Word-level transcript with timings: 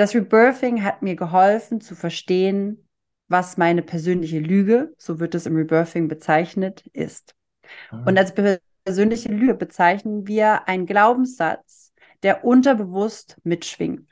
das 0.00 0.14
Rebirthing 0.14 0.82
hat 0.82 1.02
mir 1.02 1.14
geholfen 1.14 1.80
zu 1.80 1.94
verstehen, 1.94 2.88
was 3.28 3.58
meine 3.58 3.82
persönliche 3.82 4.38
Lüge, 4.38 4.94
so 4.96 5.20
wird 5.20 5.34
es 5.34 5.44
im 5.44 5.56
Rebirthing 5.56 6.08
bezeichnet, 6.08 6.86
ist. 6.94 7.34
Mhm. 7.92 8.06
Und 8.06 8.18
als 8.18 8.34
persönliche 8.84 9.28
Lüge 9.28 9.54
bezeichnen 9.54 10.26
wir 10.26 10.66
einen 10.68 10.86
Glaubenssatz, 10.86 11.92
der 12.22 12.44
unterbewusst 12.44 13.36
mitschwingt. 13.44 14.08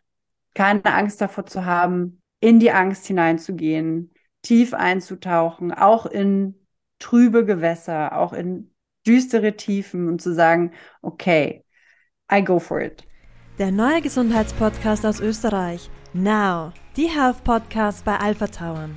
Keine 0.55 0.85
Angst 0.85 1.23
davor 1.23 1.47
zu 1.47 1.65
haben, 1.65 2.21
in 2.41 2.61
die 2.61 2.71
Angst 2.71 3.07
hineinzugehen, 3.07 4.13
tief 4.43 4.75
einzutauchen, 4.75 5.73
auch 5.73 6.05
in 6.05 6.67
trübe 6.99 7.47
Gewässer, 7.47 8.17
auch 8.17 8.35
in 8.35 8.75
düstere 9.07 9.57
Tiefen 9.57 10.07
und 10.07 10.21
zu 10.21 10.35
sagen, 10.35 10.73
okay, 11.01 11.65
I 12.31 12.45
go 12.45 12.59
for 12.59 12.81
it. 12.81 13.08
Der 13.59 13.73
neue 13.73 14.01
Gesundheitspodcast 14.01 15.05
aus 15.05 15.19
Österreich. 15.19 15.91
Now, 16.13 16.73
die 16.97 17.09
Health 17.09 17.43
Podcast 17.43 18.05
bei 18.05 18.17
Alpha 18.17 18.47
Towern. 18.47 18.97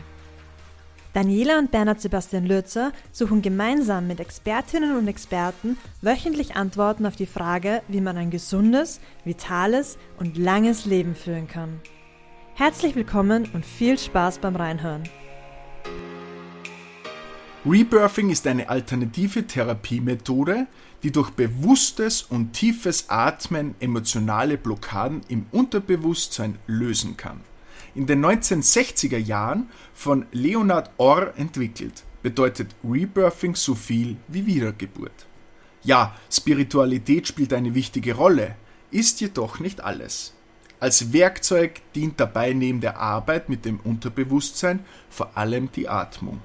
Daniela 1.13 1.57
und 1.57 1.71
Bernhard 1.71 1.99
Sebastian 1.99 2.45
Lürzer 2.45 2.91
suchen 3.11 3.41
gemeinsam 3.41 4.05
mit 4.05 4.19
Expertinnen 4.19 4.95
und 4.95 5.07
Experten 5.07 5.79
wöchentlich 6.03 6.55
Antworten 6.55 7.07
auf 7.07 7.15
die 7.15 7.25
Frage, 7.25 7.81
wie 7.87 8.01
man 8.01 8.17
ein 8.17 8.29
gesundes, 8.29 9.01
vitales 9.25 9.97
und 10.19 10.37
langes 10.37 10.85
Leben 10.85 11.15
führen 11.15 11.47
kann. 11.47 11.81
Herzlich 12.53 12.93
willkommen 12.93 13.49
und 13.55 13.65
viel 13.65 13.97
Spaß 13.97 14.37
beim 14.37 14.55
Reinhören. 14.55 15.09
Rebirthing 17.63 18.31
ist 18.31 18.47
eine 18.47 18.69
alternative 18.69 19.45
Therapiemethode, 19.45 20.65
die 21.03 21.11
durch 21.11 21.29
bewusstes 21.29 22.23
und 22.23 22.53
tiefes 22.53 23.05
Atmen 23.09 23.75
emotionale 23.79 24.57
Blockaden 24.57 25.21
im 25.27 25.45
Unterbewusstsein 25.51 26.57
lösen 26.65 27.17
kann. 27.17 27.41
In 27.93 28.07
den 28.07 28.25
1960er 28.25 29.17
Jahren 29.17 29.69
von 29.93 30.25
Leonard 30.31 30.89
Orr 30.97 31.33
entwickelt, 31.37 32.03
bedeutet 32.23 32.73
Rebirthing 32.83 33.53
so 33.53 33.75
viel 33.75 34.17
wie 34.27 34.47
Wiedergeburt. 34.47 35.27
Ja, 35.83 36.15
Spiritualität 36.31 37.27
spielt 37.27 37.53
eine 37.53 37.75
wichtige 37.75 38.15
Rolle, 38.15 38.55
ist 38.89 39.21
jedoch 39.21 39.59
nicht 39.59 39.81
alles. 39.81 40.33
Als 40.79 41.13
Werkzeug 41.13 41.81
dient 41.93 42.19
dabei 42.19 42.53
neben 42.53 42.81
der 42.81 42.99
Arbeit 42.99 43.49
mit 43.49 43.65
dem 43.65 43.79
Unterbewusstsein 43.81 44.79
vor 45.11 45.37
allem 45.37 45.71
die 45.71 45.87
Atmung. 45.87 46.41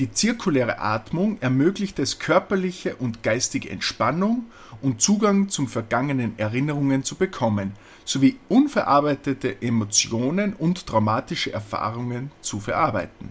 Die 0.00 0.10
zirkuläre 0.10 0.80
Atmung 0.80 1.38
ermöglicht 1.40 2.00
es, 2.00 2.18
körperliche 2.18 2.96
und 2.96 3.22
geistige 3.22 3.70
Entspannung 3.70 4.46
und 4.82 5.00
Zugang 5.00 5.48
zum 5.48 5.68
vergangenen 5.68 6.36
Erinnerungen 6.36 7.04
zu 7.04 7.14
bekommen, 7.14 7.74
sowie 8.04 8.36
unverarbeitete 8.48 9.62
Emotionen 9.62 10.54
und 10.54 10.86
traumatische 10.86 11.52
Erfahrungen 11.52 12.32
zu 12.40 12.58
verarbeiten. 12.58 13.28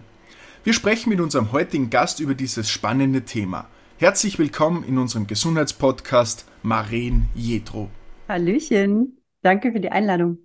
Wir 0.64 0.72
sprechen 0.72 1.10
mit 1.10 1.20
unserem 1.20 1.52
heutigen 1.52 1.90
Gast 1.90 2.20
über 2.20 2.34
dieses 2.34 2.70
spannende 2.70 3.22
Thema. 3.26 3.68
Herzlich 3.98 4.38
willkommen 4.38 4.84
in 4.84 4.96
unserem 4.96 5.26
Gesundheitspodcast 5.26 6.46
Maren 6.62 7.28
Jedro. 7.34 7.90
Hallöchen, 8.26 9.18
danke 9.42 9.70
für 9.70 9.80
die 9.80 9.90
Einladung. 9.90 10.38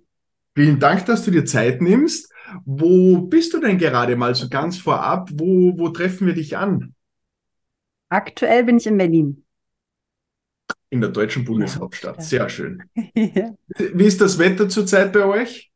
Vielen 0.54 0.78
Dank, 0.78 1.06
dass 1.06 1.24
du 1.24 1.30
dir 1.30 1.46
Zeit 1.46 1.80
nimmst. 1.80 2.30
Wo 2.64 3.18
bist 3.18 3.54
du 3.54 3.60
denn 3.60 3.78
gerade 3.78 4.16
mal 4.16 4.34
so 4.34 4.48
ganz 4.48 4.78
vorab? 4.78 5.30
Wo, 5.32 5.76
wo 5.76 5.88
treffen 5.90 6.26
wir 6.26 6.34
dich 6.34 6.56
an? 6.56 6.94
Aktuell 8.08 8.64
bin 8.64 8.76
ich 8.76 8.86
in 8.86 8.98
Berlin. 8.98 9.44
In 10.90 11.00
der 11.00 11.10
deutschen 11.10 11.44
Bundeshauptstadt. 11.44 12.16
Ja, 12.16 12.22
Sehr 12.22 12.48
schön. 12.48 12.82
ja. 13.14 13.54
Wie 13.94 14.04
ist 14.04 14.20
das 14.20 14.38
Wetter 14.38 14.68
zurzeit 14.68 15.12
bei 15.12 15.24
euch? 15.24 15.70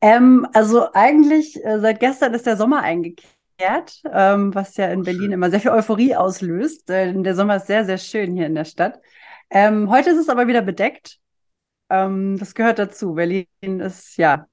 Ähm, 0.00 0.46
also 0.52 0.92
eigentlich 0.92 1.62
äh, 1.64 1.78
seit 1.80 2.00
gestern 2.00 2.34
ist 2.34 2.46
der 2.46 2.56
Sommer 2.56 2.82
eingekehrt, 2.82 4.02
ähm, 4.12 4.54
was 4.54 4.76
ja 4.76 4.88
in 4.88 5.02
Berlin 5.02 5.32
immer 5.32 5.50
sehr 5.50 5.60
viel 5.60 5.70
Euphorie 5.70 6.14
auslöst. 6.16 6.90
Äh, 6.90 7.12
der 7.22 7.34
Sommer 7.34 7.56
ist 7.56 7.66
sehr, 7.66 7.84
sehr 7.84 7.98
schön 7.98 8.34
hier 8.34 8.46
in 8.46 8.54
der 8.54 8.64
Stadt. 8.64 9.00
Ähm, 9.50 9.90
heute 9.90 10.10
ist 10.10 10.18
es 10.18 10.28
aber 10.28 10.46
wieder 10.46 10.62
bedeckt. 10.62 11.18
Ähm, 11.90 12.36
das 12.38 12.54
gehört 12.54 12.78
dazu. 12.78 13.14
Berlin 13.14 13.46
ist 13.62 14.16
ja 14.18 14.46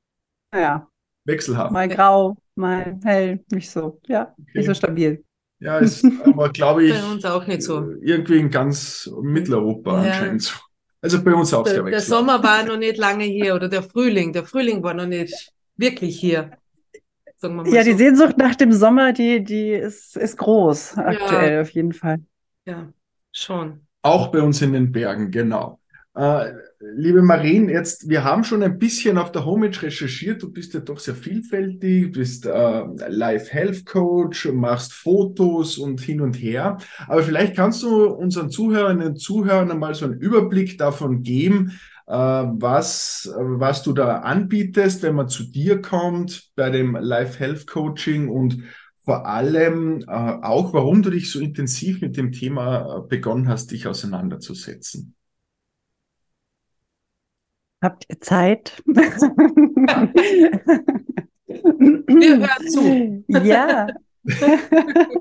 ja. 0.54 0.88
Wechselhaft. 1.26 1.72
Mal 1.72 1.88
grau, 1.90 2.38
mal 2.56 3.00
hell, 3.04 3.44
nicht 3.52 3.70
so. 3.70 4.00
Ja, 4.08 4.34
okay. 4.40 4.52
nicht 4.56 4.68
so 4.68 4.74
stabil. 4.74 5.24
Ja, 5.60 5.80
ist 5.80 6.06
aber, 6.24 6.50
glaube 6.50 6.84
ich, 6.86 6.94
bei 6.94 7.12
uns 7.12 7.26
auch 7.26 7.46
nicht 7.48 7.64
so. 7.64 7.92
irgendwie 8.02 8.38
in 8.38 8.50
ganz 8.50 9.10
Mitteleuropa 9.22 10.04
ja. 10.04 10.12
anscheinend 10.12 10.42
so. 10.44 10.56
Also 11.02 11.24
bei 11.24 11.34
uns 11.36 11.54
auch 11.54 11.64
der, 11.64 11.74
sehr 11.74 11.84
Der 11.84 12.02
Sommer 12.02 12.42
war 12.42 12.64
noch 12.64 12.78
nicht 12.78 12.98
lange 12.98 13.26
hier 13.26 13.54
oder 13.54 13.70
der 13.70 13.84
Frühling. 13.84 14.34
Der 14.34 14.44
Frühling 14.44 14.82
war 14.82 14.96
noch 14.96 15.06
nicht 15.06 15.52
wirklich 15.78 16.20
hier. 16.20 16.52
ja, 17.42 17.84
so. 17.84 17.90
die 17.92 17.94
Sehnsucht 17.94 18.38
nach 18.38 18.56
dem 18.56 18.72
Sommer, 18.72 19.14
die, 19.14 19.44
die 19.44 19.70
ist, 19.70 20.18
ist 20.18 20.38
groß 20.38 20.98
aktuell 20.98 21.54
ja. 21.54 21.62
auf 21.62 21.70
jeden 21.70 21.94
Fall. 21.94 22.20
Ja, 22.66 22.92
schon. 23.32 23.82
Auch 24.02 24.28
bei 24.28 24.42
uns 24.42 24.62
in 24.64 24.74
den 24.74 24.92
Bergen, 24.92 25.30
genau. 25.30 25.80
Äh, 26.16 26.54
liebe 26.80 27.22
Marien, 27.22 27.68
jetzt, 27.68 28.08
wir 28.08 28.24
haben 28.24 28.46
schon 28.46 28.64
ein 28.64 28.80
bisschen 28.80 29.18
auf 29.18 29.34
der 29.34 29.46
Homepage 29.46 29.82
recherchiert. 29.82 30.42
Du 30.42 30.52
bist 30.52 30.74
ja 30.74 30.80
doch 30.80 31.00
sehr 31.00 31.16
vielfältig, 31.16 32.14
bist 32.14 32.46
äh, 32.46 32.84
Life 33.10 33.52
Health 33.52 33.86
Coach, 33.86 34.46
machst 34.54 34.94
Fotos 34.94 35.78
und 35.78 36.00
hin 36.00 36.22
und 36.22 36.36
her. 36.36 36.78
Aber 37.08 37.22
vielleicht 37.22 37.58
kannst 37.58 37.84
du 37.84 38.06
unseren 38.06 38.50
Zuhörerinnen 38.50 39.08
und 39.10 39.18
Zuhörern 39.18 39.72
einmal 39.72 39.94
so 39.94 40.06
einen 40.06 40.20
Überblick 40.20 40.78
davon 40.78 41.22
geben, 41.22 41.78
äh, 42.08 42.14
was, 42.14 43.30
was 43.38 43.84
du 43.84 43.92
da 43.92 44.20
anbietest, 44.20 45.04
wenn 45.04 45.16
man 45.16 45.28
zu 45.28 45.44
dir 45.44 45.82
kommt 45.82 46.52
bei 46.56 46.70
dem 46.70 46.96
Life 46.96 47.40
Health 47.40 47.68
Coaching 47.68 48.30
und 48.30 48.64
vor 49.04 49.28
allem 49.28 50.00
äh, 50.08 50.12
auch, 50.12 50.72
warum 50.74 51.04
du 51.04 51.10
dich 51.10 51.30
so 51.30 51.40
intensiv 51.40 52.00
mit 52.00 52.16
dem 52.16 52.32
Thema 52.32 53.00
äh, 53.00 53.08
begonnen 53.08 53.50
hast, 53.50 53.72
dich 53.72 53.86
auseinanderzusetzen. 53.86 55.14
Habt 57.86 58.06
ihr 58.10 58.20
Zeit? 58.20 58.82
Wir 62.08 62.40
hören 62.40 62.68
zu. 62.68 63.24
Ja. 63.28 63.86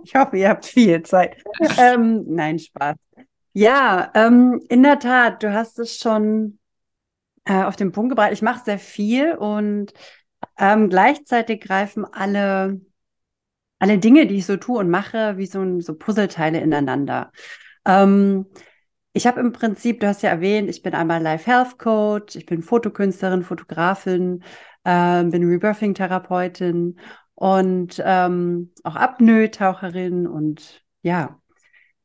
Ich 0.03 0.15
hoffe, 0.15 0.39
ihr 0.39 0.49
habt 0.49 0.65
viel 0.65 1.03
Zeit. 1.03 1.37
Ähm, 1.77 2.25
nein, 2.27 2.59
Spaß. 2.59 2.97
Ja, 3.53 4.11
ähm, 4.15 4.63
in 4.71 4.83
der 4.83 4.99
Tat, 4.99 5.43
du 5.43 5.53
hast 5.53 5.79
es 5.79 5.99
schon 5.99 6.59
äh, 7.45 7.65
auf 7.65 7.77
den 7.77 7.93
Punkt 7.93 8.09
gebracht. 8.09 8.33
Ich 8.33 8.41
mache 8.41 8.65
sehr 8.65 8.79
viel 8.79 9.35
und 9.35 9.93
ähm, 10.57 10.89
gleichzeitig 10.89 11.61
greifen 11.61 12.07
alle, 12.11 12.81
alle 13.79 13.99
Dinge, 13.99 14.27
die 14.27 14.37
ich 14.37 14.47
so 14.47 14.57
tue 14.57 14.79
und 14.79 14.89
mache, 14.89 15.37
wie 15.37 15.45
so, 15.45 15.81
so 15.81 15.95
Puzzleteile 15.95 16.61
ineinander. 16.61 17.31
Ähm, 17.85 18.47
ich 19.15 19.27
habe 19.29 19.41
im 19.41 19.53
Prinzip, 19.53 20.01
du 20.01 20.09
hast 20.09 20.23
ja 20.23 20.31
erwähnt, 20.31 20.69
ich 20.69 20.83
bin 20.83 20.93
einmal 20.93 21.23
Life 21.23 21.51
Health 21.51 21.79
Coach, 21.79 22.35
ich 22.35 22.47
bin 22.47 22.63
Fotokünstlerin, 22.63 23.45
Fotografin, 23.45 24.43
äh, 24.83 25.23
bin 25.25 25.49
Rebirthing-Therapeutin 25.49 26.99
und 27.35 28.03
ähm, 28.05 28.73
auch 28.83 28.97
Apnoe-Taucherin 28.97 30.27
und 30.27 30.83
ja, 31.03 31.41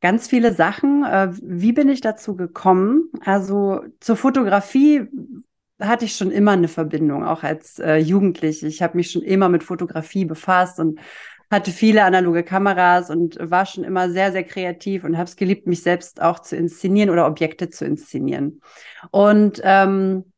ganz 0.02 0.28
viele 0.28 0.54
Sachen. 0.54 1.04
Äh, 1.04 1.30
wie 1.42 1.72
bin 1.72 1.90
ich 1.90 2.02
dazu 2.02 2.36
gekommen? 2.36 3.10
Also 3.26 3.82
zur 4.00 4.16
Fotografie 4.16 5.08
hatte 5.80 6.06
ich 6.06 6.16
schon 6.16 6.30
immer 6.30 6.52
eine 6.52 6.68
Verbindung, 6.68 7.26
auch 7.26 7.42
als 7.42 7.80
äh, 7.80 7.98
Jugendliche. 7.98 8.68
Ich 8.68 8.84
habe 8.84 8.98
mich 8.98 9.12
schon 9.12 9.22
immer 9.24 9.50
mit 9.50 9.64
Fotografie 9.64 10.26
befasst 10.26 10.80
und 10.80 11.00
hatte 11.52 11.72
viele 11.72 12.04
analoge 12.04 12.44
Kameras 12.44 13.10
und 13.10 13.38
war 13.40 13.66
schon 13.66 13.84
immer 13.84 14.10
sehr, 14.10 14.32
sehr 14.32 14.44
kreativ 14.44 15.04
und 15.04 15.18
habe 15.18 15.28
es 15.28 15.36
geliebt, 15.36 15.68
mich 15.68 15.82
selbst 15.82 16.22
auch 16.22 16.40
zu 16.40 16.56
inszenieren 16.56 17.10
oder 17.10 17.26
Objekte 17.26 17.70
zu 17.70 17.86
inszenieren. 17.86 18.62
Und 19.12 19.60
ähm, 19.64 20.32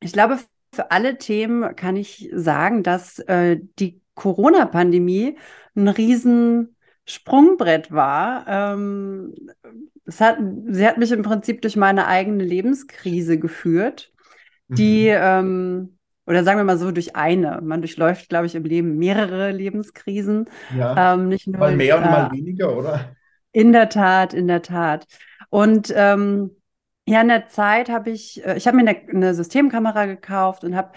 ich 0.00 0.12
glaube, 0.12 0.38
für 0.74 0.90
alle 0.90 1.18
Themen 1.18 1.74
kann 1.76 1.96
ich 1.96 2.30
sagen, 2.32 2.82
dass 2.82 3.18
äh, 3.20 3.58
die 3.78 4.00
Corona-Pandemie 4.14 5.36
ein 5.74 5.88
riesen 5.88 6.76
Sprungbrett 7.04 7.90
war. 7.90 8.46
Ähm, 8.46 9.34
es 10.04 10.20
hat, 10.20 10.38
sie 10.68 10.86
hat 10.86 10.98
mich 10.98 11.10
im 11.10 11.22
Prinzip 11.22 11.62
durch 11.62 11.76
meine 11.76 12.06
eigene 12.06 12.44
Lebenskrise 12.44 13.38
geführt, 13.38 14.12
die 14.68 15.08
mhm. 15.08 15.18
ähm, 15.20 15.98
oder 16.26 16.44
sagen 16.44 16.58
wir 16.58 16.64
mal 16.64 16.78
so, 16.78 16.92
durch 16.92 17.16
eine. 17.16 17.60
Man 17.62 17.80
durchläuft, 17.80 18.28
glaube 18.28 18.46
ich, 18.46 18.54
im 18.54 18.64
Leben 18.64 18.96
mehrere 18.98 19.50
Lebenskrisen. 19.50 20.48
Ja, 20.76 21.14
ähm, 21.14 21.28
nicht 21.28 21.46
nur, 21.46 21.58
mal 21.58 21.76
mehr 21.76 21.98
und 21.98 22.04
äh, 22.04 22.10
mal 22.10 22.32
weniger, 22.32 22.76
oder? 22.76 23.16
In 23.52 23.72
der 23.72 23.88
Tat, 23.88 24.32
in 24.32 24.46
der 24.46 24.62
Tat. 24.62 25.06
Und 25.50 25.92
ähm, 25.94 26.52
ja, 27.06 27.20
in 27.20 27.28
der 27.28 27.48
Zeit 27.48 27.90
habe 27.90 28.10
ich, 28.10 28.44
äh, 28.44 28.56
ich 28.56 28.66
habe 28.66 28.76
mir 28.76 28.88
eine, 28.88 28.96
eine, 29.08 29.34
Systemkamera 29.34 30.06
gekauft 30.06 30.64
und 30.64 30.76
habe 30.76 30.92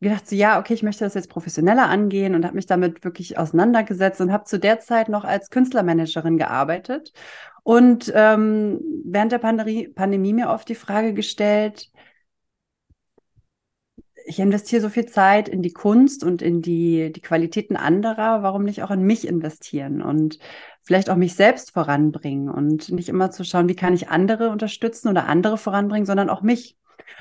gedacht, 0.00 0.28
so 0.28 0.36
ja, 0.36 0.58
okay, 0.58 0.72
ich 0.72 0.82
möchte 0.82 1.04
das 1.04 1.14
jetzt 1.14 1.28
professioneller 1.28 1.88
angehen 1.88 2.34
und 2.34 2.44
habe 2.44 2.54
mich 2.54 2.66
damit 2.66 3.04
wirklich 3.04 3.36
auseinandergesetzt 3.36 4.20
und 4.20 4.32
habe 4.32 4.44
zu 4.44 4.58
der 4.58 4.80
Zeit 4.80 5.08
noch 5.08 5.24
als 5.24 5.50
Künstlermanagerin 5.50 6.38
gearbeitet 6.38 7.12
und 7.62 8.10
ähm, 8.14 8.80
während 9.04 9.32
der 9.32 9.38
Pandemie, 9.38 9.88
Pandemie 9.88 10.32
mir 10.32 10.48
oft 10.48 10.68
die 10.68 10.74
Frage 10.74 11.14
gestellt, 11.14 11.90
ich 14.30 14.38
investiere 14.38 14.80
so 14.80 14.88
viel 14.88 15.06
Zeit 15.06 15.48
in 15.48 15.60
die 15.60 15.72
Kunst 15.72 16.22
und 16.22 16.40
in 16.40 16.62
die, 16.62 17.12
die 17.12 17.20
Qualitäten 17.20 17.76
anderer, 17.76 18.44
warum 18.44 18.62
nicht 18.62 18.84
auch 18.84 18.92
in 18.92 19.02
mich 19.02 19.26
investieren 19.26 20.02
und 20.02 20.38
vielleicht 20.82 21.10
auch 21.10 21.16
mich 21.16 21.34
selbst 21.34 21.72
voranbringen 21.72 22.48
und 22.48 22.92
nicht 22.92 23.08
immer 23.08 23.32
zu 23.32 23.44
schauen, 23.44 23.68
wie 23.68 23.74
kann 23.74 23.92
ich 23.92 24.08
andere 24.08 24.50
unterstützen 24.50 25.08
oder 25.08 25.26
andere 25.26 25.58
voranbringen, 25.58 26.06
sondern 26.06 26.30
auch 26.30 26.42
mich. 26.42 26.76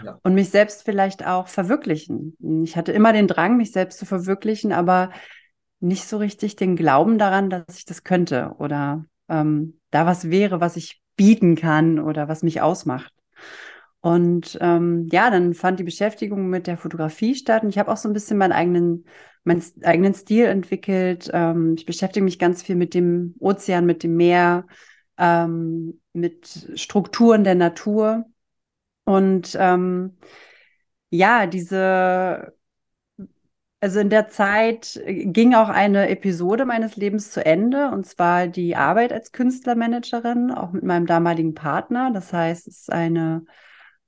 Ja. 0.05 0.19
Und 0.21 0.35
mich 0.35 0.51
selbst 0.51 0.83
vielleicht 0.83 1.25
auch 1.25 1.47
verwirklichen. 1.47 2.37
Ich 2.63 2.77
hatte 2.77 2.91
immer 2.91 3.11
den 3.11 3.27
Drang, 3.27 3.57
mich 3.57 3.71
selbst 3.71 3.97
zu 3.97 4.05
verwirklichen, 4.05 4.71
aber 4.71 5.09
nicht 5.79 6.07
so 6.07 6.17
richtig 6.17 6.57
den 6.57 6.75
Glauben 6.75 7.17
daran, 7.17 7.49
dass 7.49 7.75
ich 7.75 7.85
das 7.85 8.03
könnte 8.03 8.53
oder 8.59 9.05
ähm, 9.29 9.79
da 9.89 10.05
was 10.05 10.29
wäre, 10.29 10.61
was 10.61 10.75
ich 10.75 11.01
bieten 11.15 11.55
kann 11.55 11.97
oder 11.97 12.27
was 12.27 12.43
mich 12.43 12.61
ausmacht. 12.61 13.11
Und 14.01 14.57
ähm, 14.61 15.07
ja, 15.11 15.29
dann 15.29 15.53
fand 15.53 15.79
die 15.79 15.83
Beschäftigung 15.83 16.49
mit 16.49 16.67
der 16.67 16.77
Fotografie 16.77 17.35
statt 17.35 17.63
und 17.63 17.69
ich 17.69 17.77
habe 17.77 17.91
auch 17.91 17.97
so 17.97 18.07
ein 18.07 18.13
bisschen 18.13 18.37
meinen 18.37 18.53
eigenen, 18.53 19.05
meinen 19.43 19.61
eigenen 19.83 20.13
Stil 20.13 20.45
entwickelt. 20.45 21.29
Ähm, 21.33 21.75
ich 21.77 21.85
beschäftige 21.85 22.23
mich 22.23 22.39
ganz 22.39 22.63
viel 22.63 22.75
mit 22.75 22.93
dem 22.93 23.35
Ozean, 23.39 23.85
mit 23.85 24.03
dem 24.03 24.15
Meer, 24.15 24.67
ähm, 25.17 25.99
mit 26.13 26.71
Strukturen 26.75 27.43
der 27.43 27.55
Natur. 27.55 28.25
Und 29.03 29.57
ähm, 29.59 30.17
ja, 31.09 31.47
diese 31.47 32.53
also 33.81 33.99
in 33.99 34.09
der 34.09 34.27
Zeit 34.29 34.97
äh, 35.05 35.25
ging 35.25 35.53
auch 35.55 35.69
eine 35.69 36.09
Episode 36.09 36.65
meines 36.65 36.95
Lebens 36.95 37.31
zu 37.31 37.45
Ende, 37.45 37.89
und 37.91 38.05
zwar 38.05 38.47
die 38.47 38.75
Arbeit 38.75 39.13
als 39.13 39.31
Künstlermanagerin, 39.31 40.51
auch 40.51 40.71
mit 40.71 40.83
meinem 40.83 41.05
damaligen 41.05 41.53
Partner. 41.53 42.11
Das 42.13 42.33
heißt, 42.33 42.67
es 42.67 42.81
ist 42.81 42.91
eine, 42.91 43.45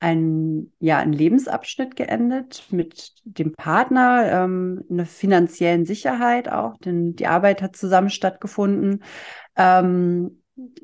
ein, 0.02 0.74
ja, 0.80 0.98
ein 0.98 1.14
Lebensabschnitt 1.14 1.96
geendet 1.96 2.66
mit 2.72 3.14
dem 3.24 3.54
Partner, 3.54 4.44
ähm, 4.44 4.84
eine 4.90 5.06
finanziellen 5.06 5.86
Sicherheit 5.86 6.50
auch, 6.52 6.76
denn 6.78 7.16
die 7.16 7.28
Arbeit 7.28 7.62
hat 7.62 7.76
zusammen 7.76 8.10
stattgefunden. 8.10 9.04
Ähm, 9.56 10.42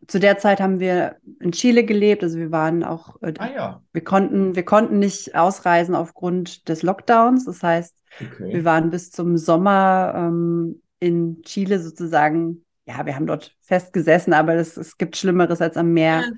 zu 0.08 0.20
der 0.20 0.38
Zeit 0.38 0.62
haben 0.62 0.80
wir 0.80 1.18
in 1.40 1.52
Chile 1.52 1.84
gelebt, 1.84 2.24
also 2.24 2.38
wir 2.38 2.52
waren 2.52 2.84
auch, 2.84 3.20
äh, 3.24 3.34
ah, 3.40 3.50
ja. 3.54 3.82
wir 3.92 4.04
konnten, 4.04 4.56
wir 4.56 4.64
konnten 4.64 5.00
nicht 5.00 5.36
ausreisen 5.36 5.96
aufgrund 5.96 6.70
des 6.70 6.84
Lockdowns. 6.84 7.46
Das 7.46 7.64
heißt, 7.64 7.96
okay. 8.22 8.54
wir 8.54 8.66
waren 8.66 8.92
bis 8.92 9.10
zum 9.10 9.36
Sommer 9.38 10.14
ähm, 10.16 10.84
in 11.00 11.42
Chile 11.42 11.80
sozusagen, 11.80 12.64
ja, 12.86 13.04
wir 13.08 13.16
haben 13.16 13.28
dort 13.28 13.56
festgesessen, 13.64 14.34
aber 14.34 14.56
das, 14.56 14.78
es 14.78 15.00
gibt 15.00 15.18
Schlimmeres 15.18 15.60
als 15.60 15.76
am 15.76 15.92
Meer. 15.92 16.22
Ja 16.22 16.32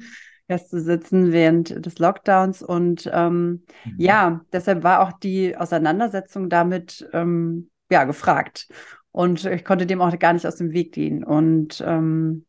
sitzen 0.58 1.32
während 1.32 1.86
des 1.86 2.00
Lockdowns. 2.00 2.62
Und 2.64 3.10
ähm, 3.14 3.64
mhm. 3.86 3.96
ja, 3.98 4.42
deshalb 4.52 4.84
war 4.84 5.02
auch 5.02 5.14
die 5.14 5.56
Auseinandersetzung 5.56 6.50
damit 6.50 7.08
ähm, 7.14 7.70
ja 7.92 8.04
gefragt. 8.04 8.68
Und 9.12 9.46
ich 9.46 9.66
konnte 9.66 9.86
dem 9.86 10.02
auch 10.02 10.18
gar 10.20 10.34
nicht 10.34 10.46
aus 10.46 10.58
dem 10.58 10.72
Weg 10.72 10.94
gehen. 10.94 11.24
Und 11.24 11.84
ähm, 11.86 12.46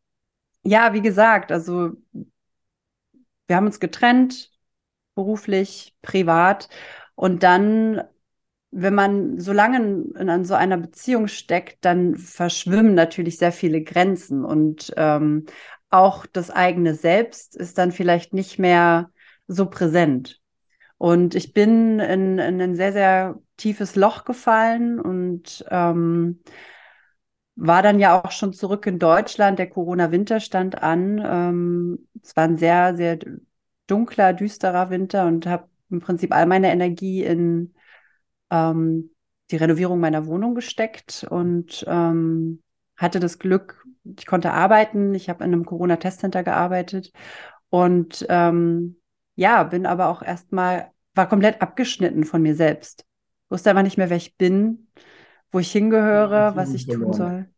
ja, 0.63 0.93
wie 0.93 1.03
gesagt, 1.03 1.53
also 1.53 1.93
wir 3.47 3.57
haben 3.57 3.67
uns 3.67 3.81
getrennt, 3.81 4.51
beruflich, 5.15 5.97
privat. 6.03 6.69
Und 7.15 7.43
dann, 7.43 8.03
wenn 8.71 8.95
man 8.95 9.39
so 9.39 9.53
lange 9.53 9.79
in, 9.79 10.29
in 10.29 10.45
so 10.45 10.55
einer 10.55 10.77
Beziehung 10.77 11.29
steckt, 11.29 11.85
dann 11.85 12.17
verschwimmen 12.17 12.95
natürlich 12.95 13.39
sehr 13.39 13.53
viele 13.53 13.83
Grenzen. 13.83 14.45
Und 14.45 14.93
ähm, 14.97 15.47
auch 15.91 16.27
das 16.27 16.51
eigene 16.51 16.95
Selbst 16.95 17.57
ist 17.57 17.79
dann 17.79 17.93
vielleicht 17.93 18.33
nicht 18.33 18.59
mehr 18.59 19.11
so 19.47 19.67
präsent. 19.67 20.41
Und 20.99 21.35
ich 21.35 21.53
bin 21.53 21.99
in, 21.99 22.39
in 22.39 22.61
ein 22.61 22.77
sehr, 22.77 22.93
sehr 22.93 23.41
tiefes 23.57 23.97
Loch 23.97 24.25
gefallen 24.25 25.01
und 25.01 25.65
ähm, 25.71 26.41
war 27.57 27.83
dann 27.83 27.99
ja 27.99 28.21
auch 28.21 28.31
schon 28.31 28.53
zurück 28.53 28.87
in 28.87 28.99
Deutschland. 28.99 29.59
Der 29.59 29.69
Corona-Winter 29.69 30.41
stand 30.41 30.83
an. 30.83 31.23
Ähm, 31.25 32.09
es 32.23 32.37
war 32.37 32.45
ein 32.45 32.57
sehr, 32.57 32.97
sehr 32.97 33.19
dunkler, 33.87 34.33
düsterer 34.33 34.91
Winter 34.91 35.27
und 35.27 35.47
habe 35.47 35.69
im 35.91 36.01
Prinzip 36.01 36.33
all 36.33 36.47
meine 36.47 36.71
Energie 36.71 37.25
in 37.25 37.75
ähm, 38.51 39.11
die 39.51 39.57
Renovierung 39.57 40.01
meiner 40.01 40.27
Wohnung 40.27 40.55
gesteckt 40.55 41.27
und 41.29 41.85
ähm, 41.89 42.63
hatte 42.97 43.21
das 43.21 43.39
Glück, 43.39 43.80
ich 44.05 44.27
konnte 44.27 44.53
arbeiten. 44.53 45.15
Ich 45.15 45.29
habe 45.29 45.45
in 45.45 45.53
einem 45.53 45.65
Corona-Testcenter 45.65 46.43
gearbeitet 46.43 47.13
und 47.69 48.27
ähm, 48.29 49.01
ja, 49.35 49.63
bin 49.63 49.87
aber 49.87 50.09
auch 50.09 50.23
erstmal, 50.23 50.91
war 51.15 51.29
komplett 51.29 51.63
abgeschnitten 51.63 52.25
von 52.25 52.43
mir 52.43 52.55
selbst. 52.55 53.05
Wusste 53.49 53.71
einfach 53.71 53.83
nicht 53.83 53.97
mehr, 53.97 54.11
wer 54.11 54.17
ich 54.17 54.37
bin 54.37 54.89
wo 55.51 55.59
ich 55.59 55.73
hingehöre, 55.73 56.31
ja, 56.33 56.57
was 56.57 56.75
ich 56.75 56.87
verloren. 56.87 57.05
tun 57.05 57.13
soll. 57.13 57.51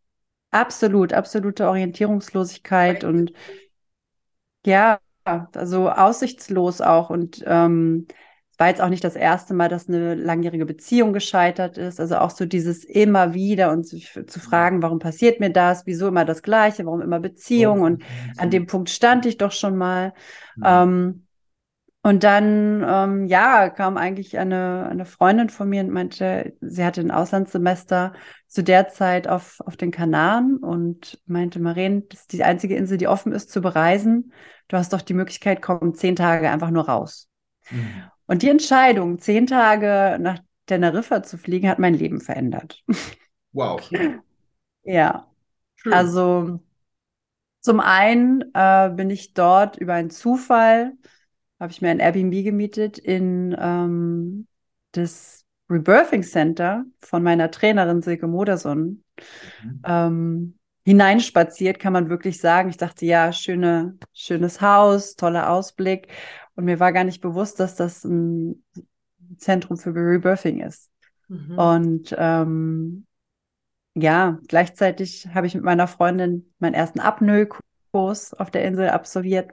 Absolut, 0.50 1.12
absolute 1.12 1.66
Orientierungslosigkeit 1.68 3.04
und 3.04 3.32
ja, 4.66 4.98
also 5.24 5.90
aussichtslos 5.90 6.80
auch. 6.80 7.10
Und 7.10 7.42
ähm, 7.46 8.06
war 8.62 8.68
jetzt 8.68 8.80
auch 8.80 8.90
nicht 8.90 9.02
das 9.02 9.16
erste 9.16 9.54
Mal, 9.54 9.68
dass 9.68 9.88
eine 9.88 10.14
langjährige 10.14 10.64
Beziehung 10.64 11.12
gescheitert 11.12 11.78
ist. 11.78 11.98
Also 11.98 12.18
auch 12.18 12.30
so 12.30 12.46
dieses 12.46 12.84
immer 12.84 13.34
wieder 13.34 13.72
und 13.72 13.82
zu, 13.82 13.98
zu 13.98 14.38
fragen, 14.38 14.82
warum 14.82 15.00
passiert 15.00 15.40
mir 15.40 15.50
das? 15.50 15.84
Wieso 15.84 16.06
immer 16.06 16.24
das 16.24 16.44
Gleiche? 16.44 16.86
Warum 16.86 17.00
immer 17.02 17.18
Beziehung? 17.18 17.80
Und 17.80 18.04
an 18.36 18.50
dem 18.50 18.68
Punkt 18.68 18.88
stand 18.88 19.26
ich 19.26 19.36
doch 19.36 19.50
schon 19.50 19.76
mal. 19.76 20.12
Mhm. 20.54 20.62
Ähm, 20.64 21.26
und 22.04 22.22
dann, 22.22 22.86
ähm, 22.86 23.26
ja, 23.26 23.68
kam 23.68 23.96
eigentlich 23.96 24.38
eine, 24.38 24.86
eine 24.88 25.06
Freundin 25.06 25.48
von 25.48 25.68
mir 25.68 25.82
und 25.82 25.90
meinte, 25.90 26.52
sie 26.60 26.84
hatte 26.84 27.00
ein 27.00 27.10
Auslandssemester 27.10 28.12
zu 28.46 28.62
der 28.62 28.90
Zeit 28.90 29.26
auf, 29.26 29.58
auf 29.66 29.76
den 29.76 29.90
Kanaren 29.90 30.58
und 30.58 31.20
meinte, 31.26 31.58
Maren, 31.58 32.08
das 32.10 32.20
ist 32.20 32.32
die 32.32 32.44
einzige 32.44 32.76
Insel, 32.76 32.96
die 32.96 33.08
offen 33.08 33.32
ist 33.32 33.50
zu 33.50 33.60
bereisen. 33.60 34.32
Du 34.68 34.76
hast 34.76 34.92
doch 34.92 35.02
die 35.02 35.14
Möglichkeit, 35.14 35.62
komm 35.62 35.94
zehn 35.94 36.14
Tage 36.14 36.48
einfach 36.48 36.70
nur 36.70 36.88
raus. 36.88 37.28
Mhm. 37.72 38.04
Und 38.26 38.42
die 38.42 38.48
Entscheidung, 38.48 39.18
zehn 39.18 39.46
Tage 39.46 40.18
nach 40.20 40.38
Teneriffa 40.66 41.22
zu 41.22 41.38
fliegen, 41.38 41.68
hat 41.68 41.78
mein 41.78 41.94
Leben 41.94 42.20
verändert. 42.20 42.82
Wow. 43.52 43.90
ja. 44.82 45.26
Schön. 45.76 45.92
Also 45.92 46.60
zum 47.60 47.80
einen 47.80 48.44
äh, 48.54 48.90
bin 48.90 49.10
ich 49.10 49.34
dort 49.34 49.76
über 49.76 49.94
einen 49.94 50.10
Zufall 50.10 50.94
habe 51.62 51.70
ich 51.70 51.80
mir 51.80 51.90
ein 51.90 52.00
Airbnb 52.00 52.42
gemietet 52.42 52.98
in 52.98 53.56
ähm, 53.56 54.48
das 54.90 55.44
Rebirthing 55.70 56.24
Center 56.24 56.84
von 57.00 57.22
meiner 57.22 57.52
Trainerin 57.52 58.02
Silke 58.02 58.26
Moderson. 58.26 59.04
Mhm. 59.62 59.82
Ähm, 59.86 60.58
hineinspaziert, 60.84 61.78
kann 61.78 61.92
man 61.92 62.10
wirklich 62.10 62.40
sagen. 62.40 62.68
Ich 62.68 62.78
dachte, 62.78 63.06
ja, 63.06 63.32
schöne, 63.32 63.96
schönes 64.12 64.60
Haus, 64.60 65.14
toller 65.14 65.50
Ausblick. 65.50 66.08
Und 66.54 66.64
mir 66.64 66.80
war 66.80 66.92
gar 66.92 67.04
nicht 67.04 67.20
bewusst, 67.20 67.60
dass 67.60 67.76
das 67.76 68.04
ein 68.04 68.64
Zentrum 69.38 69.76
für 69.78 69.94
Rebirthing 69.94 70.60
ist. 70.60 70.90
Mhm. 71.28 71.58
Und 71.58 72.14
ähm, 72.18 73.06
ja, 73.94 74.38
gleichzeitig 74.48 75.28
habe 75.34 75.46
ich 75.46 75.54
mit 75.54 75.64
meiner 75.64 75.86
Freundin 75.86 76.52
meinen 76.58 76.74
ersten 76.74 77.00
Apnoe-Kurs 77.00 78.34
auf 78.34 78.50
der 78.50 78.64
Insel 78.64 78.90
absolviert. 78.90 79.52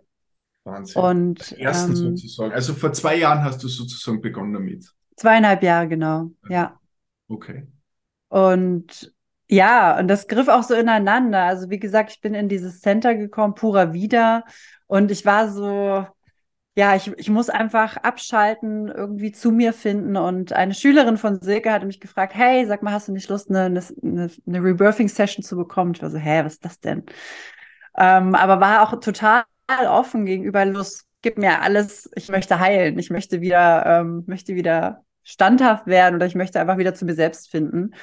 Wahnsinn. 0.64 1.02
Und, 1.02 1.52
ersten 1.54 1.92
ähm, 1.92 1.96
sozusagen. 1.96 2.52
Also 2.54 2.74
vor 2.74 2.94
zwei 2.94 3.16
Jahren 3.16 3.44
hast 3.44 3.64
du 3.64 3.68
sozusagen 3.68 4.22
begonnen 4.22 4.54
damit. 4.54 4.94
Zweieinhalb 5.16 5.64
Jahre, 5.64 5.88
genau, 5.88 6.32
ja. 6.50 6.80
Okay. 7.28 7.68
Und 8.30 9.14
ja, 9.52 9.98
und 9.98 10.08
das 10.08 10.28
griff 10.28 10.48
auch 10.48 10.64
so 10.64 10.76
ineinander. 10.76 11.44
Also 11.44 11.70
wie 11.70 11.80
gesagt, 11.80 12.12
ich 12.12 12.22
bin 12.22 12.36
in 12.36 12.50
dieses 12.50 12.82
Center 12.82 13.16
gekommen, 13.16 13.56
purer 13.56 13.94
Wieder. 13.94 14.46
Und 14.86 15.10
ich 15.10 15.26
war 15.26 15.50
so, 15.50 16.06
ja, 16.80 16.96
ich, 16.96 17.12
ich 17.18 17.30
muss 17.30 17.50
einfach 17.50 17.98
abschalten, 17.98 18.88
irgendwie 18.88 19.34
zu 19.34 19.52
mir 19.52 19.74
finden. 19.74 20.16
Und 20.16 20.54
eine 20.54 20.74
Schülerin 20.74 21.18
von 21.18 21.42
Silke 21.42 21.74
hatte 21.74 21.86
mich 21.86 22.00
gefragt, 22.00 22.34
hey, 22.36 22.66
sag 22.66 22.84
mal, 22.84 22.94
hast 22.94 23.10
du 23.10 23.12
nicht 23.12 23.28
Lust, 23.28 23.50
eine, 23.50 23.66
eine, 23.66 24.32
eine 24.48 24.64
Rebirthing-Session 24.64 25.44
zu 25.44 25.58
bekommen? 25.58 25.92
Ich 25.94 26.02
war 26.02 26.10
so, 26.10 26.18
hä, 26.18 26.42
was 26.46 26.54
ist 26.54 26.64
das 26.64 26.80
denn? 26.80 27.04
Ähm, 27.98 28.34
aber 28.34 28.62
war 28.62 28.82
auch 28.84 28.98
total 29.02 29.44
offen 29.90 30.26
gegenüber 30.26 30.64
Lust. 30.64 31.06
Gib 31.22 31.38
mir 31.38 31.62
alles, 31.62 32.10
ich 32.16 32.30
möchte 32.30 32.60
heilen, 32.62 32.98
ich 32.98 33.10
möchte 33.10 33.42
wieder, 33.42 33.86
ähm, 33.86 34.24
möchte 34.26 34.56
wieder 34.56 35.04
standhaft 35.24 35.86
werden 35.86 36.16
oder 36.16 36.28
ich 36.28 36.36
möchte 36.36 36.62
einfach 36.62 36.78
wieder 36.78 36.94
zu 36.94 37.04
mir 37.04 37.14
selbst 37.14 37.52
finden. 37.52 37.94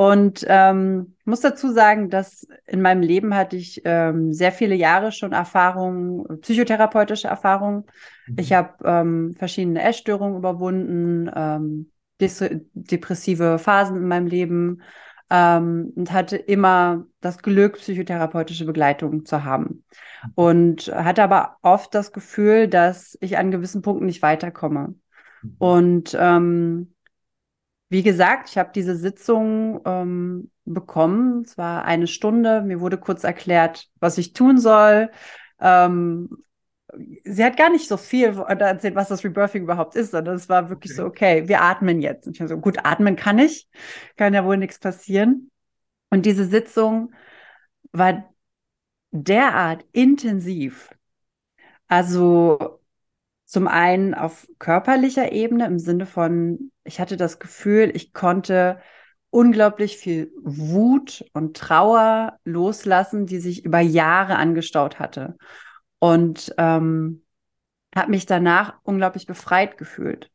Und 0.00 0.46
ähm, 0.46 1.16
muss 1.24 1.40
dazu 1.40 1.72
sagen, 1.72 2.08
dass 2.08 2.46
in 2.66 2.80
meinem 2.80 3.02
Leben 3.02 3.34
hatte 3.34 3.56
ich 3.56 3.82
ähm, 3.84 4.32
sehr 4.32 4.52
viele 4.52 4.76
Jahre 4.76 5.10
schon 5.10 5.32
Erfahrungen, 5.32 6.40
psychotherapeutische 6.40 7.26
Erfahrungen. 7.26 7.82
Mhm. 8.28 8.36
Ich 8.38 8.52
habe 8.52 8.74
ähm, 8.84 9.34
verschiedene 9.34 9.82
Essstörungen 9.82 10.38
überwunden, 10.38 11.28
ähm, 11.34 11.90
depressive 12.20 13.58
Phasen 13.58 13.96
in 13.96 14.06
meinem 14.06 14.28
Leben 14.28 14.82
ähm, 15.30 15.92
und 15.96 16.12
hatte 16.12 16.36
immer 16.36 17.04
das 17.20 17.38
Glück, 17.38 17.78
psychotherapeutische 17.78 18.66
Begleitung 18.66 19.24
zu 19.24 19.42
haben. 19.42 19.82
Und 20.36 20.92
hatte 20.94 21.24
aber 21.24 21.56
oft 21.62 21.92
das 21.92 22.12
Gefühl, 22.12 22.68
dass 22.68 23.18
ich 23.20 23.36
an 23.36 23.50
gewissen 23.50 23.82
Punkten 23.82 24.06
nicht 24.06 24.22
weiterkomme. 24.22 24.94
Mhm. 25.42 25.54
Und 25.58 26.16
ähm, 26.16 26.94
wie 27.88 28.02
gesagt, 28.02 28.50
ich 28.50 28.58
habe 28.58 28.70
diese 28.74 28.96
Sitzung 28.96 29.80
ähm, 29.84 30.50
bekommen. 30.64 31.42
Es 31.44 31.56
war 31.56 31.84
eine 31.84 32.06
Stunde. 32.06 32.62
Mir 32.62 32.80
wurde 32.80 32.98
kurz 32.98 33.24
erklärt, 33.24 33.88
was 33.98 34.18
ich 34.18 34.34
tun 34.34 34.58
soll. 34.58 35.10
Ähm, 35.60 36.28
sie 37.24 37.44
hat 37.44 37.56
gar 37.56 37.70
nicht 37.70 37.88
so 37.88 37.96
viel 37.96 38.38
erzählt, 38.38 38.94
was 38.94 39.08
das 39.08 39.24
Rebirthing 39.24 39.62
überhaupt 39.62 39.94
ist, 39.96 40.10
sondern 40.10 40.36
es 40.36 40.48
war 40.48 40.68
wirklich 40.68 40.92
okay. 40.92 40.96
so, 40.96 41.06
okay, 41.06 41.48
wir 41.48 41.62
atmen 41.62 42.00
jetzt. 42.00 42.26
Und 42.26 42.34
ich 42.34 42.40
war 42.40 42.48
so, 42.48 42.58
gut, 42.58 42.78
atmen 42.84 43.16
kann 43.16 43.38
ich, 43.38 43.68
kann 44.16 44.34
ja 44.34 44.44
wohl 44.44 44.56
nichts 44.56 44.78
passieren. 44.78 45.50
Und 46.10 46.26
diese 46.26 46.44
Sitzung 46.44 47.12
war 47.92 48.34
derart 49.10 49.84
intensiv. 49.92 50.90
Also 51.86 52.77
zum 53.48 53.66
einen 53.66 54.12
auf 54.12 54.46
körperlicher 54.58 55.32
Ebene 55.32 55.64
im 55.64 55.78
Sinne 55.78 56.04
von, 56.04 56.70
ich 56.84 57.00
hatte 57.00 57.16
das 57.16 57.38
Gefühl, 57.38 57.90
ich 57.94 58.12
konnte 58.12 58.78
unglaublich 59.30 59.96
viel 59.96 60.30
Wut 60.42 61.24
und 61.32 61.56
Trauer 61.56 62.38
loslassen, 62.44 63.24
die 63.24 63.38
sich 63.38 63.64
über 63.64 63.80
Jahre 63.80 64.36
angestaut 64.36 64.98
hatte. 64.98 65.38
Und 65.98 66.54
ähm, 66.58 67.24
habe 67.96 68.10
mich 68.10 68.26
danach 68.26 68.80
unglaublich 68.82 69.26
befreit 69.26 69.78
gefühlt. 69.78 70.30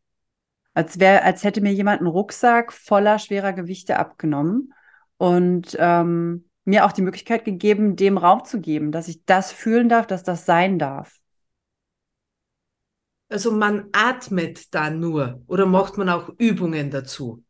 Als 0.74 1.00
wäre, 1.00 1.22
als 1.22 1.44
hätte 1.44 1.62
mir 1.62 1.72
jemand 1.72 2.00
einen 2.00 2.08
Rucksack 2.08 2.74
voller 2.74 3.20
schwerer 3.20 3.54
Gewichte 3.54 4.00
abgenommen 4.00 4.74
und 5.18 5.78
ähm, 5.80 6.50
mir 6.66 6.84
auch 6.84 6.92
die 6.92 7.04
Möglichkeit 7.04 7.46
gegeben, 7.46 7.96
dem 7.96 8.18
Raum 8.18 8.44
zu 8.44 8.60
geben, 8.60 8.92
dass 8.92 9.08
ich 9.08 9.24
das 9.26 9.52
fühlen 9.52 9.88
darf, 9.88 10.08
dass 10.08 10.24
das 10.24 10.48
sein 10.48 10.80
darf. 10.80 11.20
Also 13.34 13.52
man 13.52 13.86
atmet 13.94 14.76
da 14.76 14.92
nur 14.92 15.42
oder 15.48 15.66
macht 15.66 15.98
man 15.98 16.08
auch 16.08 16.30
Übungen 16.38 16.92
dazu? 16.92 17.44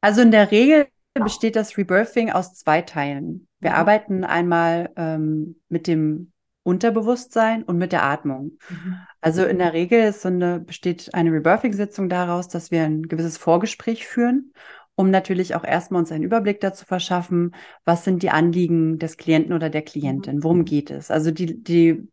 Also 0.00 0.22
in 0.22 0.30
der 0.30 0.50
Regel 0.50 0.86
besteht 1.12 1.54
das 1.54 1.76
Rebirthing 1.76 2.30
aus 2.30 2.54
zwei 2.54 2.80
Teilen. 2.80 3.46
Wir 3.60 3.72
mhm. 3.72 3.76
arbeiten 3.76 4.24
einmal 4.24 4.90
ähm, 4.96 5.60
mit 5.68 5.86
dem 5.86 6.32
Unterbewusstsein 6.62 7.62
und 7.62 7.76
mit 7.76 7.92
der 7.92 8.04
Atmung. 8.04 8.52
Mhm. 8.70 8.96
Also 9.20 9.44
in 9.44 9.58
der 9.58 9.74
Regel 9.74 10.10
so 10.14 10.28
eine, 10.28 10.60
besteht 10.60 11.12
eine 11.12 11.30
Rebirthing-Sitzung 11.30 12.08
daraus, 12.08 12.48
dass 12.48 12.70
wir 12.70 12.84
ein 12.84 13.02
gewisses 13.02 13.36
Vorgespräch 13.36 14.06
führen, 14.06 14.54
um 14.94 15.10
natürlich 15.10 15.54
auch 15.54 15.64
erstmal 15.64 16.00
uns 16.00 16.10
einen 16.10 16.24
Überblick 16.24 16.62
dazu 16.62 16.86
verschaffen, 16.86 17.54
was 17.84 18.02
sind 18.02 18.22
die 18.22 18.30
Anliegen 18.30 18.98
des 18.98 19.18
Klienten 19.18 19.52
oder 19.52 19.68
der 19.68 19.82
Klientin, 19.82 20.42
worum 20.42 20.60
mhm. 20.60 20.64
geht 20.64 20.90
es. 20.90 21.10
Also 21.10 21.32
die, 21.32 21.62
die 21.62 22.08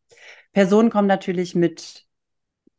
Personen 0.51 0.89
kommen 0.89 1.07
natürlich 1.07 1.55
mit 1.55 2.10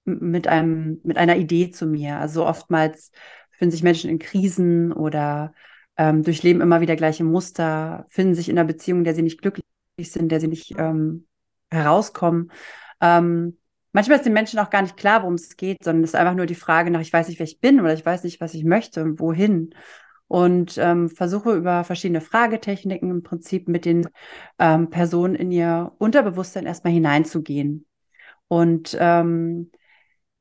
mit 0.05 0.49
einem, 0.49 1.01
mit 1.05 1.17
einer 1.17 1.37
Idee 1.37 1.71
zu 1.71 1.87
mir. 1.87 2.19
Also 2.19 2.47
oftmals 2.47 3.13
finden 3.53 3.73
sich 3.73 3.83
Menschen 3.83 4.11
in 4.11 4.19
Krisen 4.19 4.93
oder 4.93 5.55
ähm, 5.97 6.23
durchleben 6.23 6.63
immer 6.63 6.81
wieder 6.81 6.97
gleiche 6.97 7.25
Muster, 7.25 8.07
finden 8.09 8.35
sich 8.35 8.49
in 8.49 8.59
einer 8.59 8.67
Beziehung, 8.67 9.05
der 9.05 9.15
sie 9.15 9.23
nicht 9.23 9.41
glücklich 9.41 9.65
sind, 9.99 10.33
der 10.33 10.41
sie 10.41 10.49
nicht 10.49 10.75
ähm, 10.79 11.27
herauskommen. 11.71 12.51
Ähm, 13.01 13.59
manchmal 13.93 14.19
ist 14.19 14.27
den 14.27 14.33
Menschen 14.33 14.59
auch 14.59 14.71
gar 14.71 14.83
nicht 14.83 14.97
klar, 14.97 15.23
worum 15.23 15.35
es 15.35 15.57
geht, 15.57 15.85
sondern 15.85 16.05
es 16.05 16.11
ist 16.11 16.17
einfach 16.17 16.35
nur 16.35 16.47
die 16.47 16.55
Frage 16.55 16.91
nach, 16.91 17.01
ich 17.01 17.13
weiß 17.13 17.29
nicht, 17.29 17.39
wer 17.39 17.47
ich 17.47 17.61
bin 17.61 17.81
oder 17.81 17.95
ich 17.95 18.05
weiß 18.05 18.25
nicht, 18.25 18.41
was 18.41 18.55
ich 18.55 18.65
möchte 18.65 19.03
und 19.03 19.21
wohin. 19.21 19.75
Und 20.29 20.79
ähm, 20.79 21.11
versuche 21.11 21.53
über 21.53 21.85
verschiedene 21.85 22.23
Fragetechniken 22.23 23.11
im 23.11 23.23
Prinzip 23.23 23.69
mit 23.69 23.85
den 23.85 24.09
ähm, 24.59 24.89
Personen 24.89 25.35
in 25.35 25.53
ihr 25.53 25.93
Unterbewusstsein 25.99 26.65
erstmal 26.65 26.95
hineinzugehen. 26.95 27.85
Und 28.49 28.97
ähm, 28.99 29.71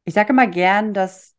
ich 0.05 0.13
sage 0.13 0.33
immer 0.33 0.47
gern, 0.47 0.93
dass, 0.93 1.35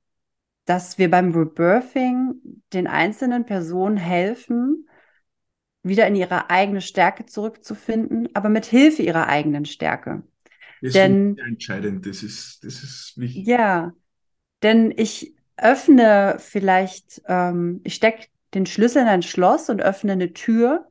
dass 0.65 0.99
wir 0.99 1.11
beim 1.11 1.33
Rebirthing 1.33 2.63
den 2.73 2.87
einzelnen 2.87 3.45
Personen 3.45 3.97
helfen, 3.97 4.89
wieder 5.83 6.07
in 6.07 6.15
ihre 6.15 6.51
eigene 6.51 6.81
Stärke 6.81 7.27
zurückzufinden, 7.27 8.29
aber 8.35 8.49
mit 8.49 8.67
Hilfe 8.67 9.03
ihrer 9.03 9.27
eigenen 9.27 9.65
Stärke. 9.65 10.23
Das 10.81 10.93
denn, 10.95 11.37
ist 11.37 11.45
entscheidend, 11.45 12.07
das 12.07 12.23
ist, 12.23 12.65
das 12.65 12.83
ist 12.83 13.15
wichtig. 13.17 13.47
Ja, 13.47 13.93
denn 14.63 14.93
ich 14.97 15.35
öffne 15.57 16.37
vielleicht, 16.39 17.23
ähm, 17.27 17.81
ich 17.85 17.95
stecke 17.95 18.27
den 18.55 18.67
Schlüssel 18.67 19.03
in 19.03 19.09
ein 19.09 19.23
Schloss 19.23 19.71
und 19.71 19.83
öffne 19.83 20.13
eine 20.13 20.33
Tür, 20.33 20.89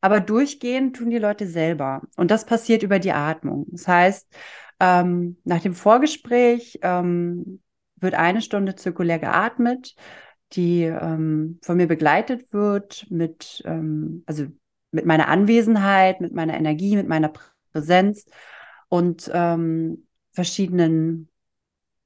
aber 0.00 0.20
durchgehen 0.20 0.92
tun 0.92 1.10
die 1.10 1.18
Leute 1.18 1.46
selber. 1.46 2.02
Und 2.16 2.30
das 2.30 2.44
passiert 2.44 2.82
über 2.82 2.98
die 2.98 3.12
Atmung. 3.12 3.66
Das 3.70 3.88
heißt, 3.88 4.28
ähm, 4.84 5.38
nach 5.44 5.62
dem 5.62 5.74
Vorgespräch 5.74 6.78
ähm, 6.82 7.60
wird 7.96 8.14
eine 8.14 8.42
Stunde 8.42 8.74
zirkulär 8.74 9.18
geatmet, 9.18 9.94
die 10.52 10.82
ähm, 10.82 11.58
von 11.62 11.78
mir 11.78 11.86
begleitet 11.86 12.52
wird 12.52 13.06
mit, 13.08 13.62
ähm, 13.64 14.24
also 14.26 14.46
mit 14.90 15.06
meiner 15.06 15.28
Anwesenheit, 15.28 16.20
mit 16.20 16.34
meiner 16.34 16.54
Energie, 16.54 16.96
mit 16.96 17.08
meiner 17.08 17.32
Präsenz 17.72 18.26
und 18.88 19.30
ähm, 19.32 20.06
verschiedenen 20.32 21.30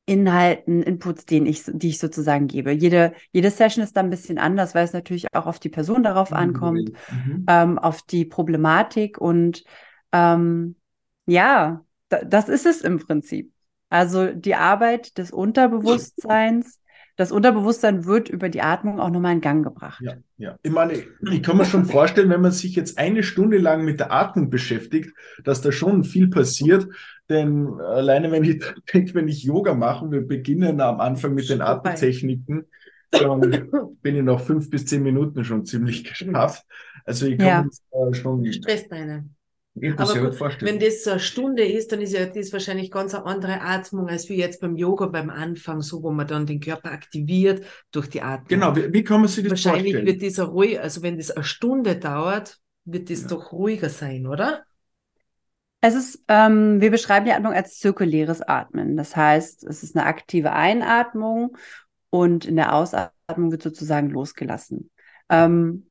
Inhalten, 0.06 0.82
Inputs, 0.82 1.26
den 1.26 1.46
ich, 1.46 1.64
die 1.66 1.88
ich 1.88 1.98
sozusagen 1.98 2.46
gebe. 2.46 2.70
Jede, 2.70 3.12
jede 3.32 3.50
Session 3.50 3.84
ist 3.84 3.96
dann 3.96 4.06
ein 4.06 4.10
bisschen 4.10 4.38
anders, 4.38 4.74
weil 4.74 4.84
es 4.84 4.94
natürlich 4.94 5.26
auch 5.34 5.46
auf 5.46 5.58
die 5.58 5.68
Person 5.68 6.02
darauf 6.02 6.30
mhm. 6.30 6.36
ankommt, 6.36 6.92
mhm. 7.10 7.44
ähm, 7.46 7.78
auf 7.78 8.02
die 8.02 8.24
Problematik 8.24 9.18
und 9.18 9.64
ja, 11.26 11.84
das 12.08 12.48
ist 12.48 12.66
es 12.66 12.82
im 12.82 12.98
Prinzip. 12.98 13.52
Also 13.90 14.32
die 14.32 14.54
Arbeit 14.54 15.16
des 15.18 15.30
Unterbewusstseins, 15.30 16.80
das 17.16 17.32
Unterbewusstsein 17.32 18.04
wird 18.04 18.28
über 18.28 18.48
die 18.48 18.60
Atmung 18.60 19.00
auch 19.00 19.10
nochmal 19.10 19.32
in 19.32 19.40
Gang 19.40 19.64
gebracht. 19.64 20.00
Ja, 20.02 20.14
ja. 20.36 20.56
Ich 20.62 20.70
meine, 20.70 20.92
ich 20.92 21.42
kann 21.42 21.56
mir 21.56 21.64
schon 21.64 21.86
vorstellen, 21.86 22.30
wenn 22.30 22.42
man 22.42 22.52
sich 22.52 22.76
jetzt 22.76 22.98
eine 22.98 23.22
Stunde 23.22 23.58
lang 23.58 23.84
mit 23.84 23.98
der 23.98 24.12
Atmung 24.12 24.50
beschäftigt, 24.50 25.12
dass 25.42 25.60
da 25.60 25.72
schon 25.72 26.04
viel 26.04 26.28
passiert. 26.28 26.86
Denn 27.28 27.66
alleine 27.80 28.30
wenn 28.30 28.44
ich 28.44 28.62
denke, 28.92 29.14
wenn 29.14 29.28
ich 29.28 29.42
Yoga 29.42 29.74
mache, 29.74 30.10
wir 30.10 30.26
beginnen 30.26 30.80
am 30.80 31.00
Anfang 31.00 31.34
mit 31.34 31.48
den 31.48 31.60
Atemtechniken, 31.62 32.66
dann 33.10 33.40
bin 34.02 34.16
ich 34.16 34.22
nach 34.22 34.40
fünf 34.40 34.70
bis 34.70 34.84
zehn 34.84 35.02
Minuten 35.02 35.44
schon 35.44 35.64
ziemlich 35.64 36.04
geschafft. 36.04 36.64
Also 37.04 37.26
ich 37.26 37.38
kann 37.38 37.46
ja. 37.46 37.64
das 37.64 37.82
äh, 37.90 39.22
Aber 39.96 40.30
gut, 40.30 40.62
wenn 40.62 40.78
das 40.78 41.04
so 41.04 41.10
eine 41.10 41.20
Stunde 41.20 41.64
ist, 41.64 41.92
dann 41.92 42.00
ist 42.00 42.12
ja 42.12 42.26
das 42.26 42.52
wahrscheinlich 42.52 42.90
ganz 42.90 43.14
eine 43.14 43.26
andere 43.26 43.60
Atmung, 43.60 44.08
als 44.08 44.28
wie 44.28 44.36
jetzt 44.36 44.60
beim 44.60 44.76
Yoga 44.76 45.06
beim 45.06 45.30
Anfang, 45.30 45.82
so 45.82 46.02
wo 46.02 46.10
man 46.10 46.26
dann 46.26 46.46
den 46.46 46.60
Körper 46.60 46.90
aktiviert 46.90 47.64
durch 47.92 48.08
die 48.08 48.22
Atmung. 48.22 48.48
Genau, 48.48 48.76
wie, 48.76 48.92
wie 48.92 49.04
kann 49.04 49.20
man 49.20 49.28
sich 49.28 49.44
das 49.44 49.50
wahrscheinlich 49.52 49.92
vorstellen? 49.92 50.06
Wahrscheinlich 50.06 50.20
wird 50.20 50.22
dieser 50.22 50.44
ruhig, 50.44 50.80
also 50.80 51.02
wenn 51.02 51.16
das 51.16 51.30
eine 51.30 51.44
Stunde 51.44 51.96
dauert, 51.96 52.58
wird 52.84 53.10
das 53.10 53.22
ja. 53.22 53.28
doch 53.28 53.52
ruhiger 53.52 53.88
sein, 53.88 54.26
oder? 54.26 54.62
Es 55.80 55.94
ist, 55.94 56.24
ähm, 56.28 56.80
wir 56.80 56.90
beschreiben 56.90 57.26
die 57.26 57.32
Atmung 57.32 57.52
als 57.52 57.78
zirkuläres 57.78 58.42
Atmen. 58.42 58.96
Das 58.96 59.14
heißt, 59.14 59.64
es 59.64 59.82
ist 59.82 59.96
eine 59.96 60.06
aktive 60.06 60.52
Einatmung 60.52 61.56
und 62.10 62.46
in 62.46 62.56
der 62.56 62.74
Ausatmung 62.74 63.52
wird 63.52 63.62
sozusagen 63.62 64.10
losgelassen. 64.10 64.90
Ähm, 65.28 65.87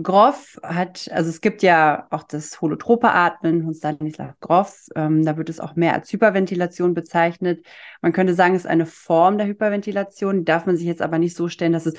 Groff 0.00 0.58
hat, 0.62 1.08
also 1.12 1.30
es 1.30 1.40
gibt 1.40 1.62
ja 1.62 2.06
auch 2.10 2.24
das 2.24 2.60
holotrope 2.60 3.10
Atmen 3.10 3.62
von 3.62 3.74
Stanislav 3.74 4.38
Groff. 4.40 4.86
Ähm, 4.96 5.24
da 5.24 5.36
wird 5.36 5.48
es 5.48 5.60
auch 5.60 5.76
mehr 5.76 5.94
als 5.94 6.12
Hyperventilation 6.12 6.94
bezeichnet. 6.94 7.64
Man 8.02 8.12
könnte 8.12 8.34
sagen, 8.34 8.54
es 8.54 8.62
ist 8.62 8.70
eine 8.70 8.86
Form 8.86 9.38
der 9.38 9.46
Hyperventilation. 9.46 10.38
Die 10.38 10.44
darf 10.44 10.66
man 10.66 10.76
sich 10.76 10.86
jetzt 10.86 11.02
aber 11.02 11.18
nicht 11.18 11.36
so 11.36 11.48
stellen, 11.48 11.72
dass 11.72 11.86
es 11.86 11.94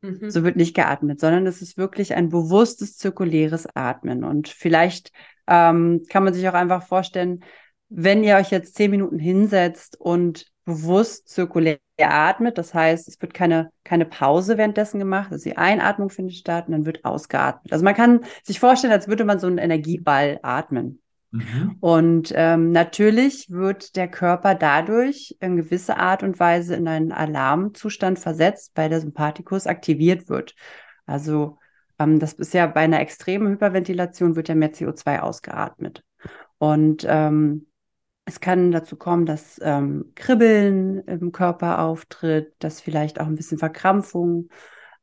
mhm. 0.00 0.30
so 0.30 0.42
wird 0.42 0.56
nicht 0.56 0.74
geatmet, 0.74 1.20
sondern 1.20 1.46
es 1.46 1.62
ist 1.62 1.76
wirklich 1.76 2.14
ein 2.14 2.28
bewusstes 2.28 2.96
zirkuläres 2.96 3.68
Atmen. 3.74 4.24
Und 4.24 4.48
vielleicht 4.48 5.12
ähm, 5.46 6.04
kann 6.08 6.24
man 6.24 6.34
sich 6.34 6.48
auch 6.48 6.54
einfach 6.54 6.82
vorstellen, 6.82 7.44
wenn 7.88 8.24
ihr 8.24 8.36
euch 8.36 8.50
jetzt 8.50 8.74
zehn 8.74 8.90
Minuten 8.90 9.18
hinsetzt 9.18 10.00
und 10.00 10.46
bewusst 10.64 11.28
zirkulär 11.28 11.78
atmet. 12.08 12.56
Das 12.58 12.72
heißt, 12.72 13.08
es 13.08 13.20
wird 13.20 13.34
keine, 13.34 13.70
keine 13.84 14.06
Pause 14.06 14.56
währenddessen 14.56 14.98
gemacht. 14.98 15.30
Also 15.30 15.44
die 15.44 15.56
Einatmung 15.56 16.10
findet 16.10 16.36
statt 16.36 16.66
und 16.66 16.72
dann 16.72 16.86
wird 16.86 17.04
ausgeatmet. 17.04 17.72
Also 17.72 17.84
man 17.84 17.94
kann 17.94 18.20
sich 18.42 18.60
vorstellen, 18.60 18.92
als 18.92 19.08
würde 19.08 19.24
man 19.24 19.38
so 19.38 19.46
einen 19.46 19.58
Energieball 19.58 20.38
atmen. 20.42 21.00
Mhm. 21.32 21.76
Und 21.80 22.32
ähm, 22.34 22.72
natürlich 22.72 23.50
wird 23.50 23.94
der 23.96 24.08
Körper 24.08 24.54
dadurch 24.54 25.36
in 25.40 25.56
gewisser 25.56 25.98
Art 25.98 26.22
und 26.22 26.40
Weise 26.40 26.74
in 26.74 26.88
einen 26.88 27.12
Alarmzustand 27.12 28.18
versetzt, 28.18 28.72
weil 28.74 28.88
der 28.88 29.00
Sympathikus 29.00 29.66
aktiviert 29.66 30.28
wird. 30.28 30.54
Also 31.06 31.58
ähm, 31.98 32.18
das 32.18 32.32
ist 32.32 32.54
ja 32.54 32.66
bei 32.66 32.80
einer 32.80 33.00
extremen 33.00 33.48
Hyperventilation 33.48 34.34
wird 34.34 34.48
ja 34.48 34.54
mehr 34.54 34.72
CO2 34.72 35.20
ausgeatmet. 35.20 36.02
Und 36.58 37.06
ähm, 37.08 37.66
es 38.24 38.40
kann 38.40 38.70
dazu 38.70 38.96
kommen, 38.96 39.26
dass 39.26 39.58
ähm, 39.62 40.12
Kribbeln 40.14 41.00
im 41.00 41.32
Körper 41.32 41.80
auftritt, 41.80 42.54
dass 42.60 42.80
vielleicht 42.80 43.20
auch 43.20 43.26
ein 43.26 43.34
bisschen 43.34 43.58
Verkrampfung 43.58 44.48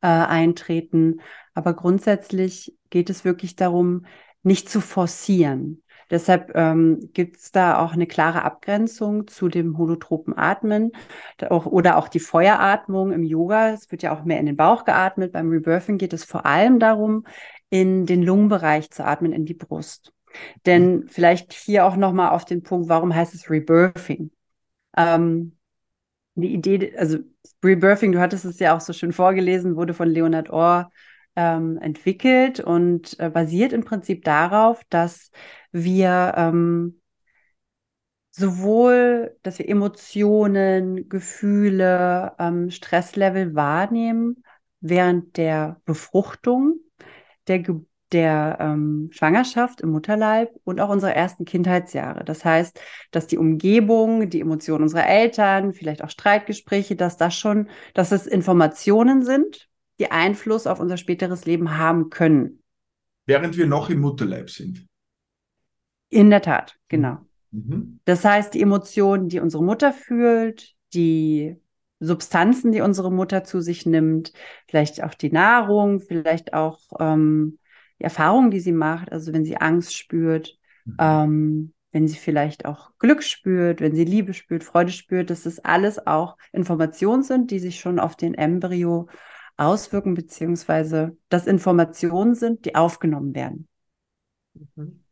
äh, 0.02 0.08
eintreten. 0.08 1.22
Aber 1.54 1.74
grundsätzlich 1.74 2.78
geht 2.90 3.10
es 3.10 3.26
wirklich 3.26 3.56
darum, 3.56 4.06
nicht 4.44 4.70
zu 4.70 4.80
forcieren. 4.82 5.84
Deshalb 6.10 6.52
ähm, 6.56 7.10
gibt 7.12 7.38
es 7.38 7.52
da 7.52 7.80
auch 7.80 7.92
eine 7.92 8.08
klare 8.08 8.44
Abgrenzung 8.44 9.28
zu 9.28 9.50
dem 9.50 9.78
holotropen 9.78 10.38
Atmen 10.38 10.92
auch, 11.50 11.66
oder 11.66 11.98
auch 11.98 12.08
die 12.08 12.22
Feueratmung 12.22 13.12
im 13.12 13.24
Yoga. 13.24 13.72
Es 13.72 13.92
wird 13.92 14.04
ja 14.04 14.18
auch 14.18 14.24
mehr 14.24 14.40
in 14.40 14.46
den 14.46 14.56
Bauch 14.56 14.86
geatmet. 14.86 15.34
Beim 15.34 15.50
Rebirthing 15.50 15.98
geht 15.98 16.14
es 16.14 16.24
vor 16.24 16.46
allem 16.46 16.80
darum, 16.80 17.26
in 17.70 18.06
den 18.06 18.24
Lungenbereich 18.24 18.90
zu 18.90 19.04
atmen, 19.04 19.34
in 19.34 19.46
die 19.46 19.54
Brust. 19.54 20.14
Denn 20.66 21.00
mhm. 21.00 21.08
vielleicht 21.08 21.54
hier 21.54 21.86
auch 21.86 21.96
nochmal 21.96 22.30
auf 22.30 22.46
den 22.46 22.64
Punkt, 22.64 22.90
warum 22.90 23.14
heißt 23.14 23.34
es 23.34 23.50
Rebirthing? 23.50 24.32
Ähm, 24.96 25.58
die 26.36 26.54
Idee, 26.54 26.96
also 26.98 27.20
Rebirthing, 27.64 28.12
du 28.12 28.20
hattest 28.20 28.46
es 28.46 28.60
ja 28.60 28.76
auch 28.76 28.82
so 28.82 28.94
schön 28.94 29.14
vorgelesen, 29.14 29.76
wurde 29.76 29.94
von 29.94 30.10
Leonard 30.10 30.50
Orr 30.50 30.92
ähm, 31.36 31.78
entwickelt 31.78 32.60
und 32.60 33.20
äh, 33.20 33.30
basiert 33.30 33.74
im 33.74 33.84
Prinzip 33.84 34.24
darauf, 34.24 34.84
dass 34.90 35.32
wir 35.72 36.34
ähm, 36.36 37.02
sowohl, 38.32 39.36
dass 39.44 39.60
wir 39.60 39.68
Emotionen, 39.68 41.10
Gefühle, 41.10 42.34
ähm, 42.40 42.70
Stresslevel 42.70 43.56
wahrnehmen 43.56 44.44
während 44.80 45.38
der 45.38 45.82
Befruchtung, 45.86 46.80
der 47.48 47.60
Geburt 47.60 47.88
der 48.12 48.58
ähm, 48.60 49.10
Schwangerschaft 49.12 49.82
im 49.82 49.90
Mutterleib 49.90 50.52
und 50.64 50.80
auch 50.80 50.90
unserer 50.90 51.14
ersten 51.14 51.46
Kindheitsjahre. 51.46 52.24
Das 52.24 52.46
heißt, 52.46 52.80
dass 53.12 53.28
die 53.28 53.38
Umgebung, 53.38 54.30
die 54.30 54.42
Emotionen 54.42 54.84
unserer 54.84 55.08
Eltern, 55.08 55.74
vielleicht 55.74 56.04
auch 56.04 56.10
Streitgespräche, 56.10 56.96
dass 56.96 57.18
das 57.18 57.36
schon, 57.36 57.70
dass 57.94 58.12
es 58.12 58.26
Informationen 58.26 59.24
sind, 59.24 59.68
die 60.00 60.12
Einfluss 60.12 60.68
auf 60.68 60.80
unser 60.80 60.98
späteres 60.98 61.46
Leben 61.46 61.78
haben 61.78 62.10
können. 62.10 62.64
Während 63.26 63.58
wir 63.58 63.68
noch 63.68 63.90
im 63.90 64.00
Mutterleib 64.00 64.50
sind. 64.50 64.86
In 66.10 66.30
der 66.30 66.42
Tat, 66.42 66.78
genau. 66.88 67.18
Mhm. 67.52 68.00
Das 68.06 68.24
heißt, 68.24 68.54
die 68.54 68.62
Emotionen, 68.62 69.28
die 69.28 69.42
unsere 69.42 69.64
Mutter 69.64 69.92
fühlt, 69.92 70.76
die 70.94 71.58
Substanzen, 72.00 72.72
die 72.72 72.82
unsere 72.82 73.12
Mutter 73.12 73.44
zu 73.44 73.60
sich 73.60 73.86
nimmt, 73.86 74.32
vielleicht 74.68 75.04
auch 75.04 75.14
die 75.14 75.32
Nahrung, 75.32 76.00
vielleicht 76.00 76.54
auch 76.54 76.80
ähm, 77.00 77.58
die 78.00 78.04
Erfahrungen, 78.04 78.52
die 78.52 78.60
sie 78.60 78.72
macht, 78.72 79.12
also 79.12 79.34
wenn 79.34 79.46
sie 79.46 79.58
Angst 79.58 79.96
spürt, 79.96 80.58
mhm. 80.86 80.96
ähm, 81.00 81.74
wenn 81.92 82.08
sie 82.08 82.18
vielleicht 82.18 82.66
auch 82.66 82.92
Glück 83.00 83.24
spürt, 83.24 83.82
wenn 83.82 83.96
sie 83.96 84.04
Liebe 84.04 84.34
spürt, 84.34 84.64
Freude 84.64 84.92
spürt, 84.92 85.30
dass 85.30 85.44
das 85.44 85.60
alles 85.60 86.06
auch 86.06 86.38
Informationen 86.52 87.24
sind, 87.24 87.50
die 87.52 87.60
sich 87.60 87.80
schon 87.80 88.00
auf 88.00 88.16
den 88.16 88.34
Embryo 88.34 89.08
auswirken, 89.56 90.14
beziehungsweise 90.14 91.18
dass 91.30 91.48
Informationen 91.48 92.36
sind, 92.36 92.66
die 92.66 92.76
aufgenommen 92.76 93.34
werden. 93.34 93.68
Mhm. 94.76 95.04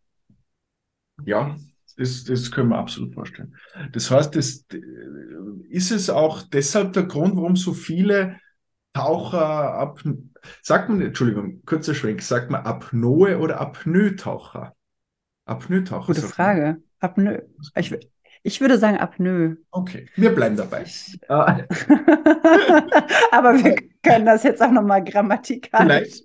Ja, 1.23 1.55
das, 1.97 2.25
das 2.25 2.51
können 2.51 2.69
wir 2.69 2.77
absolut 2.77 3.13
vorstellen. 3.13 3.55
Das 3.93 4.11
heißt, 4.11 4.35
das, 4.35 4.65
ist 5.69 5.91
es 5.91 6.09
auch 6.09 6.43
deshalb 6.43 6.93
der 6.93 7.03
Grund, 7.03 7.35
warum 7.35 7.55
so 7.55 7.73
viele 7.73 8.37
Taucher 8.95 9.73
ab, 9.73 10.01
sagt 10.61 10.87
man, 10.87 11.01
Entschuldigung, 11.01 11.61
kurzer 11.65 11.93
Schwenk, 11.93 12.21
sagt 12.21 12.49
man 12.49 12.65
Apnoe 12.65 13.37
oder 13.37 13.59
Apnoe-Taucher? 13.59 14.73
Apnoe-Taucher. 15.45 16.13
Gute 16.13 16.21
Frage. 16.21 16.81
Apnoe. 17.01 17.45
Ich, 17.75 17.93
ich 18.43 18.61
würde 18.61 18.77
sagen 18.77 18.97
Apnoe. 18.97 19.57
Okay, 19.71 20.07
wir 20.15 20.33
bleiben 20.33 20.55
dabei. 20.55 20.85
Ah. 21.27 21.57
Aber 23.31 23.61
wir 23.61 23.75
können 24.05 24.25
das 24.25 24.43
jetzt 24.43 24.61
auch 24.61 24.71
nochmal 24.71 25.03
grammatikalisch 25.03 26.21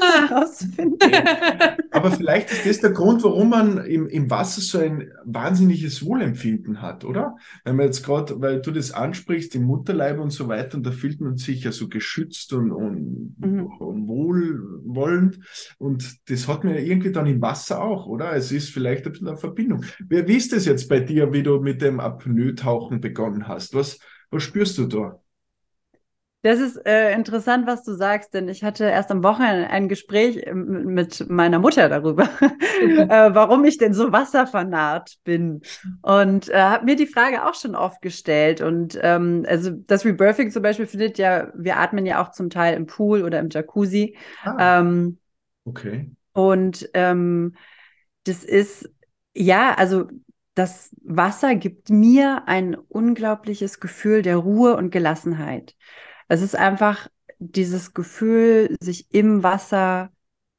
herausfinden. 0.00 0.98
Aber 1.90 2.10
vielleicht 2.10 2.50
ist 2.50 2.66
das 2.66 2.80
der 2.80 2.90
Grund, 2.90 3.22
warum 3.22 3.50
man 3.50 3.84
im, 3.84 4.08
im 4.08 4.30
Wasser 4.30 4.60
so 4.60 4.78
ein 4.78 5.10
wahnsinniges 5.24 6.04
Wohlempfinden 6.04 6.80
hat, 6.80 7.04
oder? 7.04 7.36
Wenn 7.64 7.76
man 7.76 7.86
jetzt 7.86 8.04
gerade, 8.04 8.40
weil 8.40 8.60
du 8.60 8.70
das 8.70 8.92
ansprichst, 8.92 9.54
im 9.54 9.64
Mutterleib 9.64 10.18
und 10.18 10.30
so 10.30 10.48
weiter, 10.48 10.76
und 10.76 10.86
da 10.86 10.90
fühlt 10.90 11.20
man 11.20 11.36
sich 11.36 11.64
ja 11.64 11.72
so 11.72 11.88
geschützt 11.88 12.52
und, 12.52 12.70
und, 12.70 13.34
mhm. 13.38 13.66
und 13.66 14.08
wohlwollend. 14.08 15.38
Und 15.78 16.30
das 16.30 16.48
hat 16.48 16.64
man 16.64 16.74
ja 16.74 16.80
irgendwie 16.80 17.12
dann 17.12 17.26
im 17.26 17.42
Wasser 17.42 17.82
auch, 17.82 18.06
oder? 18.06 18.34
Es 18.34 18.52
ist 18.52 18.70
vielleicht 18.70 19.06
ein 19.06 19.12
bisschen 19.12 19.28
eine 19.28 19.36
Verbindung. 19.36 19.84
Wie, 20.08 20.26
wie 20.26 20.36
ist 20.36 20.52
das 20.52 20.64
jetzt 20.64 20.88
bei 20.88 21.00
dir, 21.00 21.32
wie 21.32 21.42
du 21.42 21.60
mit 21.60 21.82
dem 21.82 22.00
Apnoe-Tauchen 22.00 23.00
begonnen 23.00 23.48
hast? 23.48 23.74
Was, 23.74 23.98
was 24.30 24.42
spürst 24.42 24.78
du 24.78 24.86
da? 24.86 25.20
Das 26.42 26.60
ist 26.60 26.76
äh, 26.86 27.12
interessant, 27.14 27.66
was 27.66 27.82
du 27.82 27.94
sagst, 27.94 28.32
denn 28.32 28.48
ich 28.48 28.62
hatte 28.62 28.84
erst 28.84 29.10
am 29.10 29.24
Wochenende 29.24 29.70
ein 29.70 29.88
Gespräch 29.88 30.40
ähm, 30.46 30.84
mit 30.84 31.28
meiner 31.28 31.58
Mutter 31.58 31.88
darüber, 31.88 32.24
äh, 32.80 33.34
warum 33.34 33.64
ich 33.64 33.76
denn 33.76 33.92
so 33.92 34.12
wasservernarrt 34.12 35.16
bin. 35.24 35.62
Und 36.00 36.48
äh, 36.48 36.60
habe 36.60 36.84
mir 36.84 36.94
die 36.94 37.08
Frage 37.08 37.44
auch 37.44 37.54
schon 37.54 37.74
oft 37.74 38.00
gestellt. 38.02 38.60
Und 38.60 38.96
ähm, 39.02 39.44
also 39.48 39.70
das 39.70 40.04
Rebirthing 40.04 40.52
zum 40.52 40.62
Beispiel 40.62 40.86
findet 40.86 41.18
ja, 41.18 41.48
wir 41.54 41.76
atmen 41.78 42.06
ja 42.06 42.22
auch 42.22 42.30
zum 42.30 42.50
Teil 42.50 42.76
im 42.76 42.86
Pool 42.86 43.24
oder 43.24 43.40
im 43.40 43.48
Jacuzzi. 43.50 44.16
Ah, 44.44 44.78
ähm, 44.78 45.18
okay. 45.64 46.12
Und 46.34 46.88
ähm, 46.94 47.56
das 48.22 48.44
ist, 48.44 48.88
ja, 49.34 49.74
also 49.74 50.06
das 50.54 50.94
Wasser 51.02 51.56
gibt 51.56 51.90
mir 51.90 52.44
ein 52.46 52.76
unglaubliches 52.76 53.80
Gefühl 53.80 54.22
der 54.22 54.36
Ruhe 54.36 54.76
und 54.76 54.90
Gelassenheit. 54.90 55.74
Es 56.28 56.42
ist 56.42 56.54
einfach 56.54 57.08
dieses 57.38 57.94
Gefühl, 57.94 58.76
sich 58.80 59.12
im 59.12 59.42
Wasser 59.42 60.10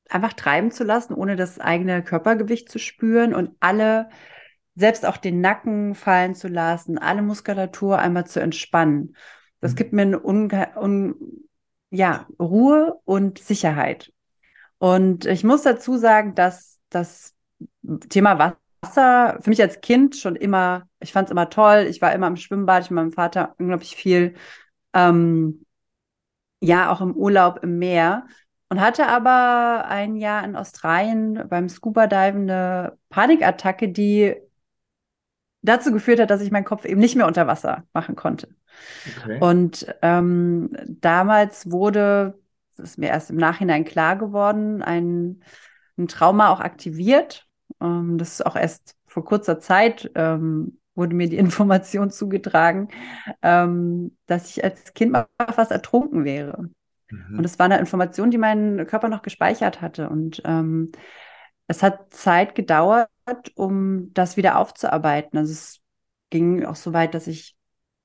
einfach 0.10 0.34
treiben 0.34 0.71
zu 0.71 0.84
lassen, 0.84 1.13
ohne 1.13 1.36
das 1.36 1.60
eigene 1.60 2.03
Körpergewicht 2.03 2.69
zu 2.69 2.79
spüren 2.79 3.34
und 3.36 3.51
alle, 3.60 4.10
selbst 4.75 5.05
auch 5.05 5.17
den 5.17 5.41
Nacken 5.41 5.93
fallen 5.93 6.36
zu 6.36 6.47
lassen, 6.47 6.97
alle 6.97 7.21
Muskulatur 7.21 7.99
einmal 7.99 8.25
zu 8.25 8.39
entspannen. 8.39 9.15
Das 9.62 9.73
mhm. 9.73 9.75
gibt 9.75 9.93
mir 9.93 10.01
eine 10.03 10.19
Unge 10.19 10.71
un 10.75 11.15
ja, 11.91 12.27
Ruhe 12.39 12.99
und 13.03 13.39
Sicherheit. 13.39 14.13
Und 14.77 15.25
ich 15.25 15.43
muss 15.43 15.63
dazu 15.63 15.97
sagen, 15.97 16.36
dass 16.36 16.79
das 16.89 17.36
Thema 18.10 18.55
Wasser 18.82 19.39
für 19.41 19.49
mich 19.49 19.62
als 19.62 19.82
Kind 19.82 20.15
schon 20.15 20.36
immer, 20.36 20.88
ich 20.99 21.12
fand 21.12 21.27
es 21.27 21.32
immer 21.32 21.49
toll. 21.49 21.88
Ich 21.89 22.01
war 22.01 22.13
immer 22.13 22.27
im 22.27 22.38
Schwimmbad, 22.38 22.84
ich 22.84 22.91
mit 22.91 22.95
meinem 22.95 23.12
Vater 23.12 23.55
unglaublich 23.58 23.95
viel 23.95 24.36
ähm, 24.93 25.65
ja, 26.62 26.91
auch 26.91 27.02
im 27.02 27.15
Urlaub 27.15 27.60
im 27.63 27.80
Meer 27.80 28.28
und 28.69 28.80
hatte 28.80 29.08
aber 29.08 29.86
ein 29.88 30.15
Jahr 30.15 30.43
in 30.43 30.56
Australien 30.56 31.45
beim 31.49 31.69
Scuba-Diven 31.69 32.49
eine 32.49 32.97
Panikattacke, 33.10 33.89
die 33.89 34.36
dazu 35.62 35.91
geführt 35.91 36.19
hat, 36.19 36.30
dass 36.30 36.41
ich 36.41 36.52
meinen 36.52 36.65
Kopf 36.65 36.86
eben 36.86 36.99
nicht 36.99 37.15
mehr 37.15 37.28
unter 37.28 37.47
Wasser 37.47 37.84
machen 37.93 38.15
konnte. 38.15 38.49
Okay. 39.17 39.39
Und 39.39 39.93
ähm, 40.02 40.69
damals 40.88 41.71
wurde, 41.71 42.39
das 42.78 42.91
ist 42.91 42.97
mir 42.97 43.10
erst 43.10 43.30
im 43.30 43.38
Nachhinein 43.38 43.84
klar 43.84 44.15
geworden, 44.15 44.82
ein, 44.82 45.43
ein 45.97 46.08
Trauma 46.08 46.49
auch 46.49 46.60
aktiviert. 46.60 47.47
Ähm, 47.82 48.17
das 48.17 48.34
ist 48.34 48.45
auch 48.45 48.56
erst 48.56 48.95
vor 49.08 49.25
kurzer 49.25 49.60
Zeit 49.60 50.12
ähm, 50.15 50.78
wurde 50.99 51.15
mir 51.15 51.27
die 51.27 51.38
Information 51.39 52.12
zugetragen, 52.12 52.89
ähm, 53.41 54.15
dass 54.27 54.49
ich 54.51 54.63
als 54.63 54.93
Kind 54.93 55.13
mal 55.13 55.27
fast 55.51 55.71
ertrunken 55.71 56.23
wäre. 56.25 56.69
Mhm. 57.09 57.39
Und 57.39 57.43
es 57.43 57.57
war 57.57 57.65
eine 57.65 57.79
Information, 57.79 58.29
die 58.29 58.38
mein 58.38 58.85
Körper 58.85 59.09
noch 59.09 59.23
gespeichert 59.23 59.81
hatte. 59.81 60.09
Und 60.09 60.43
ähm, 60.45 60.91
es 61.67 61.81
hat 61.81 62.13
Zeit 62.13 62.53
gedauert, 62.53 63.09
um 63.55 64.13
das 64.13 64.38
wieder 64.38 64.57
aufzuarbeiten. 64.57 65.39
Also 65.39 65.51
es 65.53 65.79
ging 66.29 66.65
auch 66.65 66.75
so 66.75 66.93
weit, 66.93 67.13
dass 67.13 67.27
ich 67.27 67.55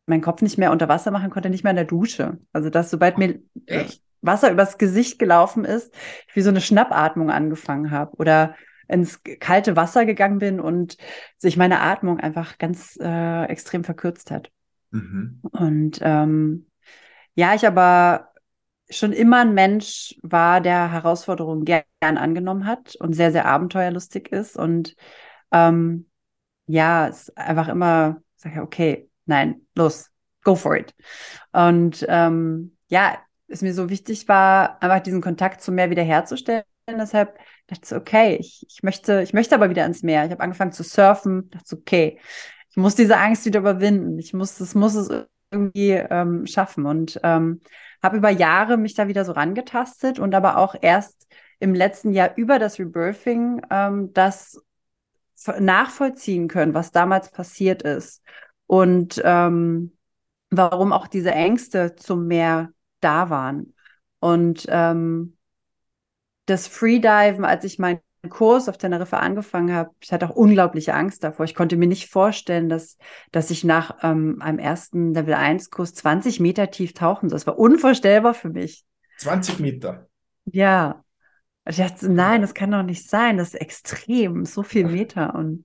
meinen 0.06 0.22
Kopf 0.22 0.42
nicht 0.42 0.58
mehr 0.58 0.70
unter 0.70 0.88
Wasser 0.88 1.10
machen 1.10 1.30
konnte, 1.30 1.50
nicht 1.50 1.64
mehr 1.64 1.70
in 1.70 1.76
der 1.76 1.84
Dusche. 1.84 2.38
Also 2.52 2.70
dass 2.70 2.90
sobald 2.90 3.18
mir 3.18 3.40
Echt? 3.66 4.02
Wasser 4.20 4.50
übers 4.50 4.78
Gesicht 4.78 5.18
gelaufen 5.18 5.64
ist, 5.64 5.94
ich 6.28 6.36
wie 6.36 6.42
so 6.42 6.50
eine 6.50 6.60
Schnappatmung 6.60 7.30
angefangen 7.30 7.90
habe 7.90 8.16
oder 8.16 8.54
ins 8.88 9.22
kalte 9.40 9.76
Wasser 9.76 10.06
gegangen 10.06 10.38
bin 10.38 10.60
und 10.60 10.96
sich 11.36 11.56
meine 11.56 11.80
Atmung 11.80 12.20
einfach 12.20 12.58
ganz 12.58 12.98
äh, 13.00 13.44
extrem 13.44 13.84
verkürzt 13.84 14.30
hat. 14.30 14.50
Mhm. 14.90 15.40
Und 15.42 15.98
ähm, 16.02 16.66
ja, 17.34 17.54
ich 17.54 17.66
aber 17.66 18.30
schon 18.90 19.12
immer 19.12 19.40
ein 19.40 19.54
Mensch 19.54 20.16
war, 20.22 20.60
der 20.60 20.92
Herausforderungen 20.92 21.64
gern 21.64 21.84
angenommen 22.00 22.66
hat 22.66 22.96
und 22.96 23.14
sehr, 23.14 23.32
sehr 23.32 23.46
abenteuerlustig 23.46 24.30
ist. 24.30 24.56
Und 24.56 24.94
ähm, 25.52 26.10
ja, 26.66 27.08
es 27.08 27.34
einfach 27.36 27.68
immer 27.68 28.22
sage, 28.36 28.62
okay, 28.62 29.08
nein, 29.26 29.66
los, 29.74 30.10
go 30.42 30.54
for 30.54 30.76
it. 30.76 30.94
Und 31.52 32.04
ähm, 32.08 32.76
ja, 32.88 33.18
es 33.48 33.62
mir 33.62 33.74
so 33.74 33.88
wichtig 33.90 34.28
war, 34.28 34.82
einfach 34.82 35.00
diesen 35.00 35.20
Kontakt 35.20 35.60
zu 35.60 35.72
mehr 35.72 35.90
wiederherzustellen. 35.90 36.64
Deshalb 36.88 37.38
dachte 37.66 37.86
so, 37.86 37.96
okay, 37.96 38.36
ich, 38.36 38.64
ich, 38.68 38.82
möchte, 38.82 39.22
ich 39.22 39.32
möchte 39.32 39.54
aber 39.54 39.70
wieder 39.70 39.86
ins 39.86 40.02
Meer. 40.02 40.24
Ich 40.24 40.30
habe 40.30 40.42
angefangen 40.42 40.72
zu 40.72 40.82
surfen, 40.82 41.50
dachte 41.50 41.66
so, 41.66 41.76
okay, 41.76 42.18
ich 42.70 42.76
muss 42.76 42.94
diese 42.94 43.16
Angst 43.16 43.46
wieder 43.46 43.60
überwinden. 43.60 44.18
Ich 44.18 44.34
muss, 44.34 44.56
das 44.58 44.74
muss 44.74 44.94
es 44.94 45.08
irgendwie 45.50 45.92
ähm, 45.92 46.46
schaffen. 46.46 46.86
Und 46.86 47.20
ähm, 47.22 47.60
habe 48.02 48.16
über 48.16 48.30
Jahre 48.30 48.76
mich 48.76 48.94
da 48.94 49.08
wieder 49.08 49.24
so 49.24 49.32
rangetastet 49.32 50.18
und 50.18 50.34
aber 50.34 50.58
auch 50.58 50.74
erst 50.80 51.26
im 51.60 51.74
letzten 51.74 52.12
Jahr 52.12 52.36
über 52.36 52.58
das 52.58 52.78
Rebirthing 52.78 53.62
ähm, 53.70 54.12
das 54.12 54.60
nachvollziehen 55.58 56.48
können, 56.48 56.74
was 56.74 56.92
damals 56.92 57.30
passiert 57.30 57.82
ist 57.82 58.22
und 58.66 59.20
ähm, 59.24 59.96
warum 60.50 60.92
auch 60.92 61.06
diese 61.06 61.32
Ängste 61.32 61.96
zum 61.96 62.26
Meer 62.26 62.70
da 63.00 63.30
waren. 63.30 63.74
Und 64.20 64.66
ähm, 64.68 65.36
das 66.46 66.66
Freediven, 66.66 67.44
als 67.44 67.64
ich 67.64 67.78
meinen 67.78 68.00
Kurs 68.28 68.68
auf 68.68 68.78
Teneriffa 68.78 69.18
angefangen 69.18 69.74
habe, 69.74 69.90
ich 70.00 70.12
hatte 70.12 70.28
auch 70.28 70.34
unglaubliche 70.34 70.94
Angst 70.94 71.24
davor. 71.24 71.44
Ich 71.44 71.54
konnte 71.54 71.76
mir 71.76 71.86
nicht 71.86 72.10
vorstellen, 72.10 72.68
dass, 72.68 72.96
dass 73.32 73.50
ich 73.50 73.64
nach 73.64 73.98
ähm, 74.02 74.38
einem 74.40 74.58
ersten 74.58 75.14
Level 75.14 75.34
1 75.34 75.70
Kurs 75.70 75.94
20 75.94 76.40
Meter 76.40 76.70
tief 76.70 76.94
tauchen 76.94 77.28
soll. 77.28 77.36
Das 77.36 77.46
war 77.46 77.58
unvorstellbar 77.58 78.34
für 78.34 78.50
mich. 78.50 78.84
20 79.18 79.60
Meter. 79.60 80.08
Ja. 80.46 81.02
Ich 81.66 81.76
dachte, 81.76 82.10
nein, 82.10 82.42
das 82.42 82.52
kann 82.52 82.70
doch 82.70 82.82
nicht 82.82 83.08
sein. 83.08 83.38
Das 83.38 83.54
ist 83.54 83.60
extrem, 83.60 84.44
so 84.44 84.62
viel 84.62 84.86
Meter. 84.86 85.34
Und 85.34 85.64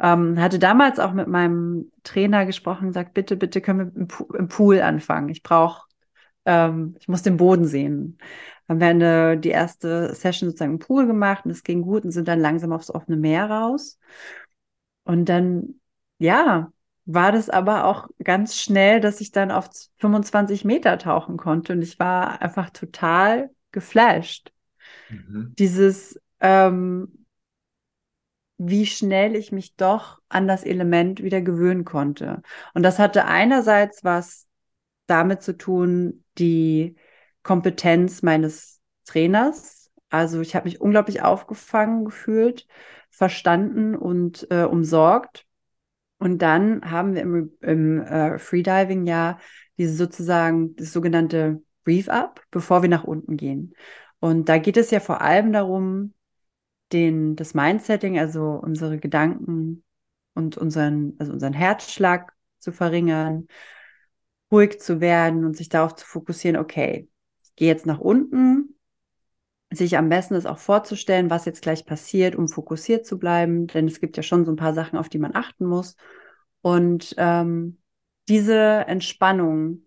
ähm, 0.00 0.40
hatte 0.40 0.58
damals 0.58 0.98
auch 0.98 1.12
mit 1.12 1.28
meinem 1.28 1.92
Trainer 2.02 2.46
gesprochen 2.46 2.84
und 2.84 2.88
gesagt, 2.88 3.14
bitte, 3.14 3.36
bitte 3.36 3.60
können 3.60 3.78
wir 3.78 4.00
im, 4.00 4.08
im 4.38 4.48
Pool 4.48 4.80
anfangen. 4.80 5.28
Ich 5.28 5.42
brauche, 5.42 5.86
ähm, 6.44 6.96
ich 6.98 7.08
muss 7.08 7.22
den 7.22 7.36
Boden 7.36 7.66
sehen. 7.66 8.18
Haben 8.68 8.80
wir 8.80 8.86
eine, 8.88 9.38
die 9.38 9.50
erste 9.50 10.14
Session 10.14 10.48
sozusagen 10.48 10.72
im 10.72 10.78
Pool 10.78 11.06
gemacht 11.06 11.44
und 11.44 11.50
es 11.50 11.62
ging 11.62 11.82
gut 11.82 12.04
und 12.04 12.12
sind 12.12 12.28
dann 12.28 12.40
langsam 12.40 12.72
aufs 12.72 12.90
offene 12.90 13.16
Meer 13.16 13.50
raus. 13.50 13.98
Und 15.04 15.28
dann, 15.28 15.80
ja, 16.18 16.72
war 17.06 17.32
das 17.32 17.50
aber 17.50 17.84
auch 17.84 18.08
ganz 18.22 18.58
schnell, 18.58 19.00
dass 19.00 19.20
ich 19.20 19.30
dann 19.30 19.50
auf 19.50 19.68
25 19.98 20.64
Meter 20.64 20.98
tauchen 20.98 21.36
konnte 21.36 21.74
und 21.74 21.82
ich 21.82 21.98
war 21.98 22.40
einfach 22.40 22.70
total 22.70 23.50
geflasht. 23.72 24.52
Mhm. 25.10 25.54
Dieses, 25.58 26.18
ähm, 26.40 27.26
wie 28.56 28.86
schnell 28.86 29.36
ich 29.36 29.52
mich 29.52 29.76
doch 29.76 30.20
an 30.28 30.48
das 30.48 30.64
Element 30.64 31.22
wieder 31.22 31.42
gewöhnen 31.42 31.84
konnte. 31.84 32.42
Und 32.72 32.82
das 32.82 32.98
hatte 32.98 33.26
einerseits 33.26 34.04
was 34.04 34.46
damit 35.06 35.42
zu 35.42 35.56
tun, 35.56 36.23
die 36.38 36.96
Kompetenz 37.42 38.22
meines 38.22 38.80
Trainers. 39.04 39.90
Also 40.10 40.40
ich 40.40 40.54
habe 40.54 40.66
mich 40.68 40.80
unglaublich 40.80 41.22
aufgefangen 41.22 42.04
gefühlt, 42.04 42.66
verstanden 43.10 43.94
und 43.94 44.46
äh, 44.50 44.64
umsorgt. 44.64 45.46
Und 46.18 46.38
dann 46.42 46.90
haben 46.90 47.14
wir 47.14 47.22
im, 47.22 47.52
im 47.60 48.00
äh, 48.00 48.38
Freediving 48.38 49.06
ja 49.06 49.38
diese 49.78 49.94
sozusagen 49.94 50.76
das 50.76 50.92
sogenannte 50.92 51.62
Reef 51.86 52.08
Up, 52.08 52.42
bevor 52.50 52.82
wir 52.82 52.88
nach 52.88 53.04
unten 53.04 53.36
gehen. 53.36 53.74
Und 54.20 54.48
da 54.48 54.58
geht 54.58 54.76
es 54.76 54.90
ja 54.90 55.00
vor 55.00 55.20
allem 55.20 55.52
darum, 55.52 56.14
den, 56.92 57.36
das 57.36 57.54
Mindsetting, 57.54 58.18
also 58.18 58.52
unsere 58.52 58.98
Gedanken 58.98 59.84
und 60.34 60.56
unseren, 60.56 61.14
also 61.18 61.32
unseren 61.32 61.52
Herzschlag 61.52 62.32
zu 62.58 62.72
verringern, 62.72 63.48
ruhig 64.50 64.80
zu 64.80 65.00
werden 65.00 65.44
und 65.44 65.56
sich 65.56 65.68
darauf 65.68 65.94
zu 65.94 66.06
fokussieren, 66.06 66.56
okay, 66.56 67.08
ich 67.42 67.54
gehe 67.56 67.68
jetzt 67.68 67.86
nach 67.86 68.00
unten, 68.00 68.74
sich 69.70 69.96
am 69.96 70.08
besten 70.08 70.34
ist 70.34 70.46
auch 70.46 70.58
vorzustellen, 70.58 71.30
was 71.30 71.44
jetzt 71.44 71.62
gleich 71.62 71.84
passiert, 71.86 72.36
um 72.36 72.48
fokussiert 72.48 73.06
zu 73.06 73.18
bleiben, 73.18 73.66
denn 73.66 73.86
es 73.86 74.00
gibt 74.00 74.16
ja 74.16 74.22
schon 74.22 74.44
so 74.44 74.52
ein 74.52 74.56
paar 74.56 74.74
Sachen, 74.74 74.98
auf 74.98 75.08
die 75.08 75.18
man 75.18 75.34
achten 75.34 75.66
muss. 75.66 75.96
Und 76.60 77.14
ähm, 77.18 77.78
diese 78.28 78.86
Entspannung 78.86 79.86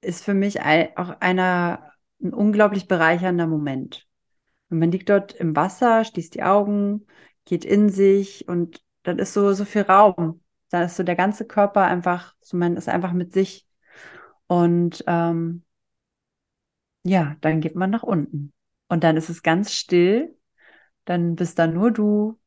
ist 0.00 0.24
für 0.24 0.34
mich 0.34 0.60
auch 0.60 1.20
einer, 1.20 1.92
ein 2.22 2.34
unglaublich 2.34 2.88
bereichernder 2.88 3.46
Moment. 3.46 4.06
Und 4.70 4.78
man 4.78 4.90
liegt 4.90 5.08
dort 5.08 5.34
im 5.34 5.54
Wasser, 5.54 6.04
schließt 6.04 6.34
die 6.34 6.42
Augen, 6.42 7.06
geht 7.44 7.64
in 7.64 7.90
sich 7.90 8.48
und 8.48 8.82
dann 9.02 9.18
ist 9.18 9.34
so, 9.34 9.52
so 9.52 9.64
viel 9.64 9.82
Raum. 9.82 10.40
Da 10.74 10.82
ist 10.82 10.96
so 10.96 11.04
der 11.04 11.14
ganze 11.14 11.46
Körper 11.46 11.82
einfach, 11.82 12.34
so 12.40 12.56
man 12.56 12.76
ist 12.76 12.88
einfach 12.88 13.12
mit 13.12 13.32
sich. 13.32 13.64
Und 14.48 15.04
ähm, 15.06 15.62
ja, 17.04 17.36
dann 17.42 17.60
geht 17.60 17.76
man 17.76 17.90
nach 17.90 18.02
unten. 18.02 18.52
Und 18.88 19.04
dann 19.04 19.16
ist 19.16 19.28
es 19.28 19.44
ganz 19.44 19.72
still. 19.72 20.36
Dann 21.04 21.36
bist 21.36 21.60
da 21.60 21.68
nur 21.68 21.92
du. 21.92 22.40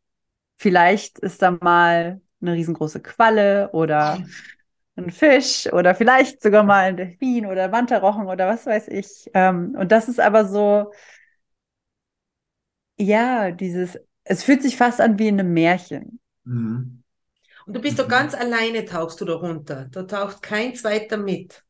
Vielleicht 0.58 1.20
ist 1.20 1.42
da 1.42 1.52
mal 1.52 2.20
eine 2.42 2.52
riesengroße 2.52 3.02
Qualle 3.02 3.70
oder 3.72 4.22
ein 4.98 5.10
Fisch 5.10 5.72
oder 5.72 5.96
vielleicht 5.96 6.42
sogar 6.42 6.64
mal 6.64 6.88
ein 6.88 6.98
Delfin 6.98 7.46
oder 7.46 7.72
Wanderrochen 7.72 8.28
oder 8.28 8.46
was 8.50 8.66
weiß 8.66 8.90
ich. 8.90 9.32
Ähm, 9.34 9.74
und 9.80 9.94
das 9.94 10.10
ist 10.10 10.20
aber 10.20 10.44
so, 10.44 10.92
ja, 12.98 13.52
dieses, 13.52 13.98
es 14.26 14.44
fühlt 14.44 14.64
sich 14.64 14.76
fast 14.76 15.00
an 15.00 15.18
wie 15.18 15.30
in 15.30 15.40
einem 15.40 15.54
Märchen. 15.54 16.20
Mhm. 16.44 17.06
Und 17.68 17.76
du 17.76 17.82
bist 17.82 17.98
mhm. 17.98 18.02
doch 18.02 18.08
ganz 18.08 18.34
alleine, 18.34 18.86
tauchst 18.86 19.22
du 19.22 19.26
da 19.26 19.34
runter. 19.34 19.88
Da 19.92 20.04
taucht 20.04 20.42
kein 20.42 20.74
zweiter 20.74 21.18
mit. 21.18 21.64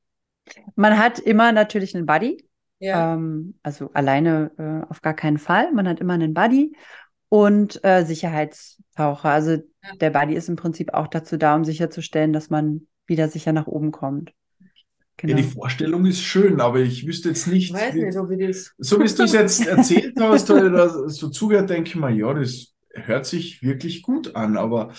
Man 0.76 0.98
hat 0.98 1.20
immer 1.20 1.52
natürlich 1.52 1.96
einen 1.96 2.06
Buddy. 2.06 2.48
Ja. 2.80 3.16
Ähm, 3.16 3.56
also 3.64 3.90
alleine 3.94 4.52
äh, 4.58 4.90
auf 4.90 5.02
gar 5.02 5.16
keinen 5.16 5.40
Fall. 5.40 5.74
Man 5.74 5.88
hat 5.88 6.00
immer 6.00 6.14
einen 6.14 6.36
Buddy 6.36 6.76
und 7.30 7.84
äh, 7.84 8.06
Sicherheitstaucher. 8.06 9.30
Also 9.30 9.52
ja. 9.52 9.96
der 10.00 10.12
Buddy 10.12 10.36
ist 10.36 10.48
im 10.48 10.56
Prinzip 10.56 10.94
auch 10.94 11.08
dazu 11.08 11.38
da, 11.38 11.56
um 11.56 11.66
sicherzustellen, 11.66 12.32
dass 12.32 12.52
man 12.52 12.88
wieder 13.08 13.28
sicher 13.28 13.52
nach 13.52 13.68
oben 13.68 13.92
kommt. 13.92 14.34
Genau. 15.18 15.32
Ja, 15.32 15.38
die 15.38 15.50
Vorstellung 15.50 16.06
ist 16.06 16.22
schön, 16.22 16.62
aber 16.62 16.80
ich 16.80 17.08
wüsste 17.08 17.30
jetzt 17.30 17.48
nicht. 17.48 17.72
Ich 17.72 17.74
weiß 17.74 17.96
nicht, 17.96 18.14
so 18.14 18.30
wie 18.30 18.46
das. 18.46 18.76
So 18.78 18.98
wie 19.00 19.12
du 19.12 19.24
es 19.24 19.34
jetzt 19.34 19.66
erzählt 19.68 20.14
hast 20.20 20.52
oder 20.52 21.10
so 21.10 21.30
zugehört, 21.30 21.72
denke 21.72 21.90
ich 21.90 21.96
mal, 21.96 22.16
ja, 22.16 22.32
das 22.36 22.76
hört 22.94 23.26
sich 23.26 23.64
wirklich 23.64 24.04
gut 24.04 24.36
an, 24.36 24.58
aber. 24.58 24.94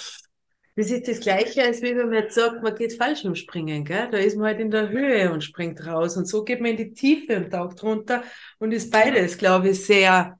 Das 0.79 0.93
ist 0.93 1.09
das 1.09 1.19
Gleiche, 1.21 1.65
als 1.65 1.83
wie 1.83 1.97
wenn 1.97 2.07
man 2.09 2.15
jetzt 2.23 2.37
sagt, 2.37 2.63
man 2.63 2.73
geht 2.77 2.93
Fallschirmspringen, 2.95 3.85
gell? 3.85 4.09
Da 4.13 4.19
ist 4.19 4.37
man 4.37 4.47
halt 4.47 4.61
in 4.61 4.71
der 4.71 4.89
Höhe 4.91 5.33
und 5.33 5.43
springt 5.43 5.85
raus. 5.85 6.17
Und 6.17 6.27
so 6.27 6.45
geht 6.45 6.61
man 6.61 6.71
in 6.73 6.77
die 6.77 6.93
Tiefe 6.93 7.37
und 7.37 7.51
taucht 7.51 7.83
runter 7.83 8.23
und 8.61 8.71
ist 8.73 8.93
beides, 8.93 9.39
glaube 9.39 9.71
ich, 9.71 9.85
sehr, 9.85 10.39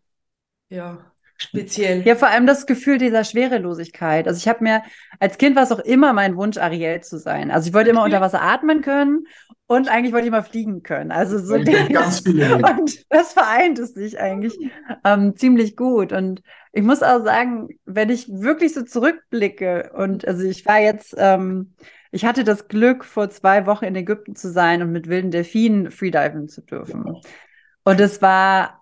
ja, 0.71 1.08
speziell. 1.39 2.03
Ja, 2.03 2.17
vor 2.17 2.29
allem 2.29 2.47
das 2.47 2.67
Gefühl 2.67 2.99
dieser 2.99 3.25
Schwerelosigkeit. 3.25 4.27
Also 4.27 4.39
ich 4.39 4.49
habe 4.49 4.63
mir, 4.63 4.83
als 5.21 5.39
Kind 5.39 5.57
war 5.57 5.63
es 5.63 5.73
auch 5.73 5.79
immer 5.79 6.13
mein 6.13 6.37
Wunsch, 6.37 6.59
Ariel 6.59 7.01
zu 7.01 7.19
sein. 7.19 7.51
Also 7.51 7.69
ich 7.69 7.75
wollte 7.75 7.91
immer 7.91 8.05
unter 8.05 8.21
Wasser 8.21 8.43
atmen 8.43 8.83
können 8.83 9.25
und 9.67 9.89
eigentlich 9.89 10.13
wollte 10.13 10.27
ich 10.27 10.33
mal 10.33 10.43
fliegen 10.43 10.83
können. 10.83 11.13
Also 11.13 11.39
so 11.39 11.63
ganz 11.91 12.21
viele. 12.25 12.57
Und 12.57 13.05
das 13.11 13.33
vereint 13.33 13.79
es 13.79 13.95
sich 13.95 14.19
eigentlich 14.19 14.59
ähm, 15.05 15.37
ziemlich 15.37 15.77
gut. 15.77 16.13
Und 16.13 16.43
ich 16.73 16.83
muss 16.83 17.03
auch 17.03 17.25
sagen, 17.25 17.69
wenn 17.87 18.11
ich 18.11 18.29
wirklich 18.29 18.75
so 18.75 18.83
zurückblicke 18.83 19.93
und 19.95 20.27
also 20.27 20.43
ich 20.45 20.67
war 20.67 20.81
jetzt, 20.81 21.15
ähm, 21.19 21.75
ich 22.11 22.25
hatte 22.25 22.43
das 22.43 22.69
Glück, 22.69 23.05
vor 23.05 23.31
zwei 23.31 23.67
Wochen 23.67 23.85
in 23.85 23.95
Ägypten 23.95 24.35
zu 24.35 24.51
sein 24.51 24.83
und 24.83 24.91
mit 24.91 25.09
wilden 25.09 25.31
Delfinen 25.31 25.91
freediven 25.93 26.49
zu 26.49 26.63
dürfen. 26.63 27.21
Und 27.85 28.01
es 28.01 28.21
war 28.21 28.78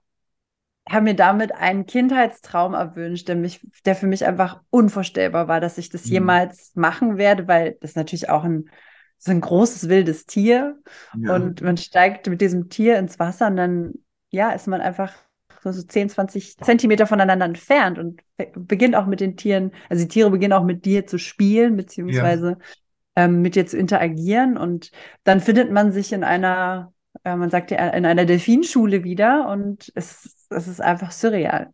habe 0.88 1.04
mir 1.04 1.14
damit 1.14 1.52
einen 1.52 1.86
Kindheitstraum 1.86 2.74
erwünscht, 2.74 3.28
der 3.28 3.36
mich, 3.36 3.66
der 3.84 3.96
für 3.96 4.06
mich 4.06 4.24
einfach 4.24 4.60
unvorstellbar 4.70 5.48
war, 5.48 5.60
dass 5.60 5.78
ich 5.78 5.88
das 5.90 6.06
mhm. 6.06 6.12
jemals 6.12 6.72
machen 6.74 7.18
werde, 7.18 7.48
weil 7.48 7.76
das 7.80 7.96
natürlich 7.96 8.28
auch 8.30 8.44
ein, 8.44 8.70
so 9.18 9.32
ein 9.32 9.40
großes 9.40 9.88
wildes 9.88 10.26
Tier 10.26 10.78
ja. 11.18 11.34
und 11.34 11.60
man 11.60 11.76
steigt 11.76 12.28
mit 12.28 12.40
diesem 12.40 12.68
Tier 12.68 12.98
ins 12.98 13.18
Wasser 13.18 13.48
und 13.48 13.56
dann, 13.56 13.94
ja, 14.30 14.50
ist 14.50 14.68
man 14.68 14.80
einfach 14.80 15.12
so, 15.62 15.72
so 15.72 15.82
10, 15.82 16.10
20 16.10 16.58
Zentimeter 16.58 17.06
voneinander 17.06 17.46
entfernt 17.46 17.98
und 17.98 18.22
beginnt 18.54 18.94
auch 18.94 19.06
mit 19.06 19.20
den 19.20 19.36
Tieren, 19.36 19.72
also 19.88 20.04
die 20.04 20.08
Tiere 20.08 20.30
beginnen 20.30 20.52
auch 20.52 20.64
mit 20.64 20.84
dir 20.84 21.06
zu 21.06 21.18
spielen, 21.18 21.76
beziehungsweise 21.76 22.58
ja. 23.16 23.24
ähm, 23.24 23.42
mit 23.42 23.56
dir 23.56 23.66
zu 23.66 23.76
interagieren 23.76 24.56
und 24.56 24.92
dann 25.24 25.40
findet 25.40 25.72
man 25.72 25.90
sich 25.90 26.12
in 26.12 26.22
einer 26.22 26.92
äh, 27.26 27.34
man 27.34 27.50
sagt 27.50 27.72
ja 27.72 27.88
in 27.88 28.06
einer 28.06 28.24
Delfinschule 28.24 29.02
wieder 29.02 29.48
und 29.48 29.90
es, 29.96 30.46
es 30.48 30.68
ist 30.68 30.80
einfach 30.80 31.10
surreal. 31.10 31.72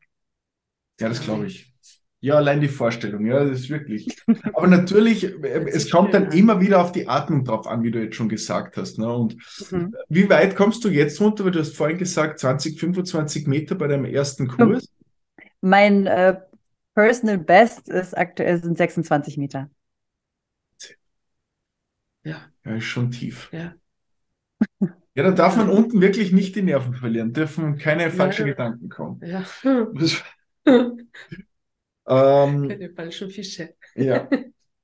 Ja, 0.98 1.08
das 1.08 1.22
glaube 1.22 1.46
ich. 1.46 1.74
Ja, 2.20 2.36
allein 2.36 2.60
die 2.60 2.68
Vorstellung, 2.68 3.26
ja, 3.26 3.44
das 3.44 3.60
ist 3.60 3.70
wirklich. 3.70 4.16
Aber 4.54 4.66
natürlich, 4.66 5.24
äh, 5.24 5.66
es 5.68 5.90
kommt 5.90 6.14
dann 6.14 6.32
immer 6.32 6.60
wieder 6.60 6.80
auf 6.80 6.92
die 6.92 7.06
Atmung 7.06 7.44
drauf 7.44 7.66
an, 7.66 7.82
wie 7.82 7.90
du 7.90 8.02
jetzt 8.02 8.16
schon 8.16 8.30
gesagt 8.30 8.78
hast. 8.78 8.98
Ne? 8.98 9.12
Und 9.12 9.36
mhm. 9.70 9.94
wie 10.08 10.30
weit 10.30 10.56
kommst 10.56 10.84
du 10.84 10.88
jetzt 10.88 11.20
runter? 11.20 11.44
Weil 11.44 11.50
du 11.50 11.60
hast 11.60 11.76
vorhin 11.76 11.98
gesagt, 11.98 12.38
20, 12.38 12.80
25 12.80 13.46
Meter 13.46 13.74
bei 13.74 13.88
deinem 13.88 14.06
ersten 14.06 14.48
Kurs. 14.48 14.88
Mein 15.60 16.06
äh, 16.06 16.40
Personal 16.94 17.38
Best 17.38 17.90
ist 17.90 18.16
aktuell 18.16 18.62
sind 18.62 18.78
26 18.78 19.36
Meter. 19.36 19.68
Ja. 22.24 22.40
Ja, 22.64 22.76
ist 22.76 22.84
schon 22.84 23.10
tief. 23.10 23.50
Ja. 23.52 23.74
Ja, 25.14 25.25
da 25.25 25.31
darf 25.33 25.57
man 25.57 25.68
unten 25.68 26.01
wirklich 26.01 26.33
nicht 26.33 26.57
die 26.57 26.62
Nerven 26.62 26.94
verlieren, 26.94 27.33
dürfen 27.35 27.77
keine 27.77 28.11
falschen 28.11 28.46
ja. 28.46 28.53
Gedanken 28.53 28.88
kommen. 28.88 29.20
Ja. 29.22 29.44
ähm, 32.07 32.68
keine 32.68 32.90
falschen 32.94 33.29
Fische. 33.29 33.75
Ja. 33.94 34.27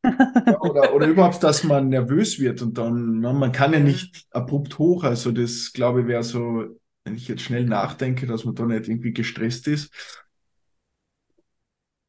ja. 0.04 0.60
oder, 0.60 0.94
oder 0.94 1.06
überhaupt, 1.06 1.42
dass 1.42 1.64
man 1.64 1.88
nervös 1.88 2.38
wird 2.38 2.60
und 2.60 2.76
dann, 2.76 3.20
na, 3.20 3.32
ne, 3.32 3.38
man 3.38 3.52
kann 3.52 3.72
ja 3.72 3.80
nicht 3.80 4.26
abrupt 4.30 4.78
hoch, 4.78 5.02
also 5.04 5.32
das 5.32 5.72
glaube 5.72 6.02
ich 6.02 6.06
wäre 6.06 6.22
so, 6.22 6.76
wenn 7.04 7.14
ich 7.14 7.26
jetzt 7.26 7.42
schnell 7.42 7.64
nachdenke, 7.64 8.26
dass 8.26 8.44
man 8.44 8.54
da 8.54 8.66
nicht 8.66 8.86
irgendwie 8.86 9.14
gestresst 9.14 9.66
ist. 9.66 9.90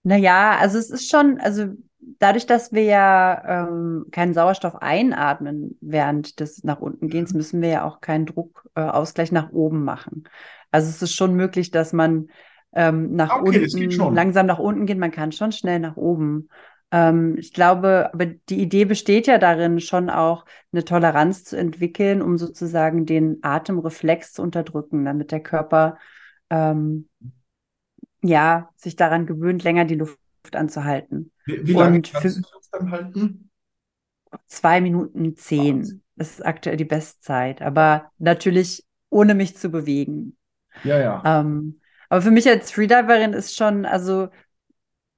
Naja, 0.04 0.58
also 0.58 0.78
es 0.78 0.90
ist 0.90 1.10
schon, 1.10 1.40
also 1.40 1.74
dadurch, 2.00 2.46
dass 2.46 2.72
wir 2.72 2.84
ja 2.84 3.68
ähm, 3.68 4.06
keinen 4.12 4.34
Sauerstoff 4.34 4.76
einatmen 4.76 5.78
während 5.82 6.40
des 6.40 6.64
nach 6.64 6.80
unten 6.80 7.10
gehens, 7.10 7.34
müssen 7.34 7.62
wir 7.62 7.70
ja 7.70 7.86
auch 7.86 8.02
keinen 8.02 8.26
Druckausgleich 8.26 9.32
äh, 9.32 9.34
nach 9.34 9.52
oben 9.52 9.84
machen. 9.84 10.24
Also 10.72 10.90
es 10.90 11.02
ist 11.02 11.16
schon 11.16 11.36
möglich, 11.36 11.72
dass 11.72 11.94
man 11.94 12.30
ähm, 12.74 13.16
nach 13.16 13.42
okay, 13.42 13.66
unten 13.66 14.16
langsam 14.16 14.46
nach 14.46 14.60
unten 14.60 14.86
geht. 14.86 14.98
Man 14.98 15.12
kann 15.12 15.32
schon 15.32 15.52
schnell 15.52 15.80
nach 15.80 15.98
oben. 15.98 16.50
Ähm, 16.92 17.36
ich 17.38 17.54
glaube, 17.54 18.10
aber 18.14 18.26
die 18.26 18.62
Idee 18.62 18.86
besteht 18.86 19.28
ja 19.28 19.38
darin, 19.38 19.80
schon 19.80 20.10
auch 20.10 20.46
eine 20.72 20.86
Toleranz 20.86 21.44
zu 21.44 21.58
entwickeln, 21.58 22.22
um 22.22 22.38
sozusagen 22.38 23.06
den 23.06 23.40
Atemreflex 23.42 24.34
zu 24.34 24.42
unterdrücken, 24.42 25.06
damit 25.06 25.32
der 25.32 25.42
Körper 25.42 25.98
ähm, 26.50 27.10
ja 28.22 28.70
sich 28.76 28.96
daran 28.96 29.26
gewöhnt, 29.26 29.64
länger 29.64 29.86
die 29.86 29.96
Luft 29.96 30.20
anzuhalten. 30.56 31.32
Wie, 31.46 31.68
wie 31.68 31.74
lange 31.74 31.98
Und 31.98 32.12
kannst 32.12 32.38
du 32.38 32.42
das 32.42 32.70
dann 32.72 32.92
halten? 32.92 33.50
Zwei 34.48 34.82
Minuten 34.82 35.36
zehn. 35.36 36.04
Das 36.16 36.32
ist 36.32 36.46
aktuell 36.46 36.78
die 36.78 36.86
Bestzeit, 36.86 37.62
aber 37.62 38.12
natürlich 38.18 38.86
ohne 39.10 39.34
mich 39.34 39.58
zu 39.58 39.70
bewegen. 39.70 40.38
Ja, 40.84 41.00
ja. 41.00 41.24
Ähm, 41.26 41.80
aber 42.10 42.22
für 42.22 42.32
mich 42.32 42.48
als 42.48 42.72
Freediverin 42.72 43.34
ist 43.34 43.56
schon, 43.56 43.86
also 43.86 44.30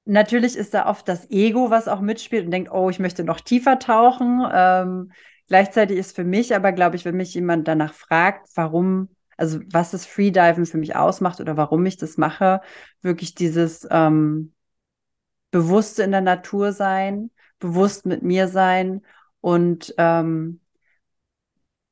natürlich 0.04 0.56
ist 0.56 0.74
da 0.74 0.88
oft 0.88 1.08
das 1.08 1.30
Ego, 1.30 1.70
was 1.70 1.88
auch 1.88 2.00
mitspielt 2.00 2.44
und 2.44 2.50
denkt, 2.50 2.70
oh, 2.72 2.90
ich 2.90 2.98
möchte 2.98 3.24
noch 3.24 3.40
tiefer 3.40 3.78
tauchen. 3.78 4.46
Ähm, 4.52 5.12
gleichzeitig 5.48 5.98
ist 5.98 6.14
für 6.16 6.24
mich 6.24 6.54
aber, 6.54 6.72
glaube 6.72 6.96
ich, 6.96 7.04
wenn 7.04 7.16
mich 7.16 7.34
jemand 7.34 7.68
danach 7.68 7.94
fragt, 7.94 8.48
warum, 8.54 9.08
also 9.36 9.60
was 9.70 9.90
das 9.90 10.06
Freediven 10.06 10.66
für 10.66 10.78
mich 10.78 10.96
ausmacht 10.96 11.40
oder 11.40 11.56
warum 11.56 11.84
ich 11.86 11.96
das 11.96 12.16
mache, 12.16 12.60
wirklich 13.00 13.34
dieses 13.34 13.86
ähm, 13.90 14.52
Bewusste 15.52 16.02
in 16.02 16.10
der 16.10 16.22
Natur 16.22 16.72
sein, 16.72 17.30
bewusst 17.60 18.06
mit 18.06 18.24
mir 18.24 18.48
sein 18.48 19.02
und 19.40 19.94
ähm, 19.98 20.60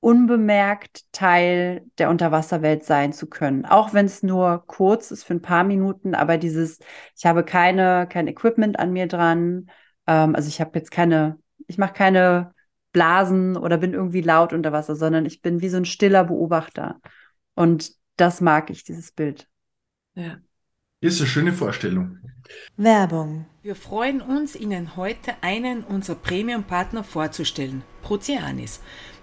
unbemerkt 0.00 1.04
Teil 1.12 1.84
der 1.98 2.08
Unterwasserwelt 2.08 2.84
sein 2.84 3.12
zu 3.12 3.28
können. 3.28 3.66
Auch 3.66 3.92
wenn 3.92 4.06
es 4.06 4.22
nur 4.22 4.64
kurz 4.66 5.10
ist 5.10 5.24
für 5.24 5.34
ein 5.34 5.42
paar 5.42 5.62
Minuten, 5.64 6.14
aber 6.14 6.38
dieses, 6.38 6.78
ich 7.16 7.26
habe 7.26 7.44
keine, 7.44 8.08
kein 8.08 8.26
Equipment 8.26 8.78
an 8.78 8.92
mir 8.92 9.06
dran. 9.06 9.70
Ähm, 10.06 10.34
also 10.34 10.48
ich 10.48 10.60
habe 10.60 10.78
jetzt 10.78 10.90
keine, 10.90 11.38
ich 11.66 11.76
mache 11.76 11.92
keine 11.92 12.54
Blasen 12.92 13.56
oder 13.56 13.76
bin 13.76 13.92
irgendwie 13.92 14.22
laut 14.22 14.52
unter 14.52 14.72
Wasser, 14.72 14.96
sondern 14.96 15.26
ich 15.26 15.42
bin 15.42 15.60
wie 15.60 15.68
so 15.68 15.76
ein 15.76 15.84
stiller 15.84 16.24
Beobachter. 16.24 16.98
Und 17.54 17.92
das 18.16 18.40
mag 18.40 18.70
ich, 18.70 18.84
dieses 18.84 19.12
Bild. 19.12 19.48
Ja. 20.14 20.38
Ist 21.02 21.18
eine 21.18 21.30
schöne 21.30 21.52
Vorstellung. 21.54 22.18
Werbung. 22.76 23.46
Wir 23.62 23.74
freuen 23.74 24.20
uns, 24.20 24.54
Ihnen 24.54 24.96
heute 24.96 25.32
einen 25.40 25.82
unserer 25.82 26.16
Premium-Partner 26.16 27.04
vorzustellen, 27.04 27.82
Proceanis. 28.02 28.80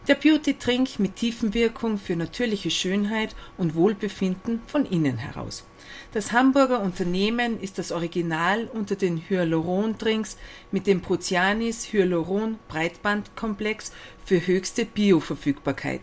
Der 0.08 0.16
Beauty-Trink 0.16 0.98
mit 0.98 1.18
Tiefenwirkung 1.18 2.00
für 2.00 2.16
natürliche 2.16 2.72
Schönheit 2.72 3.36
und 3.60 3.76
Wohlbefinden 3.76 4.64
von 4.66 4.88
innen 4.88 5.20
heraus. 5.20 5.68
Das 6.14 6.32
Hamburger 6.32 6.80
Unternehmen 6.82 7.62
ist 7.62 7.78
das 7.78 7.92
Original 7.92 8.68
unter 8.74 8.96
den 8.96 9.22
Hyaluron-Drinks 9.30 10.38
mit 10.72 10.88
dem 10.88 11.02
Prozianis 11.02 11.94
Hyaluron 11.94 12.58
Breitbandkomplex 12.70 13.92
für 14.26 14.48
höchste 14.48 14.84
Bioverfügbarkeit. 14.86 16.02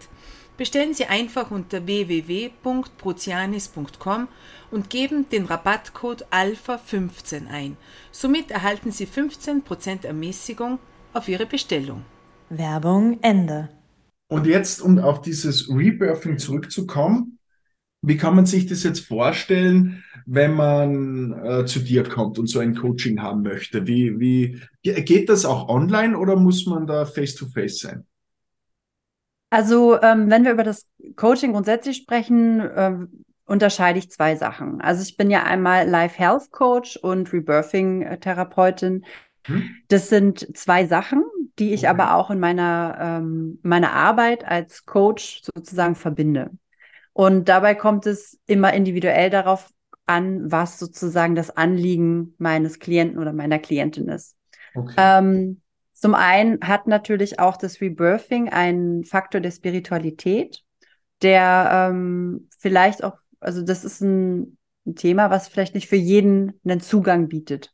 Bestellen 0.56 0.94
Sie 0.94 1.06
einfach 1.06 1.50
unter 1.50 1.84
www.prozianis.com 1.86 4.28
und 4.70 4.88
geben 4.88 5.28
den 5.28 5.46
Rabattcode 5.46 6.26
ALPHA15 6.30 7.48
ein. 7.48 7.76
Somit 8.12 8.52
erhalten 8.52 8.92
Sie 8.92 9.06
15% 9.06 10.06
Ermäßigung 10.06 10.78
auf 11.12 11.28
Ihre 11.28 11.46
Bestellung. 11.46 12.04
Werbung 12.50 13.18
Ende. 13.22 13.70
Und 14.28 14.46
jetzt, 14.46 14.80
um 14.80 14.98
auf 14.98 15.22
dieses 15.22 15.68
Rebirthing 15.68 16.38
zurückzukommen, 16.38 17.38
wie 18.02 18.16
kann 18.16 18.36
man 18.36 18.46
sich 18.46 18.66
das 18.66 18.82
jetzt 18.82 19.00
vorstellen, 19.00 20.02
wenn 20.26 20.54
man 20.54 21.32
äh, 21.44 21.66
zu 21.66 21.80
dir 21.80 22.04
kommt 22.04 22.38
und 22.38 22.46
so 22.48 22.60
ein 22.60 22.74
Coaching 22.74 23.20
haben 23.22 23.42
möchte? 23.42 23.86
Wie, 23.86 24.18
wie 24.20 24.60
geht 24.82 25.28
das 25.28 25.44
auch 25.44 25.68
online 25.68 26.16
oder 26.16 26.36
muss 26.36 26.66
man 26.66 26.86
da 26.86 27.04
face-to-face 27.06 27.78
-face 27.78 27.82
sein? 27.82 28.06
Also, 29.54 30.02
ähm, 30.02 30.30
wenn 30.30 30.44
wir 30.44 30.50
über 30.50 30.64
das 30.64 30.88
Coaching 31.14 31.52
grundsätzlich 31.52 31.96
sprechen, 31.96 32.60
ähm, 32.74 33.24
unterscheide 33.46 34.00
ich 34.00 34.10
zwei 34.10 34.34
Sachen. 34.34 34.80
Also, 34.80 35.02
ich 35.02 35.16
bin 35.16 35.30
ja 35.30 35.44
einmal 35.44 35.88
Life 35.88 36.18
Health 36.18 36.50
Coach 36.50 36.96
und 36.96 37.32
Rebirthing 37.32 38.18
Therapeutin. 38.18 39.04
Hm? 39.46 39.70
Das 39.86 40.08
sind 40.08 40.56
zwei 40.58 40.86
Sachen, 40.86 41.22
die 41.60 41.72
ich 41.72 41.82
okay. 41.82 41.86
aber 41.86 42.16
auch 42.16 42.30
in 42.32 42.40
meiner, 42.40 42.98
ähm, 43.00 43.60
meiner 43.62 43.92
Arbeit 43.92 44.44
als 44.44 44.86
Coach 44.86 45.42
sozusagen 45.54 45.94
verbinde. 45.94 46.50
Und 47.12 47.48
dabei 47.48 47.76
kommt 47.76 48.06
es 48.06 48.40
immer 48.46 48.72
individuell 48.72 49.30
darauf 49.30 49.70
an, 50.04 50.50
was 50.50 50.80
sozusagen 50.80 51.36
das 51.36 51.56
Anliegen 51.56 52.34
meines 52.38 52.80
Klienten 52.80 53.20
oder 53.20 53.32
meiner 53.32 53.60
Klientin 53.60 54.08
ist. 54.08 54.34
Okay. 54.74 54.94
Ähm, 54.96 55.60
zum 56.04 56.14
einen 56.14 56.58
hat 56.60 56.86
natürlich 56.86 57.38
auch 57.38 57.56
das 57.56 57.80
Rebirthing 57.80 58.50
einen 58.50 59.04
Faktor 59.04 59.40
der 59.40 59.50
Spiritualität, 59.50 60.62
der 61.22 61.88
ähm, 61.90 62.50
vielleicht 62.58 63.02
auch, 63.02 63.14
also 63.40 63.62
das 63.62 63.86
ist 63.86 64.02
ein, 64.02 64.58
ein 64.84 64.96
Thema, 64.96 65.30
was 65.30 65.48
vielleicht 65.48 65.74
nicht 65.74 65.88
für 65.88 65.96
jeden 65.96 66.60
einen 66.62 66.82
Zugang 66.82 67.28
bietet. 67.28 67.72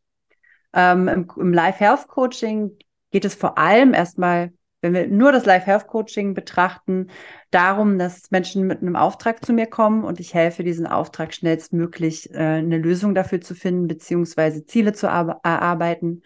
Ähm, 0.73 1.09
Im, 1.09 1.29
im 1.39 1.53
Life 1.53 1.81
Health 1.81 2.07
Coaching 2.07 2.79
geht 3.11 3.25
es 3.25 3.35
vor 3.35 3.59
allem 3.59 3.95
erstmal, 3.95 4.53
wenn 4.81 4.95
wir 4.95 5.09
nur 5.09 5.33
das 5.33 5.45
Life 5.45 5.67
Health 5.67 5.89
Coaching 5.89 6.33
betrachten, 6.33 7.09
darum, 7.51 7.99
dass 7.99 8.31
Menschen 8.31 8.65
mit 8.69 8.81
einem 8.81 8.95
Auftrag 8.95 9.45
zu 9.45 9.53
mir 9.53 9.67
kommen 9.67 10.05
und 10.05 10.21
ich 10.21 10.35
helfe, 10.35 10.63
diesen 10.63 10.87
Auftrag 10.87 11.35
schnellstmöglich 11.35 12.33
äh, 12.33 12.39
eine 12.39 12.79
Lösung 12.79 13.13
dafür 13.13 13.41
zu 13.41 13.57
finden, 13.57 13.89
beziehungsweise 13.89 14.65
Ziele 14.67 14.93
zu 14.93 15.09
erarbeiten. 15.09 16.23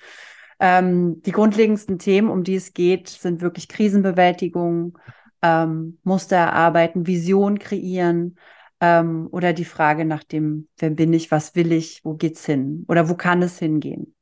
Ähm, 0.60 1.22
die 1.22 1.32
grundlegendsten 1.32 1.98
Themen, 1.98 2.28
um 2.28 2.44
die 2.44 2.54
es 2.56 2.72
geht, 2.72 3.08
sind 3.08 3.40
wirklich 3.40 3.68
Krisenbewältigung, 3.68 4.98
ähm, 5.42 5.98
Muster 6.04 6.36
erarbeiten, 6.36 7.06
Vision 7.06 7.58
kreieren 7.58 8.38
ähm, 8.80 9.28
oder 9.30 9.52
die 9.52 9.64
Frage 9.64 10.04
nach 10.04 10.24
dem, 10.24 10.68
wer 10.78 10.90
bin 10.90 11.12
ich, 11.12 11.30
was 11.30 11.54
will 11.54 11.72
ich, 11.72 12.04
wo 12.04 12.14
geht's 12.14 12.46
hin 12.46 12.84
oder 12.88 13.08
wo 13.08 13.14
kann 13.14 13.42
es 13.42 13.58
hingehen. 13.58 14.14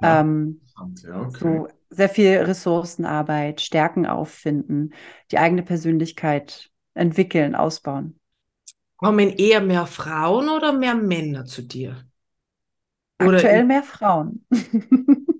Ja, 0.00 0.20
ähm, 0.20 0.60
ja, 1.02 1.20
okay. 1.20 1.38
So 1.40 1.68
sehr 1.90 2.08
viel 2.08 2.38
Ressourcenarbeit, 2.38 3.60
Stärken 3.60 4.06
auffinden, 4.06 4.92
die 5.30 5.38
eigene 5.38 5.62
Persönlichkeit 5.62 6.70
entwickeln, 6.94 7.54
ausbauen. 7.54 8.18
Kommen 8.96 9.30
eher 9.30 9.60
mehr 9.60 9.86
Frauen 9.86 10.48
oder 10.48 10.72
mehr 10.72 10.94
Männer 10.94 11.44
zu 11.44 11.62
dir? 11.62 12.04
Oder 13.20 13.34
Aktuell 13.34 13.64
mehr 13.64 13.82
Frauen. 13.82 14.44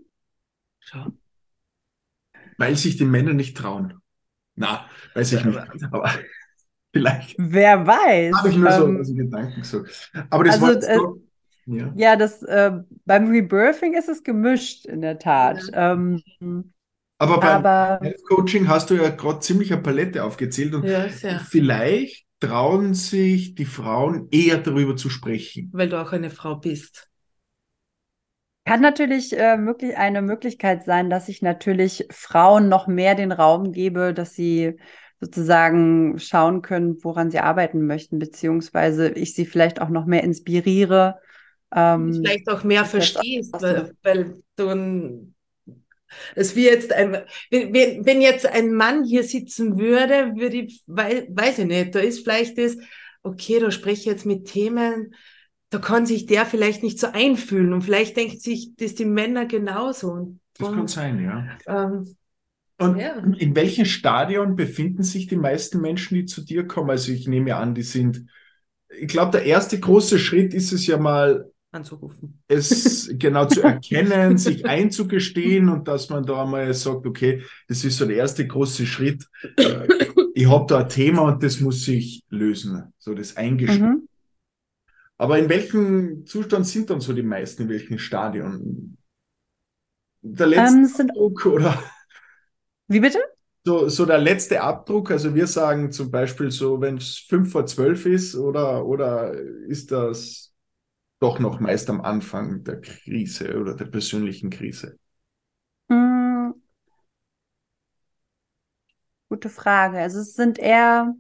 Weil 2.57 2.77
sich 2.77 2.97
die 2.97 3.05
Männer 3.05 3.33
nicht 3.33 3.57
trauen. 3.57 3.95
Na, 4.57 4.87
weiß 5.15 5.33
ich 5.33 5.45
nicht. 5.45 5.59
Aber 5.91 6.11
vielleicht. 6.93 7.37
Wer 7.39 7.87
weiß. 7.87 8.37
Habe 8.37 8.49
ich 8.49 8.57
nur 8.57 8.73
so 8.73 8.87
ähm, 8.87 9.17
Gedanken 9.17 9.63
so. 9.63 9.85
Aber 10.31 10.45
das 10.45 10.61
also, 10.63 10.67
war 10.67 10.89
äh, 10.89 10.99
ja, 11.67 11.93
ja 11.95 12.17
das, 12.17 12.43
äh, 12.43 12.73
beim 13.05 13.29
Rebirthing 13.29 13.95
ist 13.95 14.09
es 14.09 14.23
gemischt, 14.25 14.87
in 14.87 15.03
der 15.03 15.19
Tat. 15.19 15.63
Ja. 15.73 15.93
Ähm, 15.93 16.23
aber 17.19 17.41
beim 17.41 17.65
aber, 17.65 18.01
Coaching 18.29 18.69
hast 18.69 18.91
du 18.91 18.95
ja 18.95 19.11
gerade 19.11 19.41
ziemlich 19.41 19.73
eine 19.73 19.83
Palette 19.83 20.25
aufgezählt 20.25 20.75
und 20.75 20.85
ja, 20.85 21.09
vielleicht 21.49 22.27
trauen 22.41 22.95
sich 22.95 23.57
die 23.57 23.65
Frauen 23.65 24.29
eher 24.31 24.59
darüber 24.59 24.97
zu 24.97 25.11
sprechen. 25.11 25.71
Weil 25.73 25.89
du 25.89 26.01
auch 26.01 26.13
eine 26.13 26.31
Frau 26.31 26.57
bist. 26.57 27.08
Kann 28.69 28.81
natürlich 28.81 29.37
äh, 29.37 29.57
möglich, 29.57 29.97
eine 29.97 30.21
Möglichkeit 30.21 30.85
sein, 30.85 31.09
dass 31.09 31.29
ich 31.29 31.41
natürlich 31.41 32.07
Frauen 32.11 32.69
noch 32.69 32.87
mehr 32.87 33.15
den 33.15 33.33
Raum 33.33 33.73
gebe, 33.73 34.13
dass 34.13 34.35
sie 34.35 34.77
sozusagen 35.21 36.19
schauen 36.19 36.63
können, 36.63 37.03
woran 37.03 37.31
sie 37.31 37.41
arbeiten 37.41 37.87
möchten, 37.87 38.19
beziehungsweise 38.19 39.09
ich 39.09 39.35
sie 39.35 39.47
vielleicht 39.47 39.81
auch 39.81 39.89
noch 39.89 40.05
mehr 40.05 40.23
inspiriere, 40.23 41.19
ähm, 41.75 42.13
vielleicht 42.13 42.49
auch 42.49 42.63
mehr 42.63 42.85
verstehst, 42.85 43.55
weil, 43.55 43.93
weil 44.03 44.43
du 44.57 45.33
es 46.35 46.55
wie 46.55 46.65
jetzt 46.65 46.93
ein, 46.93 47.19
wenn, 47.51 48.05
wenn 48.05 48.21
jetzt 48.21 48.47
ein 48.47 48.73
Mann 48.73 49.05
hier 49.05 49.25
sitzen 49.25 49.79
würde, 49.79 50.37
würde 50.37 50.59
ich, 50.59 50.83
weiß, 50.87 51.25
weiß 51.31 51.61
ich 51.61 51.67
nicht, 51.67 51.95
da 51.95 52.01
ist 52.01 52.21
vielleicht 52.21 52.59
das, 52.59 52.77
okay, 53.23 53.61
da 53.61 53.71
spreche 53.71 54.01
ich 54.01 54.07
jetzt 54.07 54.27
mit 54.27 54.47
Themen, 54.47 55.15
da 55.71 55.79
kann 55.79 56.07
sich 56.07 56.27
der 56.27 56.47
vielleicht 56.47 56.83
nicht 56.83 56.99
so 56.99 57.09
einfühlen 57.13 57.73
und 57.73 57.83
vielleicht 57.83 58.17
denkt 58.17 58.41
sich 58.41 58.75
das 58.77 58.95
die 58.95 59.05
Männer 59.05 59.47
genauso. 59.47 60.13
Und, 60.13 60.41
das 60.59 60.73
kann 60.73 60.89
sein, 60.89 61.23
ja. 61.23 61.47
Ähm, 61.67 62.17
und 62.81 62.97
ja. 62.97 63.17
in 63.17 63.57
welchem 63.57 63.85
Stadion 63.85 64.55
befinden 64.55 65.03
sich 65.03 65.27
die 65.27 65.37
meisten 65.37 65.81
Menschen, 65.81 66.15
die 66.15 66.27
zu 66.27 66.43
dir 66.43 66.67
kommen? 66.67 66.91
Also 66.91 67.13
ich 67.13 67.27
nehme 67.27 67.57
an, 67.57 67.75
die 67.75 67.83
sind, 67.83 68.27
ich 68.89 69.09
glaube, 69.09 69.33
der 69.33 69.45
erste 69.45 69.79
große 69.79 70.19
Schritt 70.19 70.55
ist 70.55 70.73
es 70.73 70.87
ja 70.87 70.97
mal, 70.97 71.51
anzurufen. 71.71 72.41
Es 72.49 73.11
genau 73.19 73.45
zu 73.45 73.63
erkennen, 73.63 74.39
sich 74.39 74.65
einzugestehen 74.65 75.69
und 75.69 75.87
dass 75.87 76.09
man 76.09 76.25
da 76.25 76.45
einmal 76.45 76.73
sagt, 76.73 77.05
okay, 77.05 77.43
das 77.67 77.85
ist 77.85 77.99
so 77.99 78.07
der 78.07 78.17
erste 78.17 78.47
große 78.47 78.87
Schritt. 78.87 79.27
Äh, 79.57 79.87
ich 80.35 80.49
habe 80.49 80.67
da 80.67 80.79
ein 80.79 80.89
Thema 80.89 81.23
und 81.23 81.43
das 81.43 81.61
muss 81.61 81.85
sich 81.85 82.23
lösen. 82.31 82.93
So 82.99 83.15
das 83.15 83.37
Eingestehen. 83.37 83.87
Mhm. 83.87 84.08
Aber 85.19 85.39
in 85.39 85.49
welchem 85.49 86.25
Zustand 86.27 86.67
sind 86.67 86.91
dann 86.91 87.01
so 87.01 87.13
die 87.13 87.25
meisten, 87.25 87.63
in 87.63 87.69
welchem 87.69 87.99
Stadion? 87.99 88.97
Der 90.23 90.47
letzte 90.47 91.03
ähm, 91.03 91.11
Abdruck 91.11 91.47
oder? 91.47 91.83
Wie 92.87 93.01
bitte? 93.01 93.19
So, 93.65 93.89
so 93.89 94.07
der 94.07 94.19
letzte 94.19 94.63
Abdruck, 94.63 95.11
also 95.11 95.35
wir 95.35 95.49
sagen 95.49 95.91
zum 95.91 96.11
Beispiel 96.11 96.51
so, 96.51 96.81
wenn 96.81 96.97
es 96.97 97.19
fünf 97.19 97.51
vor 97.53 97.67
zwölf 97.67 98.07
ist, 98.07 98.37
oder, 98.37 98.87
oder 98.87 99.35
ist 99.35 99.91
das 99.91 100.55
doch 101.19 101.41
noch 101.41 101.59
meist 101.59 101.91
am 101.91 102.01
Anfang 102.01 102.63
der 102.63 102.81
Krise 102.81 103.59
oder 103.59 103.75
der 103.75 103.87
persönlichen 103.87 104.51
Krise? 104.51 104.99
Hm. 105.91 106.55
Gute 109.29 109.51
Frage. 109.51 109.99
Also 109.99 110.21
es 110.21 110.35
sind 110.35 110.59
eher, 110.61 111.15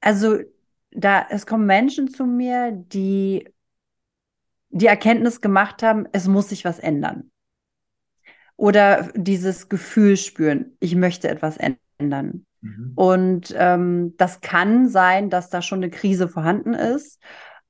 also 0.00 0.38
da, 0.94 1.26
es 1.28 1.46
kommen 1.46 1.66
Menschen 1.66 2.08
zu 2.08 2.24
mir, 2.24 2.72
die 2.72 3.52
die 4.70 4.86
Erkenntnis 4.86 5.40
gemacht 5.40 5.82
haben, 5.82 6.06
es 6.12 6.26
muss 6.26 6.48
sich 6.48 6.64
was 6.64 6.78
ändern. 6.78 7.30
Oder 8.56 9.10
dieses 9.14 9.68
Gefühl 9.68 10.16
spüren, 10.16 10.76
ich 10.80 10.96
möchte 10.96 11.28
etwas 11.28 11.58
ändern. 11.98 12.46
Mhm. 12.60 12.92
Und 12.94 13.54
ähm, 13.56 14.14
das 14.16 14.40
kann 14.40 14.88
sein, 14.88 15.30
dass 15.30 15.50
da 15.50 15.62
schon 15.62 15.78
eine 15.78 15.90
Krise 15.90 16.28
vorhanden 16.28 16.74
ist. 16.74 17.20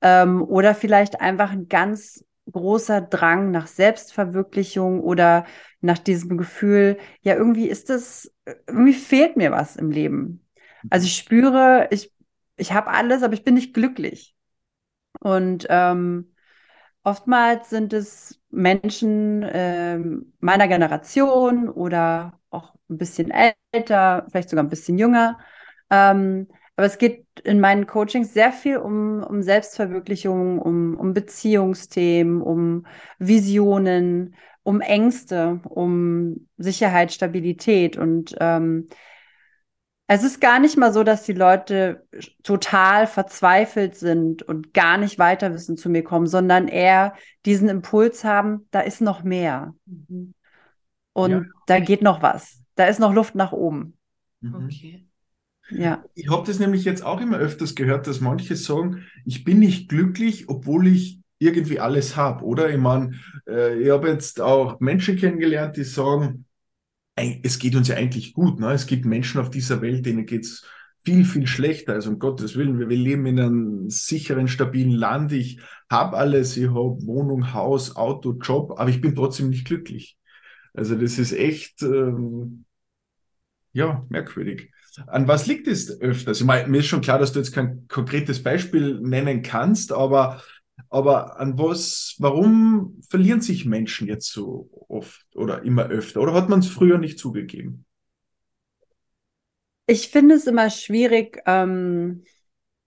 Ähm, 0.01 0.43
oder 0.43 0.75
vielleicht 0.75 1.21
einfach 1.21 1.51
ein 1.51 1.69
ganz 1.69 2.25
großer 2.51 3.01
Drang 3.01 3.51
nach 3.51 3.67
Selbstverwirklichung 3.67 5.01
oder 5.01 5.47
nach 5.81 5.99
diesem 5.99 6.37
Gefühl, 6.37 6.99
ja, 7.23 7.35
irgendwie 7.35 7.69
ist 7.69 7.91
es, 7.91 8.35
irgendwie 8.67 8.93
fehlt 8.93 9.37
mir 9.37 9.51
was 9.51 9.77
im 9.77 9.91
Leben. 9.91 10.45
Also 10.91 11.07
ich 11.07 11.17
spüre, 11.17 11.89
ich, 11.91 12.13
ich 12.57 12.73
habe 12.73 12.91
alles, 12.91 13.23
aber 13.23 13.35
ich 13.35 13.45
bin 13.45 13.55
nicht 13.55 13.75
glücklich. 13.75 14.35
Und 15.21 15.67
ähm, 15.71 16.31
Oftmals 17.05 17.69
sind 17.71 17.93
es 17.93 18.41
Menschen 18.51 19.43
äh, 19.43 19.99
meiner 20.41 20.69
Generation 20.69 21.69
oder 21.69 22.41
auch 22.51 22.75
ein 22.89 22.99
bisschen 22.99 23.31
älter, 23.73 24.27
vielleicht 24.31 24.49
sogar 24.51 24.65
ein 24.65 24.71
bisschen 24.71 24.99
jünger. 24.99 25.39
Ähm, 25.91 26.49
aber 26.77 26.87
es 26.87 26.99
geht 26.99 27.27
in 27.45 27.61
meinen 27.61 27.87
Coachings 27.87 28.33
sehr 28.33 28.53
viel 28.53 28.79
um, 28.79 29.23
um 29.23 29.43
Selbstverwirklichung, 29.43 30.59
um, 30.59 30.97
um 30.97 31.13
Beziehungsthemen, 31.15 32.41
um 32.43 32.87
Visionen, 33.19 34.35
um 34.63 34.81
Ängste, 34.81 35.61
um 35.69 36.49
Sicherheit, 36.57 37.13
Stabilität. 37.13 37.97
Und 37.99 38.35
ähm, 38.41 38.89
es 40.07 40.23
ist 40.23 40.41
gar 40.41 40.61
nicht 40.61 40.77
mal 40.77 40.93
so, 40.93 41.03
dass 41.03 41.25
die 41.25 41.33
Leute 41.33 42.07
total 42.43 43.07
verzweifelt 43.07 43.97
sind 43.97 44.43
und 44.43 44.75
gar 44.75 44.99
nicht 44.99 45.19
weiter 45.19 45.53
wissen 45.55 45.77
zu 45.77 45.89
mir 45.89 46.05
kommen, 46.05 46.27
sondern 46.27 46.69
eher 46.69 47.15
diesen 47.47 47.69
Impuls 47.69 48.23
haben, 48.23 48.67
da 48.71 48.81
ist 48.81 49.01
noch 49.01 49.23
mehr. 49.23 49.75
Mhm. 49.87 50.35
Und 51.15 51.31
ja. 51.31 51.43
da 51.67 51.81
geht 51.81 52.03
noch 52.03 52.21
was. 52.21 52.61
Da 52.75 52.87
ist 52.87 53.01
noch 53.01 53.15
Luft 53.15 53.35
nach 53.35 53.53
oben. 53.53 53.97
Mhm. 54.41 54.67
Okay. 54.67 55.07
Ja. 55.71 56.05
Ich 56.15 56.31
habe 56.31 56.47
das 56.47 56.59
nämlich 56.59 56.85
jetzt 56.85 57.03
auch 57.03 57.21
immer 57.21 57.39
öfters 57.39 57.75
gehört, 57.75 58.07
dass 58.07 58.21
manche 58.21 58.57
sagen, 58.57 59.05
ich 59.25 59.45
bin 59.45 59.59
nicht 59.59 59.89
glücklich, 59.89 60.49
obwohl 60.51 60.87
ich 60.87 61.21
irgendwie 61.39 61.81
alles 61.81 62.17
habe, 62.17 62.45
oder? 62.45 62.69
Ich 62.71 62.79
meine, 62.79 63.13
äh, 63.49 63.81
ich 63.81 63.91
habe 63.91 64.09
jetzt 64.09 64.41
auch 64.41 64.79
Menschen 64.81 65.17
kennengelernt, 65.17 65.77
die 65.79 65.85
sagen, 65.85 66.45
es 67.17 67.59
geht 67.59 67.77
uns 67.77 67.89
ja 67.89 67.97
eigentlich 67.97 68.35
gut. 68.35 68.61
Ne? 68.61 68.73
Es 68.73 68.87
gibt 68.87 69.05
Menschen 69.05 69.41
auf 69.41 69.51
dieser 69.51 69.81
Welt, 69.81 70.05
denen 70.07 70.27
geht's 70.27 70.67
viel, 71.05 71.25
viel 71.25 71.47
schlechter. 71.47 71.93
Also 71.93 72.11
um 72.11 72.19
Gottes 72.19 72.57
Willen, 72.57 72.79
wir, 72.79 72.89
wir 72.89 72.97
leben 72.97 73.27
in 73.27 73.39
einem 73.39 73.91
sicheren, 73.91 74.49
stabilen 74.49 74.91
Land. 74.91 75.33
Ich 75.33 75.61
habe 75.91 76.17
alles, 76.17 76.57
ich 76.57 76.69
habe 76.69 76.99
Wohnung, 77.07 77.53
Haus, 77.53 77.95
Auto, 77.97 78.33
Job, 78.33 78.79
aber 78.79 78.91
ich 78.91 79.01
bin 79.01 79.15
trotzdem 79.15 79.51
nicht 79.51 79.67
glücklich. 79.67 80.19
Also 80.73 80.97
das 80.97 81.19
ist 81.19 81.33
echt, 81.33 81.83
ähm, 81.83 82.65
ja, 83.73 84.05
merkwürdig. 84.09 84.71
An 85.07 85.29
was 85.29 85.47
liegt 85.47 85.67
es 85.67 86.01
öfters? 86.01 86.41
Ich 86.41 86.47
meine, 86.47 86.69
mir 86.69 86.79
ist 86.79 86.87
schon 86.87 87.01
klar, 87.01 87.19
dass 87.19 87.33
du 87.33 87.41
jetzt 87.41 87.53
kein 87.53 87.87
konkretes 87.89 88.43
Beispiel 88.43 89.01
nennen 89.01 89.43
kannst, 89.43 89.93
aber 89.93 90.43
aber 90.91 91.41
an 91.41 91.59
was, 91.59 92.17
warum 92.19 93.01
verlieren 93.09 93.41
sich 93.41 93.65
Menschen 93.65 94.07
jetzt 94.09 94.31
so 94.33 94.71
oft 94.89 95.27
oder 95.35 95.63
immer 95.63 95.87
öfter? 95.87 96.21
Oder 96.21 96.35
hat 96.35 96.49
man 96.49 96.61
es 96.61 96.69
früher 96.69 96.99
nicht 96.99 97.19
zugegeben? 97.19 97.85
Ich 99.87 100.09
finde 100.09 100.37
es 100.37 100.47
immer 100.47 100.71
schwierig, 100.71 101.43
ähm, 101.47 102.25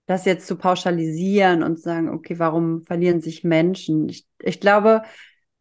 das 0.06 0.24
jetzt 0.24 0.46
zu 0.46 0.56
pauschalisieren 0.56 1.62
und 1.62 1.76
zu 1.76 1.82
sagen, 1.82 2.08
okay, 2.08 2.38
warum 2.38 2.82
verlieren 2.82 3.20
sich 3.20 3.44
Menschen? 3.44 4.08
Ich, 4.08 4.26
ich 4.40 4.58
glaube, 4.58 5.02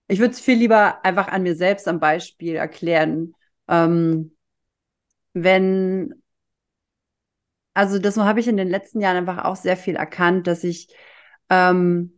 ich 0.08 0.20
würde 0.20 0.32
es 0.32 0.40
viel 0.40 0.58
lieber 0.58 1.04
einfach 1.06 1.28
an 1.28 1.44
mir 1.44 1.56
selbst 1.56 1.88
am 1.88 2.00
Beispiel 2.00 2.56
erklären. 2.56 3.34
Ähm, 3.68 4.36
wenn, 5.34 6.24
also 7.74 8.00
das 8.00 8.18
habe 8.18 8.40
ich 8.40 8.48
in 8.48 8.58
den 8.58 8.70
letzten 8.70 9.02
Jahren 9.02 9.18
einfach 9.18 9.44
auch 9.44 9.56
sehr 9.56 9.78
viel 9.78 9.96
erkannt, 9.96 10.48
dass 10.48 10.64
ich 10.64 10.88
ähm, 11.50 12.17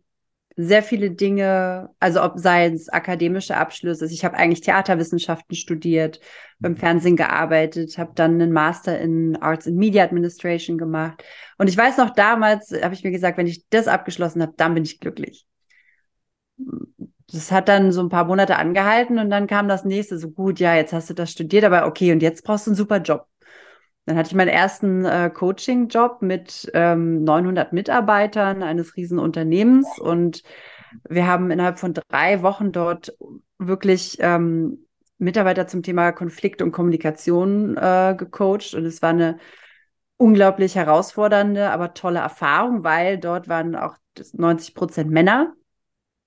sehr 0.62 0.82
viele 0.82 1.10
Dinge, 1.10 1.90
also 2.00 2.22
ob 2.22 2.38
sei 2.38 2.66
es 2.66 2.88
akademische 2.88 3.56
Abschlüsse. 3.56 4.06
Ich 4.06 4.24
habe 4.24 4.36
eigentlich 4.36 4.60
Theaterwissenschaften 4.60 5.56
studiert, 5.56 6.20
beim 6.58 6.72
mhm. 6.72 6.76
Fernsehen 6.76 7.16
gearbeitet, 7.16 7.98
habe 7.98 8.12
dann 8.14 8.34
einen 8.34 8.52
Master 8.52 8.98
in 9.00 9.36
Arts 9.36 9.66
and 9.66 9.76
Media 9.76 10.04
Administration 10.04 10.78
gemacht. 10.78 11.24
Und 11.58 11.68
ich 11.68 11.76
weiß 11.76 11.96
noch, 11.98 12.10
damals 12.10 12.72
habe 12.82 12.94
ich 12.94 13.04
mir 13.04 13.10
gesagt, 13.10 13.38
wenn 13.38 13.46
ich 13.46 13.68
das 13.70 13.88
abgeschlossen 13.88 14.42
habe, 14.42 14.54
dann 14.56 14.74
bin 14.74 14.84
ich 14.84 15.00
glücklich. 15.00 15.46
Das 17.32 17.52
hat 17.52 17.68
dann 17.68 17.92
so 17.92 18.00
ein 18.02 18.08
paar 18.08 18.24
Monate 18.24 18.56
angehalten 18.56 19.18
und 19.18 19.30
dann 19.30 19.46
kam 19.46 19.68
das 19.68 19.84
nächste, 19.84 20.18
so 20.18 20.30
gut, 20.30 20.58
ja, 20.58 20.74
jetzt 20.74 20.92
hast 20.92 21.10
du 21.10 21.14
das 21.14 21.30
studiert, 21.30 21.64
aber 21.64 21.86
okay, 21.86 22.12
und 22.12 22.22
jetzt 22.22 22.44
brauchst 22.44 22.66
du 22.66 22.70
einen 22.70 22.76
super 22.76 22.98
Job. 22.98 23.29
Dann 24.06 24.16
hatte 24.16 24.28
ich 24.28 24.34
meinen 24.34 24.48
ersten 24.48 25.04
äh, 25.04 25.30
Coaching-Job 25.30 26.22
mit 26.22 26.70
ähm, 26.74 27.22
900 27.22 27.72
Mitarbeitern 27.72 28.62
eines 28.62 28.96
Riesenunternehmens 28.96 29.98
und 29.98 30.42
wir 31.08 31.26
haben 31.26 31.50
innerhalb 31.50 31.78
von 31.78 31.94
drei 31.94 32.42
Wochen 32.42 32.72
dort 32.72 33.16
wirklich 33.58 34.16
ähm, 34.20 34.86
Mitarbeiter 35.18 35.66
zum 35.66 35.82
Thema 35.82 36.12
Konflikt 36.12 36.62
und 36.62 36.72
Kommunikation 36.72 37.76
äh, 37.76 38.14
gecoacht. 38.16 38.74
Und 38.74 38.86
es 38.86 39.02
war 39.02 39.10
eine 39.10 39.38
unglaublich 40.16 40.74
herausfordernde, 40.74 41.70
aber 41.70 41.94
tolle 41.94 42.20
Erfahrung, 42.20 42.84
weil 42.84 43.18
dort 43.18 43.48
waren 43.48 43.76
auch 43.76 43.96
90 44.32 44.74
Prozent 44.74 45.10
Männer, 45.10 45.54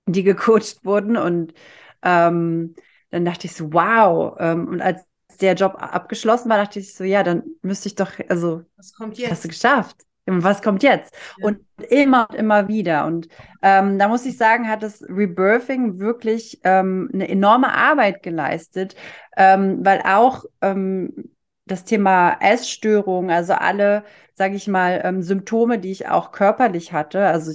die 0.06 0.22
gecoacht 0.22 0.84
wurden. 0.84 1.16
Und 1.16 1.54
ähm, 2.02 2.74
dann 3.10 3.24
dachte 3.24 3.46
ich 3.46 3.54
so, 3.54 3.72
wow. 3.72 4.36
Ähm, 4.38 4.68
und 4.68 4.80
als 4.80 5.04
der 5.36 5.54
Job 5.54 5.76
abgeschlossen 5.78 6.48
war, 6.48 6.58
dachte 6.58 6.78
ich 6.78 6.94
so, 6.94 7.04
ja, 7.04 7.22
dann 7.22 7.42
müsste 7.62 7.88
ich 7.88 7.94
doch, 7.94 8.12
also, 8.28 8.62
was 8.76 8.92
kommt 8.92 9.18
jetzt? 9.18 9.30
Hast 9.30 9.44
du 9.44 9.48
geschafft? 9.48 9.96
Was 10.26 10.62
kommt 10.62 10.82
jetzt? 10.82 11.14
Ja. 11.38 11.48
Und 11.48 11.58
immer 11.90 12.28
und 12.30 12.36
immer 12.36 12.66
wieder. 12.68 13.04
Und 13.04 13.28
ähm, 13.62 13.98
da 13.98 14.08
muss 14.08 14.24
ich 14.24 14.38
sagen, 14.38 14.68
hat 14.68 14.82
das 14.82 15.02
Rebirthing 15.02 15.98
wirklich 15.98 16.60
ähm, 16.64 17.10
eine 17.12 17.28
enorme 17.28 17.74
Arbeit 17.74 18.22
geleistet, 18.22 18.96
ähm, 19.36 19.84
weil 19.84 20.00
auch 20.00 20.44
ähm, 20.62 21.34
das 21.66 21.84
Thema 21.84 22.38
Essstörung, 22.40 23.30
also 23.30 23.52
alle, 23.54 24.04
sage 24.32 24.56
ich 24.56 24.66
mal, 24.66 25.02
ähm, 25.04 25.22
Symptome, 25.22 25.78
die 25.78 25.92
ich 25.92 26.08
auch 26.08 26.32
körperlich 26.32 26.92
hatte, 26.92 27.26
also 27.26 27.52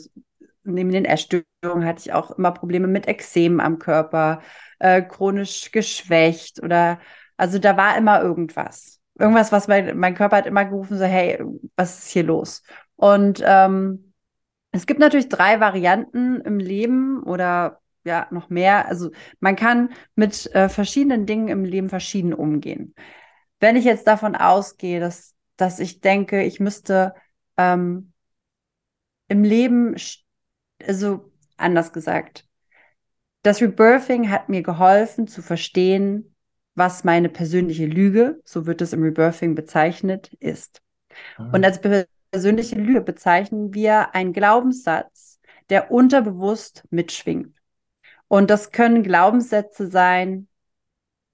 neben 0.63 0.91
den 0.91 1.05
Essstörungen 1.05 1.85
hatte 1.85 2.01
ich 2.01 2.13
auch 2.13 2.31
immer 2.31 2.51
Probleme 2.51 2.87
mit 2.87 3.07
Ekzem 3.07 3.59
am 3.59 3.79
Körper, 3.79 4.41
äh, 4.79 5.01
chronisch 5.01 5.71
geschwächt 5.71 6.61
oder 6.61 6.99
also 7.39 7.57
da 7.57 7.77
war 7.77 7.97
immer 7.97 8.21
irgendwas. 8.21 8.99
Irgendwas, 9.17 9.51
was 9.53 9.69
mein, 9.69 9.97
mein 9.97 10.13
Körper 10.13 10.37
hat 10.37 10.45
immer 10.45 10.65
gerufen, 10.65 10.97
so, 10.97 11.05
hey, 11.05 11.41
was 11.77 11.99
ist 11.99 12.09
hier 12.09 12.23
los? 12.23 12.63
Und 12.97 13.41
ähm, 13.45 14.13
es 14.71 14.85
gibt 14.85 14.99
natürlich 14.99 15.29
drei 15.29 15.61
Varianten 15.61 16.41
im 16.41 16.59
Leben 16.59 17.23
oder 17.23 17.79
ja, 18.03 18.27
noch 18.31 18.49
mehr. 18.49 18.87
Also 18.87 19.11
man 19.39 19.55
kann 19.55 19.93
mit 20.15 20.53
äh, 20.53 20.67
verschiedenen 20.67 21.25
Dingen 21.25 21.47
im 21.47 21.63
Leben 21.63 21.87
verschieden 21.87 22.33
umgehen. 22.33 22.93
Wenn 23.61 23.77
ich 23.77 23.85
jetzt 23.85 24.07
davon 24.07 24.35
ausgehe, 24.35 24.99
dass, 24.99 25.33
dass 25.55 25.79
ich 25.79 26.01
denke, 26.01 26.43
ich 26.43 26.59
müsste 26.59 27.13
ähm, 27.55 28.11
im 29.29 29.43
Leben, 29.43 29.95
also 30.85 31.31
anders 31.55 31.93
gesagt, 31.93 32.45
das 33.43 33.61
Rebirthing 33.61 34.29
hat 34.29 34.49
mir 34.49 34.61
geholfen 34.61 35.27
zu 35.27 35.41
verstehen, 35.41 36.35
was 36.79 37.03
meine 37.03 37.29
persönliche 37.29 37.85
Lüge, 37.85 38.41
so 38.43 38.65
wird 38.65 38.81
es 38.81 38.93
im 38.93 39.03
Rebirthing 39.03 39.53
bezeichnet, 39.53 40.33
ist. 40.39 40.81
Mhm. 41.37 41.53
Und 41.53 41.65
als 41.65 41.79
persönliche 42.31 42.75
Lüge 42.75 43.01
bezeichnen 43.01 43.75
wir 43.75 44.15
einen 44.15 44.33
Glaubenssatz, 44.33 45.39
der 45.69 45.91
unterbewusst 45.91 46.85
mitschwingt. 46.89 47.55
Und 48.27 48.49
das 48.49 48.71
können 48.71 49.03
Glaubenssätze 49.03 49.91
sein, 49.91 50.47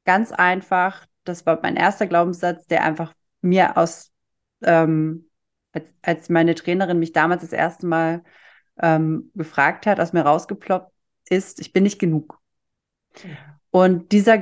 ganz 0.03 0.31
einfach. 0.31 1.05
Das 1.23 1.45
war 1.45 1.59
mein 1.61 1.75
erster 1.75 2.07
Glaubenssatz, 2.07 2.65
der 2.67 2.83
einfach 2.83 3.13
mir 3.41 3.77
aus, 3.77 4.11
ähm, 4.63 5.29
als, 5.71 5.93
als 6.01 6.29
meine 6.29 6.55
Trainerin 6.55 6.99
mich 6.99 7.13
damals 7.13 7.43
das 7.43 7.53
erste 7.53 7.85
Mal 7.85 8.23
ähm, 8.81 9.31
gefragt 9.35 9.85
hat, 9.85 9.99
aus 9.99 10.11
mir 10.11 10.21
rausgeploppt 10.21 10.91
ist, 11.29 11.59
ich 11.59 11.71
bin 11.71 11.83
nicht 11.83 11.99
genug. 11.99 12.41
Und 13.71 14.11
dieser 14.11 14.37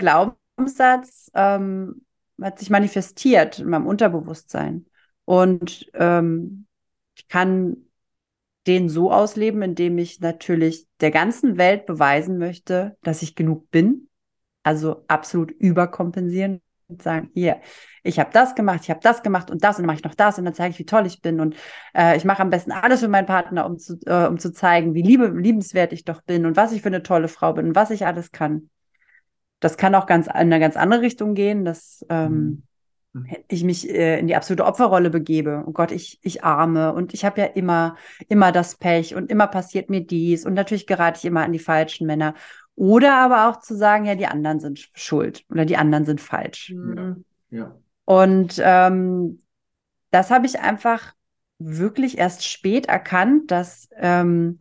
Glaubenssatz 0.55 1.31
ähm, 1.33 2.05
hat 2.41 2.59
sich 2.59 2.69
manifestiert 2.69 3.59
in 3.59 3.69
meinem 3.69 3.87
Unterbewusstsein. 3.87 4.85
Und 5.25 5.89
ähm, 5.93 6.67
ich 7.15 7.27
kann 7.27 7.77
den 8.67 8.89
so 8.89 9.11
ausleben, 9.11 9.61
indem 9.61 9.97
ich 9.97 10.19
natürlich 10.19 10.87
der 11.01 11.11
ganzen 11.11 11.57
Welt 11.57 11.85
beweisen 11.85 12.37
möchte, 12.37 12.97
dass 13.01 13.21
ich 13.21 13.35
genug 13.35 13.69
bin. 13.71 14.09
Also 14.63 15.03
absolut 15.07 15.51
überkompensieren 15.51 16.61
und 16.87 17.01
sagen, 17.01 17.29
hier, 17.33 17.59
ich 18.03 18.19
habe 18.19 18.29
das 18.31 18.55
gemacht, 18.55 18.81
ich 18.83 18.89
habe 18.89 19.01
das 19.03 19.21
gemacht 19.23 19.51
und 19.51 19.63
das 19.63 19.77
und 19.77 19.83
dann 19.83 19.87
mache 19.87 19.97
ich 19.97 20.03
noch 20.03 20.15
das 20.15 20.37
und 20.37 20.45
dann 20.45 20.53
zeige 20.53 20.71
ich, 20.71 20.79
wie 20.79 20.85
toll 20.85 21.05
ich 21.05 21.21
bin 21.21 21.41
und 21.41 21.55
äh, 21.93 22.15
ich 22.15 22.23
mache 22.23 22.41
am 22.41 22.49
besten 22.49 22.71
alles 22.71 23.01
für 23.01 23.09
meinen 23.09 23.25
Partner, 23.25 23.65
um 23.65 23.77
zu, 23.77 23.99
äh, 24.05 24.27
um 24.27 24.37
zu 24.39 24.53
zeigen, 24.53 24.93
wie 24.93 25.01
liebe, 25.01 25.27
liebenswert 25.27 25.91
ich 25.91 26.05
doch 26.05 26.21
bin 26.21 26.45
und 26.45 26.55
was 26.55 26.71
ich 26.71 26.81
für 26.81 26.87
eine 26.87 27.03
tolle 27.03 27.27
Frau 27.27 27.53
bin 27.53 27.67
und 27.67 27.75
was 27.75 27.91
ich 27.91 28.05
alles 28.05 28.31
kann. 28.31 28.69
Das 29.63 29.77
kann 29.77 29.95
auch 29.95 30.05
ganz 30.05 30.27
in 30.27 30.33
eine 30.33 30.59
ganz 30.59 30.75
andere 30.75 31.01
Richtung 31.01 31.35
gehen, 31.35 31.65
dass 31.65 32.05
ähm, 32.09 32.31
mhm 32.31 32.63
ich 33.47 33.63
mich 33.63 33.89
äh, 33.89 34.19
in 34.19 34.27
die 34.27 34.35
absolute 34.35 34.65
Opferrolle 34.65 35.09
begebe. 35.09 35.63
Oh 35.67 35.71
Gott, 35.71 35.91
ich, 35.91 36.19
ich 36.23 36.43
arme 36.43 36.93
und 36.93 37.13
ich 37.13 37.25
habe 37.25 37.41
ja 37.41 37.47
immer, 37.47 37.95
immer 38.27 38.51
das 38.51 38.75
Pech 38.75 39.15
und 39.15 39.29
immer 39.29 39.47
passiert 39.47 39.89
mir 39.89 40.01
dies 40.01 40.45
und 40.45 40.53
natürlich 40.53 40.87
gerate 40.87 41.19
ich 41.19 41.25
immer 41.25 41.43
an 41.43 41.51
die 41.51 41.59
falschen 41.59 42.07
Männer. 42.07 42.33
Oder 42.75 43.15
aber 43.17 43.49
auch 43.49 43.59
zu 43.59 43.75
sagen, 43.75 44.05
ja, 44.05 44.15
die 44.15 44.25
anderen 44.25 44.59
sind 44.59 44.89
schuld 44.93 45.45
oder 45.49 45.65
die 45.65 45.77
anderen 45.77 46.05
sind 46.05 46.21
falsch. 46.21 46.73
Ja. 46.95 47.15
ja. 47.51 47.75
Und 48.05 48.59
ähm, 48.63 49.39
das 50.09 50.31
habe 50.31 50.47
ich 50.47 50.59
einfach 50.59 51.13
wirklich 51.59 52.17
erst 52.17 52.47
spät 52.47 52.87
erkannt, 52.87 53.51
dass 53.51 53.89
ähm, 53.95 54.59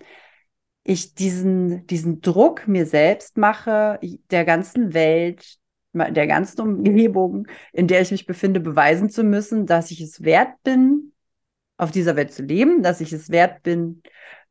ich 0.85 1.15
diesen, 1.15 1.87
diesen 1.87 2.21
Druck 2.21 2.67
mir 2.67 2.87
selbst 2.87 3.37
mache, 3.37 4.01
der 4.31 4.45
ganzen 4.45 4.95
Welt, 4.95 5.59
der 5.93 6.27
ganzen 6.27 6.61
Umgebung, 6.61 7.47
in 7.73 7.87
der 7.87 8.01
ich 8.01 8.11
mich 8.11 8.27
befinde, 8.27 8.61
beweisen 8.61 9.11
zu 9.11 9.23
müssen, 9.25 9.67
dass 9.67 9.91
ich 9.91 10.01
es 10.01 10.23
wert 10.23 10.63
bin, 10.65 11.13
auf 11.77 11.91
dieser 11.91 12.17
Welt 12.17 12.33
zu 12.33 12.43
leben, 12.43 12.83
dass 12.83 13.01
ich 13.01 13.13
es 13.13 13.31
wert 13.31 13.63
bin, 13.63 14.03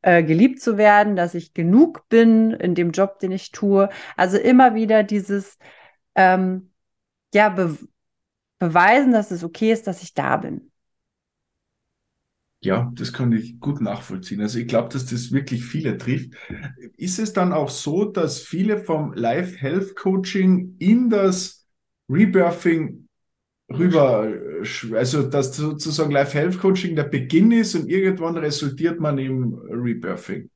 äh, 0.02 0.22
geliebt 0.22 0.60
zu 0.60 0.76
werden, 0.76 1.16
dass 1.16 1.34
ich 1.34 1.54
genug 1.54 2.08
bin 2.08 2.52
in 2.52 2.74
dem 2.74 2.90
Job, 2.92 3.18
den 3.18 3.32
ich 3.32 3.52
tue. 3.52 3.88
Also 4.16 4.38
immer 4.38 4.74
wieder 4.74 5.02
dieses, 5.02 5.58
ähm, 6.14 6.72
ja, 7.34 7.48
be 7.48 7.78
beweisen, 8.58 9.12
dass 9.12 9.32
es 9.32 9.42
okay 9.42 9.72
ist, 9.72 9.88
dass 9.88 10.02
ich 10.02 10.14
da 10.14 10.36
bin. 10.36 10.71
Ja, 12.64 12.92
das 12.94 13.12
kann 13.12 13.32
ich 13.32 13.58
gut 13.58 13.80
nachvollziehen. 13.80 14.40
Also 14.40 14.60
ich 14.60 14.68
glaube, 14.68 14.88
dass 14.88 15.06
das 15.06 15.32
wirklich 15.32 15.64
viele 15.64 15.98
trifft. 15.98 16.34
Ist 16.96 17.18
es 17.18 17.32
dann 17.32 17.52
auch 17.52 17.68
so, 17.68 18.04
dass 18.04 18.40
viele 18.40 18.78
vom 18.78 19.12
Life 19.14 19.58
Health 19.58 19.96
Coaching 19.96 20.76
in 20.78 21.10
das 21.10 21.66
Rebirthing 22.08 23.08
rüber, 23.68 24.32
also 24.94 25.22
dass 25.24 25.56
sozusagen 25.56 26.12
Life 26.12 26.38
Health 26.38 26.60
Coaching 26.60 26.94
der 26.94 27.04
Beginn 27.04 27.50
ist 27.50 27.74
und 27.74 27.88
irgendwann 27.88 28.36
resultiert 28.36 29.00
man 29.00 29.18
im 29.18 29.54
Rebirthing? 29.54 30.48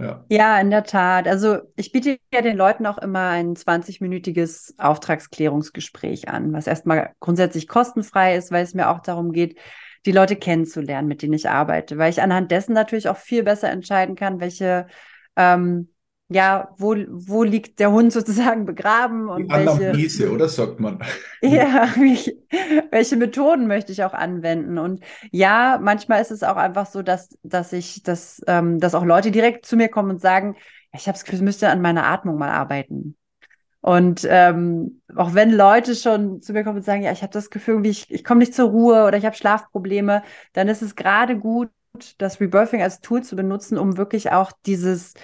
Ja. 0.00 0.24
ja, 0.28 0.60
in 0.60 0.70
der 0.70 0.84
Tat. 0.84 1.26
Also 1.26 1.58
ich 1.74 1.90
biete 1.90 2.18
ja 2.32 2.40
den 2.40 2.56
Leuten 2.56 2.86
auch 2.86 2.98
immer 2.98 3.30
ein 3.30 3.56
20-minütiges 3.56 4.74
Auftragsklärungsgespräch 4.78 6.28
an, 6.28 6.52
was 6.52 6.68
erstmal 6.68 7.14
grundsätzlich 7.18 7.66
kostenfrei 7.66 8.36
ist, 8.36 8.52
weil 8.52 8.62
es 8.62 8.74
mir 8.74 8.90
auch 8.90 9.00
darum 9.00 9.32
geht, 9.32 9.58
die 10.08 10.12
Leute 10.12 10.36
kennenzulernen, 10.36 11.06
mit 11.06 11.20
denen 11.20 11.34
ich 11.34 11.50
arbeite, 11.50 11.98
weil 11.98 12.08
ich 12.08 12.22
anhand 12.22 12.50
dessen 12.50 12.72
natürlich 12.72 13.10
auch 13.10 13.18
viel 13.18 13.42
besser 13.42 13.70
entscheiden 13.70 14.16
kann, 14.16 14.40
welche, 14.40 14.86
ähm, 15.36 15.92
ja, 16.30 16.74
wo, 16.78 16.96
wo 17.10 17.42
liegt 17.42 17.78
der 17.78 17.92
Hund 17.92 18.10
sozusagen 18.14 18.64
begraben 18.64 19.28
und 19.28 19.52
die 19.52 19.54
welche, 19.54 20.32
oder 20.32 20.48
sagt 20.48 20.80
man? 20.80 20.98
Ja, 21.42 21.90
welche, 21.98 22.32
welche 22.90 23.16
Methoden 23.16 23.66
möchte 23.66 23.92
ich 23.92 24.02
auch 24.02 24.14
anwenden? 24.14 24.78
Und 24.78 25.04
ja, 25.30 25.78
manchmal 25.80 26.22
ist 26.22 26.30
es 26.30 26.42
auch 26.42 26.56
einfach 26.56 26.86
so, 26.86 27.02
dass, 27.02 27.36
dass 27.42 27.74
ich, 27.74 28.02
dass, 28.02 28.40
ähm, 28.46 28.80
dass 28.80 28.94
auch 28.94 29.04
Leute 29.04 29.30
direkt 29.30 29.66
zu 29.66 29.76
mir 29.76 29.88
kommen 29.90 30.08
und 30.08 30.22
sagen, 30.22 30.56
ich 30.94 31.06
habe 31.06 31.18
das 31.18 31.24
Gefühl, 31.24 31.40
ich 31.40 31.44
müsste 31.44 31.68
an 31.68 31.82
meiner 31.82 32.06
Atmung 32.06 32.38
mal 32.38 32.50
arbeiten. 32.50 33.14
Und 33.80 34.26
ähm, 34.28 35.00
auch 35.14 35.34
wenn 35.34 35.52
Leute 35.52 35.94
schon 35.94 36.42
zu 36.42 36.52
mir 36.52 36.64
kommen 36.64 36.78
und 36.78 36.84
sagen, 36.84 37.02
ja, 37.02 37.12
ich 37.12 37.22
habe 37.22 37.32
das 37.32 37.50
Gefühl, 37.50 37.82
wie 37.84 37.90
ich, 37.90 38.10
ich 38.10 38.24
komme 38.24 38.40
nicht 38.40 38.54
zur 38.54 38.70
Ruhe 38.70 39.04
oder 39.06 39.16
ich 39.16 39.24
habe 39.24 39.36
Schlafprobleme, 39.36 40.22
dann 40.52 40.68
ist 40.68 40.82
es 40.82 40.96
gerade 40.96 41.38
gut, 41.38 41.70
das 42.18 42.40
Rebirthing 42.40 42.82
als 42.82 43.00
Tool 43.00 43.22
zu 43.22 43.36
benutzen, 43.36 43.78
um 43.78 43.96
wirklich 43.96 44.32
auch 44.32 44.52
dieses, 44.66 45.14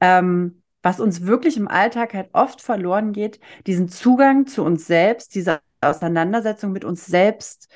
ähm, 0.00 0.62
was 0.82 1.00
uns 1.00 1.26
wirklich 1.26 1.56
im 1.56 1.68
Alltag 1.68 2.14
halt 2.14 2.30
oft 2.32 2.60
verloren 2.60 3.12
geht, 3.12 3.40
diesen 3.66 3.88
Zugang 3.88 4.46
zu 4.46 4.62
uns 4.64 4.86
selbst, 4.86 5.34
diese 5.34 5.60
Auseinandersetzung 5.80 6.72
mit 6.72 6.84
uns 6.84 7.06
selbst 7.06 7.68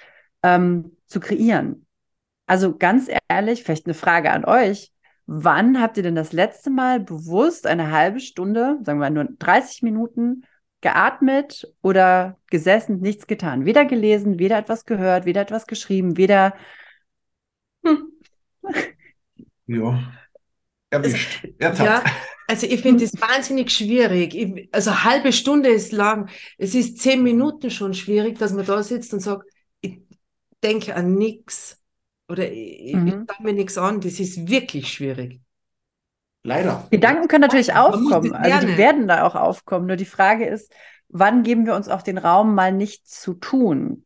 ähm, 0.43 0.97
zu 1.07 1.21
kreieren. 1.21 1.87
Also 2.47 2.77
ganz 2.77 3.11
ehrlich, 3.29 3.63
vielleicht 3.65 3.87
eine 3.87 3.95
Frage 3.95 4.31
an 4.31 4.45
euch. 4.45 4.93
Wann 5.31 5.79
habt 5.79 5.99
ihr 5.99 6.03
denn 6.03 6.15
das 6.15 6.33
letzte 6.33 6.71
Mal 6.71 7.01
bewusst 7.01 7.67
eine 7.67 7.91
halbe 7.91 8.19
Stunde, 8.19 8.79
sagen 8.83 8.99
wir 8.99 9.11
mal 9.11 9.11
nur 9.11 9.29
30 9.39 9.83
Minuten, 9.83 10.47
geatmet 10.81 11.71
oder 11.83 12.39
gesessen, 12.47 13.01
nichts 13.01 13.27
getan? 13.27 13.67
Weder 13.67 13.85
gelesen, 13.85 14.39
weder 14.39 14.57
etwas 14.57 14.87
gehört, 14.87 15.27
weder 15.27 15.43
etwas 15.43 15.67
geschrieben, 15.67 16.17
weder. 16.17 16.55
Hm. 17.85 18.09
Ja, 19.71 20.03
erwischt. 20.89 21.47
Es, 21.59 21.79
ja, 21.79 22.03
also 22.47 22.67
ich 22.67 22.81
finde 22.81 23.05
das 23.05 23.21
wahnsinnig 23.21 23.71
schwierig. 23.71 24.35
Ich, 24.35 24.71
also 24.73 24.89
eine 24.89 25.05
halbe 25.05 25.35
Stunde 25.35 25.69
ist 25.69 25.93
lang. 25.93 26.31
Es 26.57 26.75
ist 26.75 26.97
zehn 27.03 27.23
Minuten 27.23 27.71
schon 27.71 27.93
schwierig, 27.93 28.39
dass 28.39 28.55
man 28.55 28.65
da 28.65 28.83
sitzt 28.83 29.13
und 29.13 29.21
sagt, 29.21 29.45
ich 29.83 30.01
denke 30.63 30.97
an 30.97 31.17
nichts. 31.17 31.79
Oder 32.29 32.51
ich, 32.51 32.95
mhm. 32.95 33.07
ich 33.07 33.15
schaue 33.15 33.45
mir 33.45 33.53
nichts 33.53 33.79
an. 33.79 34.01
Das 34.01 34.21
ist 34.21 34.49
wirklich 34.49 34.93
schwierig. 34.93 35.41
Leider. 36.45 36.87
Gedanken 36.91 37.29
können 37.29 37.43
natürlich 37.43 37.75
aufkommen. 37.75 38.33
Also 38.35 38.67
die 38.67 38.79
werden 38.79 39.09
da 39.09 39.27
auch 39.27 39.35
aufkommen. 39.35 39.87
Nur 39.87 39.97
die 39.97 40.05
Frage 40.05 40.47
ist, 40.47 40.73
wann 41.09 41.43
geben 41.43 41.67
wir 41.67 41.75
uns 41.75 41.89
auch 41.89 42.03
den 42.03 42.19
Raum, 42.19 42.55
mal 42.55 42.73
nichts 42.73 43.21
zu 43.21 43.35
tun? 43.35 44.05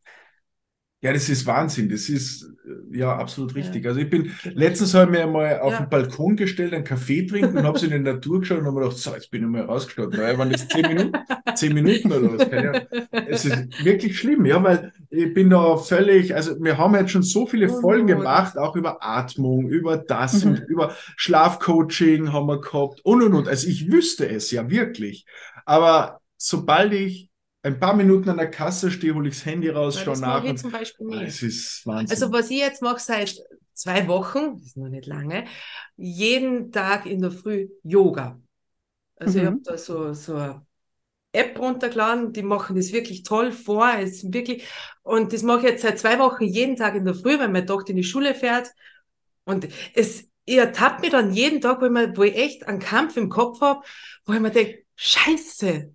Ja, 1.02 1.12
das 1.12 1.28
ist 1.28 1.44
Wahnsinn. 1.46 1.88
Das 1.88 2.08
ist 2.08 2.44
äh, 2.64 2.98
ja 2.98 3.16
absolut 3.16 3.56
richtig. 3.56 3.82
Ja. 3.82 3.90
Also 3.90 4.00
ich 4.00 4.08
bin 4.08 4.30
letztens 4.44 4.94
habe 4.94 5.10
ich 5.10 5.18
mir 5.18 5.26
mal 5.26 5.58
auf 5.58 5.72
ja. 5.72 5.80
den 5.80 5.90
Balkon 5.90 6.36
gestellt, 6.36 6.72
einen 6.72 6.84
Kaffee 6.84 7.26
trinken 7.26 7.58
und 7.58 7.64
habe 7.64 7.76
so 7.76 7.86
in 7.86 7.92
die 7.92 7.98
Natur 7.98 8.38
geschaut 8.38 8.58
und 8.60 8.66
habe 8.66 8.76
mir 8.76 8.82
gedacht, 8.84 8.98
so, 8.98 9.12
jetzt 9.12 9.28
bin 9.32 9.42
ich 9.42 9.48
mal 9.48 9.62
rausgestartet. 9.62 10.20
Naja, 10.20 10.38
waren 10.38 10.50
das 10.50 10.68
zehn 10.68 10.86
Minuten? 10.86 11.18
zehn 11.56 11.74
Minuten 11.74 12.12
oder 12.12 12.38
was? 12.38 12.48
Keine 12.48 12.86
Es 13.28 13.44
ist 13.44 13.84
wirklich 13.84 14.16
schlimm, 14.16 14.46
ja, 14.46 14.62
weil 14.62 14.92
ich 15.10 15.34
bin 15.34 15.50
da 15.50 15.76
völlig, 15.76 16.36
also 16.36 16.54
wir 16.62 16.78
haben 16.78 16.94
jetzt 16.94 17.10
schon 17.10 17.24
so 17.24 17.46
viele 17.46 17.68
oh, 17.68 17.80
Folgen 17.80 18.06
gemacht, 18.06 18.56
auch 18.56 18.76
über 18.76 19.04
Atmung, 19.04 19.68
über 19.68 19.96
das 19.96 20.44
mhm. 20.44 20.52
und 20.52 20.58
über 20.68 20.94
Schlafcoaching 21.16 22.32
haben 22.32 22.46
wir 22.46 22.60
gehabt 22.60 23.00
und 23.04 23.22
und 23.22 23.34
und. 23.34 23.48
Also 23.48 23.66
ich 23.66 23.90
wüsste 23.90 24.28
es 24.28 24.52
ja 24.52 24.70
wirklich. 24.70 25.26
Aber 25.64 26.20
sobald 26.36 26.92
ich 26.92 27.28
ein 27.62 27.78
paar 27.78 27.94
Minuten 27.94 28.28
an 28.28 28.36
der 28.36 28.50
Kasse 28.50 28.90
stehe, 28.90 29.14
hole 29.14 29.28
ich 29.28 29.36
das 29.36 29.46
Handy 29.46 29.68
raus, 29.68 29.96
ja, 29.96 30.04
schaue 30.04 30.18
nach. 30.18 30.44
Ich 30.44 30.56
zum 30.56 30.72
Beispiel 30.72 31.06
nicht. 31.06 31.22
Es 31.22 31.42
ist 31.42 31.86
Wahnsinn. 31.86 32.10
Also 32.10 32.32
was 32.32 32.50
ich 32.50 32.58
jetzt 32.58 32.82
mache 32.82 33.00
seit 33.00 33.36
zwei 33.74 34.06
Wochen, 34.08 34.58
das 34.58 34.68
ist 34.68 34.76
noch 34.76 34.88
nicht 34.88 35.06
lange, 35.06 35.44
jeden 35.96 36.72
Tag 36.72 37.06
in 37.06 37.20
der 37.20 37.30
Früh 37.30 37.68
Yoga. 37.82 38.40
Also 39.16 39.38
mhm. 39.38 39.44
ich 39.44 39.50
habe 39.50 39.60
da 39.62 39.78
so, 39.78 40.12
so 40.12 40.34
eine 40.34 40.66
App 41.32 41.58
runtergeladen, 41.58 42.32
die 42.32 42.42
machen 42.42 42.76
das 42.76 42.92
wirklich 42.92 43.22
toll 43.22 43.52
vor. 43.52 43.90
Es 43.98 44.30
wirklich, 44.32 44.66
und 45.02 45.32
das 45.32 45.42
mache 45.42 45.60
ich 45.60 45.64
jetzt 45.64 45.82
seit 45.82 45.98
zwei 45.98 46.18
Wochen 46.18 46.44
jeden 46.44 46.76
Tag 46.76 46.94
in 46.94 47.04
der 47.04 47.14
Früh, 47.14 47.38
weil 47.38 47.48
meine 47.48 47.66
Tochter 47.66 47.90
in 47.90 47.96
die 47.96 48.04
Schule 48.04 48.34
fährt. 48.34 48.70
Und 49.44 49.68
es, 49.94 50.28
ihr 50.44 50.62
ertappt 50.62 51.00
mir 51.00 51.10
dann 51.10 51.32
jeden 51.32 51.60
Tag, 51.60 51.80
wo 51.80 51.86
ich, 51.86 51.90
mir, 51.90 52.16
wo 52.16 52.22
ich 52.22 52.36
echt 52.36 52.66
einen 52.66 52.80
Kampf 52.80 53.16
im 53.16 53.28
Kopf 53.28 53.60
habe, 53.60 53.82
wo 54.26 54.32
ich 54.32 54.40
mir 54.40 54.50
denke, 54.50 54.82
Scheiße, 54.94 55.94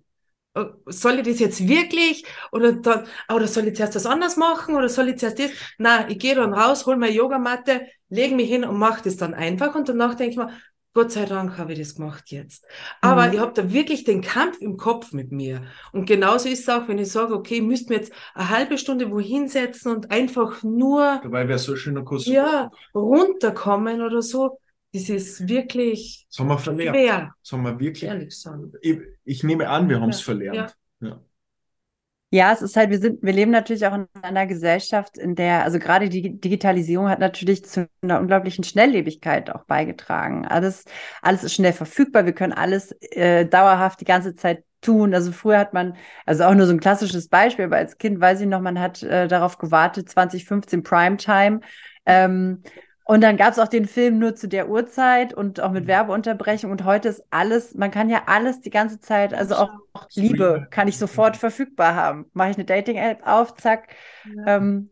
soll 0.86 1.18
ich 1.18 1.26
das 1.26 1.38
jetzt 1.38 1.66
wirklich 1.68 2.24
oder 2.52 2.72
dann, 2.72 3.06
oder 3.32 3.46
soll 3.46 3.68
ich 3.68 3.76
zuerst 3.76 3.94
was 3.94 4.06
anderes 4.06 4.36
machen 4.36 4.74
oder 4.74 4.88
soll 4.88 5.08
ich 5.08 5.18
zuerst 5.18 5.38
das? 5.38 5.50
Na, 5.78 6.08
ich 6.08 6.18
gehe 6.18 6.34
dann 6.34 6.54
raus, 6.54 6.86
hol 6.86 6.96
meine 6.96 7.14
Yogamatte, 7.14 7.86
lege 8.08 8.34
mich 8.34 8.48
hin 8.48 8.64
und 8.64 8.78
mache 8.78 9.02
das 9.04 9.16
dann 9.16 9.34
einfach 9.34 9.74
und 9.74 9.88
danach 9.88 10.14
denke 10.14 10.32
ich 10.32 10.36
mir, 10.36 10.50
Gott 10.94 11.12
sei 11.12 11.26
Dank 11.26 11.58
habe 11.58 11.74
ich 11.74 11.78
das 11.78 11.94
gemacht 11.94 12.24
jetzt. 12.30 12.66
Aber 13.00 13.28
mhm. 13.28 13.34
ich 13.34 13.38
habe 13.38 13.52
da 13.52 13.72
wirklich 13.72 14.04
den 14.04 14.20
Kampf 14.20 14.58
im 14.58 14.76
Kopf 14.76 15.12
mit 15.12 15.30
mir. 15.30 15.62
Und 15.92 16.06
genauso 16.06 16.48
ist 16.48 16.60
es 16.60 16.68
auch, 16.68 16.88
wenn 16.88 16.98
ich 16.98 17.12
sage, 17.12 17.34
okay, 17.34 17.58
ich 17.58 17.62
müsste 17.62 17.92
mir 17.92 18.00
jetzt 18.00 18.12
eine 18.34 18.48
halbe 18.48 18.78
Stunde 18.78 19.10
wohin 19.10 19.48
setzen 19.48 19.94
und 19.94 20.10
einfach 20.10 20.62
nur 20.62 21.20
Dabei 21.22 21.46
wäre 21.46 21.58
so 21.58 21.76
schöner 21.76 22.02
Kurs. 22.02 22.26
Ja, 22.26 22.70
runterkommen 22.94 24.02
oder 24.02 24.22
so. 24.22 24.58
Das 24.92 25.08
ist 25.08 25.46
wirklich 25.48 26.26
Das 26.30 26.38
haben 26.38 26.48
wir 26.48 26.58
verlernt. 26.58 26.96
schwer, 26.96 27.34
Das 27.42 27.52
haben 27.52 27.62
wir 27.64 27.78
wirklich. 27.78 28.04
ehrlich 28.04 28.28
gesagt. 28.30 28.58
Ich, 28.80 28.98
ich 29.24 29.44
nehme 29.44 29.68
an, 29.68 29.88
wir 29.88 30.00
haben 30.00 30.10
es 30.10 30.20
Ja, 30.20 30.24
verlernt. 30.24 30.76
Ja. 31.00 31.20
Ja, 32.30 32.52
es 32.52 32.60
ist 32.60 32.76
halt, 32.76 32.90
wir 32.90 32.98
sind, 32.98 33.22
wir 33.22 33.32
leben 33.32 33.50
natürlich 33.50 33.86
auch 33.86 33.94
in 33.94 34.06
einer 34.20 34.46
Gesellschaft, 34.46 35.16
in 35.16 35.34
der, 35.34 35.62
also 35.64 35.78
gerade 35.78 36.10
die 36.10 36.38
Digitalisierung 36.38 37.08
hat 37.08 37.20
natürlich 37.20 37.64
zu 37.64 37.88
einer 38.02 38.20
unglaublichen 38.20 38.64
Schnelllebigkeit 38.64 39.48
auch 39.48 39.64
beigetragen. 39.64 40.46
Alles, 40.46 40.84
alles 41.22 41.42
ist 41.42 41.54
schnell 41.54 41.72
verfügbar, 41.72 42.26
wir 42.26 42.34
können 42.34 42.52
alles 42.52 42.92
äh, 43.12 43.46
dauerhaft 43.46 44.02
die 44.02 44.04
ganze 44.04 44.34
Zeit 44.34 44.62
tun. 44.82 45.14
Also 45.14 45.32
früher 45.32 45.58
hat 45.58 45.72
man, 45.72 45.96
also 46.26 46.44
auch 46.44 46.54
nur 46.54 46.66
so 46.66 46.72
ein 46.74 46.80
klassisches 46.80 47.28
Beispiel, 47.28 47.64
aber 47.64 47.78
als 47.78 47.96
Kind 47.96 48.20
weiß 48.20 48.42
ich 48.42 48.46
noch, 48.46 48.60
man 48.60 48.78
hat 48.78 49.02
äh, 49.02 49.26
darauf 49.26 49.56
gewartet, 49.56 50.10
2015 50.10 50.82
Primetime. 50.82 51.60
Ähm, 52.04 52.62
und 53.10 53.22
dann 53.22 53.38
gab 53.38 53.54
es 53.54 53.58
auch 53.58 53.68
den 53.68 53.86
Film 53.86 54.18
nur 54.18 54.34
zu 54.34 54.48
der 54.48 54.68
Uhrzeit 54.68 55.32
und 55.32 55.60
auch 55.60 55.72
mit 55.72 55.86
Werbeunterbrechung. 55.86 56.70
Und 56.70 56.84
heute 56.84 57.08
ist 57.08 57.24
alles, 57.30 57.74
man 57.74 57.90
kann 57.90 58.10
ja 58.10 58.24
alles 58.26 58.60
die 58.60 58.68
ganze 58.68 59.00
Zeit, 59.00 59.32
also 59.32 59.54
auch, 59.54 59.70
auch 59.94 60.06
Liebe 60.14 60.66
kann 60.70 60.88
ich 60.88 60.98
sofort 60.98 61.38
verfügbar 61.38 61.94
haben. 61.94 62.26
Mache 62.34 62.50
ich 62.50 62.56
eine 62.56 62.66
Dating-App 62.66 63.26
auf, 63.26 63.54
zack. 63.54 63.88
Ähm, 64.46 64.90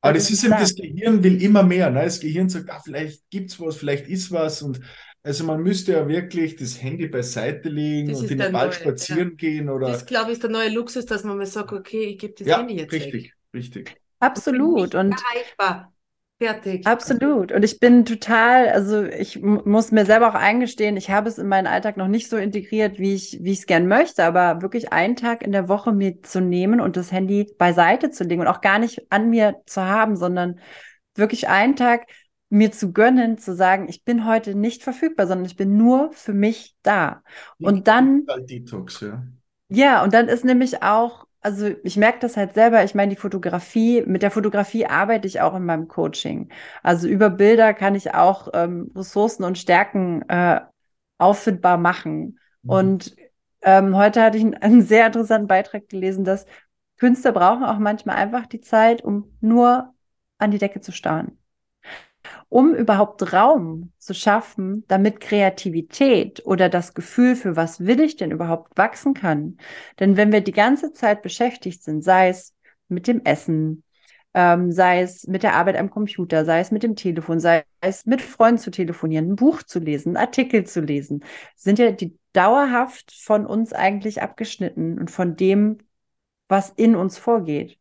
Aber 0.00 0.14
das 0.14 0.30
ist 0.30 0.44
eben, 0.44 0.52
das 0.52 0.74
Gehirn 0.76 1.22
will 1.22 1.42
immer 1.42 1.62
mehr. 1.62 1.90
Ne? 1.90 2.04
Das 2.04 2.20
Gehirn 2.20 2.48
sagt, 2.48 2.70
ah, 2.70 2.80
vielleicht 2.82 3.28
gibt's 3.28 3.60
was, 3.60 3.76
vielleicht 3.76 4.08
ist 4.08 4.32
was. 4.32 4.62
Und 4.62 4.80
also 5.22 5.44
man 5.44 5.60
müsste 5.62 5.92
ja 5.92 6.08
wirklich 6.08 6.56
das 6.56 6.82
Handy 6.82 7.06
beiseite 7.06 7.68
legen 7.68 8.08
Das 8.08 8.20
und 8.20 8.30
in 8.30 8.38
den 8.38 8.54
Wald 8.54 8.76
spazieren 8.76 9.36
gehen 9.36 9.68
oder. 9.68 9.88
Das, 9.88 10.06
glaube 10.06 10.30
ich, 10.30 10.36
ist 10.36 10.42
der 10.42 10.48
neue 10.48 10.70
Luxus, 10.70 11.04
dass 11.04 11.22
man 11.22 11.36
mal 11.36 11.44
sagt, 11.44 11.70
okay, 11.74 12.04
ich 12.04 12.18
gebe 12.18 12.32
das 12.32 12.46
ja, 12.46 12.60
Handy 12.60 12.76
jetzt 12.76 12.92
weg. 12.92 13.02
richtig, 13.02 13.34
richtig. 13.52 14.00
absolut. 14.20 14.94
Und 14.94 15.12
Erreichbar. 15.12 15.92
Fertig. 16.40 16.86
Absolut. 16.86 17.50
Und 17.50 17.64
ich 17.64 17.80
bin 17.80 18.04
total, 18.04 18.68
also 18.68 19.02
ich 19.02 19.42
muss 19.42 19.90
mir 19.90 20.06
selber 20.06 20.28
auch 20.28 20.34
eingestehen, 20.34 20.96
ich 20.96 21.10
habe 21.10 21.28
es 21.28 21.36
in 21.36 21.48
meinen 21.48 21.66
Alltag 21.66 21.96
noch 21.96 22.06
nicht 22.06 22.30
so 22.30 22.36
integriert, 22.36 23.00
wie 23.00 23.14
ich, 23.14 23.38
wie 23.42 23.50
ich 23.50 23.60
es 23.60 23.66
gern 23.66 23.88
möchte, 23.88 24.22
aber 24.22 24.62
wirklich 24.62 24.92
einen 24.92 25.16
Tag 25.16 25.42
in 25.42 25.50
der 25.50 25.68
Woche 25.68 25.92
mir 25.92 26.22
zu 26.22 26.40
nehmen 26.40 26.80
und 26.80 26.96
das 26.96 27.10
Handy 27.10 27.52
beiseite 27.58 28.10
zu 28.10 28.22
legen 28.22 28.40
und 28.40 28.46
auch 28.46 28.60
gar 28.60 28.78
nicht 28.78 29.10
an 29.10 29.30
mir 29.30 29.56
zu 29.66 29.82
haben, 29.82 30.14
sondern 30.14 30.60
wirklich 31.16 31.48
einen 31.48 31.74
Tag 31.74 32.06
mir 32.50 32.70
zu 32.70 32.92
gönnen, 32.92 33.38
zu 33.38 33.54
sagen, 33.54 33.88
ich 33.88 34.04
bin 34.04 34.24
heute 34.24 34.54
nicht 34.54 34.84
verfügbar, 34.84 35.26
sondern 35.26 35.44
ich 35.44 35.56
bin 35.56 35.76
nur 35.76 36.12
für 36.12 36.34
mich 36.34 36.76
da. 36.82 37.22
Und 37.60 37.88
dann 37.88 38.24
Detox, 38.48 39.00
ja. 39.00 39.26
ja, 39.68 40.04
und 40.04 40.14
dann 40.14 40.28
ist 40.28 40.44
nämlich 40.44 40.82
auch, 40.84 41.26
also 41.40 41.70
ich 41.82 41.96
merke 41.96 42.18
das 42.20 42.36
halt 42.36 42.54
selber, 42.54 42.84
ich 42.84 42.94
meine, 42.94 43.10
die 43.10 43.20
Fotografie, 43.20 44.02
mit 44.02 44.22
der 44.22 44.30
Fotografie 44.30 44.86
arbeite 44.86 45.28
ich 45.28 45.40
auch 45.40 45.54
in 45.54 45.64
meinem 45.64 45.88
Coaching. 45.88 46.48
Also 46.82 47.08
über 47.08 47.30
Bilder 47.30 47.74
kann 47.74 47.94
ich 47.94 48.14
auch 48.14 48.48
ähm, 48.54 48.90
Ressourcen 48.94 49.44
und 49.44 49.58
Stärken 49.58 50.22
äh, 50.28 50.60
auffindbar 51.18 51.78
machen. 51.78 52.38
Mhm. 52.62 52.70
Und 52.70 53.16
ähm, 53.62 53.96
heute 53.96 54.22
hatte 54.22 54.38
ich 54.38 54.44
einen, 54.44 54.54
einen 54.54 54.82
sehr 54.82 55.06
interessanten 55.06 55.48
Beitrag 55.48 55.88
gelesen, 55.88 56.24
dass 56.24 56.46
Künstler 56.98 57.32
brauchen 57.32 57.64
auch 57.64 57.78
manchmal 57.78 58.16
einfach 58.16 58.46
die 58.46 58.60
Zeit, 58.60 59.02
um 59.02 59.36
nur 59.40 59.94
an 60.38 60.50
die 60.50 60.58
Decke 60.58 60.80
zu 60.80 60.92
starren 60.92 61.38
um 62.48 62.74
überhaupt 62.74 63.32
Raum 63.32 63.92
zu 63.98 64.14
schaffen, 64.14 64.84
damit 64.88 65.20
Kreativität 65.20 66.44
oder 66.44 66.68
das 66.68 66.94
Gefühl 66.94 67.36
für 67.36 67.56
was 67.56 67.80
will 67.80 68.00
ich 68.00 68.16
denn 68.16 68.30
überhaupt 68.30 68.76
wachsen 68.76 69.14
kann. 69.14 69.58
Denn 70.00 70.16
wenn 70.16 70.32
wir 70.32 70.40
die 70.40 70.52
ganze 70.52 70.92
Zeit 70.92 71.22
beschäftigt 71.22 71.82
sind, 71.82 72.02
sei 72.02 72.28
es 72.28 72.54
mit 72.88 73.06
dem 73.06 73.24
Essen, 73.24 73.82
ähm, 74.34 74.72
sei 74.72 75.02
es 75.02 75.26
mit 75.26 75.42
der 75.42 75.54
Arbeit 75.54 75.76
am 75.76 75.90
Computer, 75.90 76.44
sei 76.44 76.60
es 76.60 76.70
mit 76.70 76.82
dem 76.82 76.96
Telefon, 76.96 77.40
sei 77.40 77.64
es 77.80 78.06
mit 78.06 78.22
Freunden 78.22 78.58
zu 78.60 78.70
telefonieren, 78.70 79.32
ein 79.32 79.36
Buch 79.36 79.62
zu 79.62 79.78
lesen, 79.78 80.16
einen 80.16 80.24
Artikel 80.24 80.64
zu 80.64 80.80
lesen, 80.80 81.24
sind 81.56 81.78
ja 81.78 81.90
die 81.90 82.16
dauerhaft 82.32 83.12
von 83.12 83.46
uns 83.46 83.72
eigentlich 83.72 84.22
abgeschnitten 84.22 84.98
und 84.98 85.10
von 85.10 85.36
dem, 85.36 85.78
was 86.48 86.70
in 86.70 86.94
uns 86.94 87.18
vorgeht. 87.18 87.78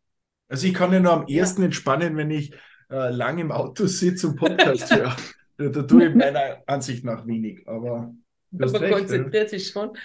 Also 0.50 0.68
ich 0.68 0.74
kann 0.74 0.94
ja 0.94 1.00
nur 1.00 1.14
am 1.14 1.28
ersten 1.28 1.64
entspannen, 1.64 2.16
wenn 2.16 2.32
ich 2.32 2.54
äh, 2.92 3.10
lang 3.12 3.38
im 3.38 3.52
Auto 3.52 3.86
sitze 3.88 4.28
und 4.28 4.36
Podcast 4.38 4.94
höre. 4.94 5.16
Da, 5.60 5.70
da 5.70 5.82
tue 5.82 6.10
ich 6.10 6.14
meiner 6.14 6.62
Ansicht 6.68 7.04
nach 7.04 7.26
wenig, 7.26 7.68
aber 7.68 8.14
Man 8.52 8.76
recht, 8.76 8.94
konzentriert 8.94 9.50
sich 9.50 9.70
schon 9.70 9.98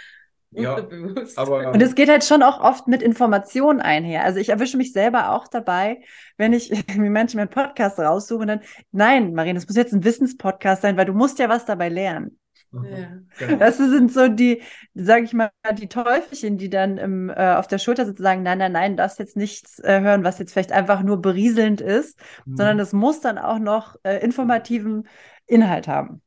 Ja, 0.51 0.77
unterbewusst. 0.77 1.37
aber 1.37 1.71
Und 1.73 1.83
es 1.83 1.95
geht 1.95 2.09
halt 2.09 2.25
schon 2.25 2.43
auch 2.43 2.59
oft 2.59 2.89
mit 2.89 3.03
Informationen 3.03 3.81
einher. 3.83 4.25
Also 4.25 4.39
ich 4.41 4.49
erwische 4.49 4.79
mich 4.79 4.95
selber 4.95 5.31
auch 5.33 5.49
dabei, 5.49 6.01
wenn 6.39 6.55
ich 6.55 6.71
mir 6.97 7.11
manchmal 7.11 7.43
einen 7.43 7.51
Podcast 7.51 7.99
raussuche 7.99 8.41
und 8.41 8.47
dann, 8.49 8.61
nein, 8.93 9.35
Marien, 9.35 9.57
das 9.57 9.67
muss 9.67 9.77
jetzt 9.77 9.93
ein 9.93 10.05
Wissenspodcast 10.05 10.81
sein, 10.81 10.97
weil 10.97 11.05
du 11.05 11.13
musst 11.13 11.39
ja 11.39 11.51
was 11.51 11.67
dabei 11.67 11.91
lernen. 11.91 12.39
Ja. 12.73 13.19
Genau. 13.39 13.59
Das 13.59 13.77
sind 13.77 14.13
so 14.13 14.29
die, 14.29 14.63
sage 14.95 15.25
ich 15.25 15.33
mal, 15.35 15.51
die 15.79 15.89
Teufelchen, 15.89 16.57
die 16.57 16.71
dann 16.71 16.97
im, 16.97 17.29
äh, 17.29 17.55
auf 17.55 17.67
der 17.67 17.79
Schulter 17.79 18.07
sitzen, 18.07 18.23
sagen, 18.23 18.43
nein, 18.43 18.59
nein, 18.59 18.73
nein, 18.73 18.93
du 18.93 18.97
darfst 18.97 19.19
jetzt 19.19 19.37
nichts 19.37 19.79
äh, 19.81 20.01
hören, 20.01 20.25
was 20.25 20.39
jetzt 20.39 20.53
vielleicht 20.53 20.73
einfach 20.73 21.03
nur 21.03 21.21
berieselnd 21.21 21.81
ist, 21.83 22.19
Mhm. 22.47 22.57
sondern 22.57 22.81
es 22.81 22.93
muss 22.93 23.21
dann 23.21 23.39
auch 23.39 23.59
noch 23.59 23.97
äh, 24.05 24.19
informativen 24.25 25.07
Inhalt 25.47 25.87
haben. 25.87 26.23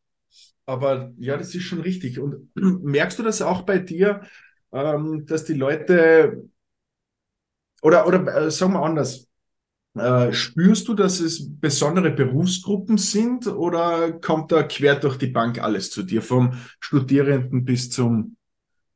Aber 0.66 1.12
ja, 1.18 1.38
das 1.38 1.54
ist 1.56 1.64
schon 1.64 1.82
richtig. 1.82 2.20
Und 2.20 2.50
merkst 2.56 3.20
du 3.20 3.24
das 3.24 3.42
auch 3.42 3.64
bei 3.64 3.80
dir, 3.80 4.22
ähm, 4.72 5.26
dass 5.26 5.46
die 5.46 5.54
Leute 5.54 6.44
oder, 7.82 8.08
oder 8.08 8.26
äh, 8.46 8.52
sagen 8.52 8.74
wir 8.74 8.82
anders, 8.84 9.28
äh, 9.96 10.32
spürst 10.34 10.88
du, 10.88 10.94
dass 10.94 11.20
es 11.20 11.50
besondere 11.60 12.12
Berufsgruppen 12.12 12.98
sind 12.98 13.48
oder 13.48 14.12
kommt 14.14 14.52
da 14.52 14.64
quer 14.64 14.96
durch 14.96 15.18
die 15.18 15.28
Bank 15.28 15.62
alles 15.62 15.92
zu 15.92 16.04
dir, 16.04 16.22
vom 16.22 16.54
Studierenden 16.80 17.66
bis 17.66 17.90
zum 17.90 18.36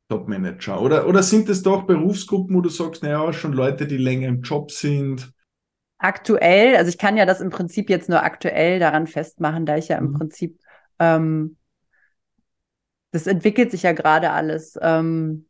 Topmanager? 0.08 0.80
Oder, 0.82 1.08
oder 1.08 1.22
sind 1.22 1.48
es 1.50 1.62
doch 1.62 1.84
Berufsgruppen, 1.84 2.56
wo 2.56 2.62
du 2.62 2.70
sagst, 2.70 3.02
naja, 3.02 3.32
schon 3.32 3.52
Leute, 3.54 3.86
die 3.86 3.98
länger 3.98 4.28
im 4.28 4.42
Job 4.42 4.72
sind? 4.72 5.32
Aktuell, 5.98 6.76
also 6.76 6.88
ich 6.88 6.96
kann 6.98 7.16
ja 7.18 7.26
das 7.26 7.40
im 7.42 7.50
Prinzip 7.50 7.90
jetzt 7.90 8.08
nur 8.08 8.22
aktuell 8.22 8.78
daran 8.78 9.06
festmachen, 9.06 9.66
da 9.66 9.76
ich 9.76 9.88
ja 9.88 9.98
im 9.98 10.08
Mhm. 10.08 10.12
Prinzip, 10.12 10.58
ähm, 10.98 11.56
das 13.12 13.26
entwickelt 13.26 13.70
sich 13.70 13.82
ja 13.82 13.92
gerade 13.92 14.30
alles. 14.30 14.78
Ähm, 14.80 15.48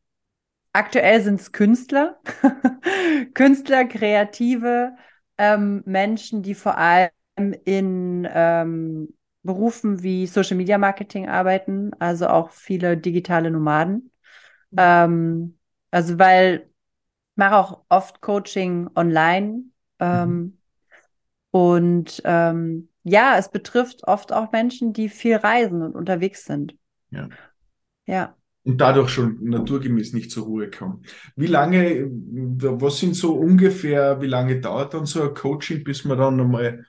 aktuell 0.74 1.22
sind 1.22 1.40
es 1.40 1.52
Künstler, 1.52 2.20
Künstler, 3.34 3.86
Kreative, 3.86 4.92
ähm, 5.40 5.82
Menschen, 5.86 6.42
die 6.42 6.54
vor 6.54 6.76
allem 6.76 7.10
in 7.64 8.28
ähm, 8.30 9.16
Berufen 9.42 10.02
wie 10.02 10.26
Social 10.26 10.58
Media 10.58 10.76
Marketing 10.76 11.30
arbeiten, 11.30 11.92
also 11.98 12.28
auch 12.28 12.50
viele 12.50 12.98
digitale 12.98 13.50
Nomaden. 13.50 14.12
Ähm, 14.76 15.58
also 15.90 16.18
weil 16.18 16.66
ich 16.66 17.36
mache 17.36 17.56
auch 17.56 17.84
oft 17.88 18.20
Coaching 18.20 18.90
online. 18.94 19.62
Ähm, 19.98 20.58
und 21.50 22.20
ähm, 22.24 22.90
ja, 23.02 23.36
es 23.38 23.50
betrifft 23.50 24.06
oft 24.06 24.32
auch 24.32 24.52
Menschen, 24.52 24.92
die 24.92 25.08
viel 25.08 25.36
reisen 25.36 25.82
und 25.82 25.96
unterwegs 25.96 26.44
sind. 26.44 26.76
Ja. 27.10 27.28
Ja. 28.04 28.36
Und 28.70 28.78
dadurch 28.78 29.10
schon 29.10 29.38
naturgemäß 29.42 30.12
nicht 30.12 30.30
zur 30.30 30.44
Ruhe 30.44 30.70
kommen. 30.70 31.02
Wie 31.36 31.46
lange, 31.46 32.08
was 32.08 32.98
sind 32.98 33.16
so 33.16 33.34
ungefähr, 33.34 34.20
wie 34.20 34.26
lange 34.26 34.60
dauert 34.60 34.94
dann 34.94 35.06
so 35.06 35.22
ein 35.22 35.34
Coaching, 35.34 35.82
bis 35.82 36.04
man 36.04 36.18
dann 36.18 36.36
nochmal 36.36 36.84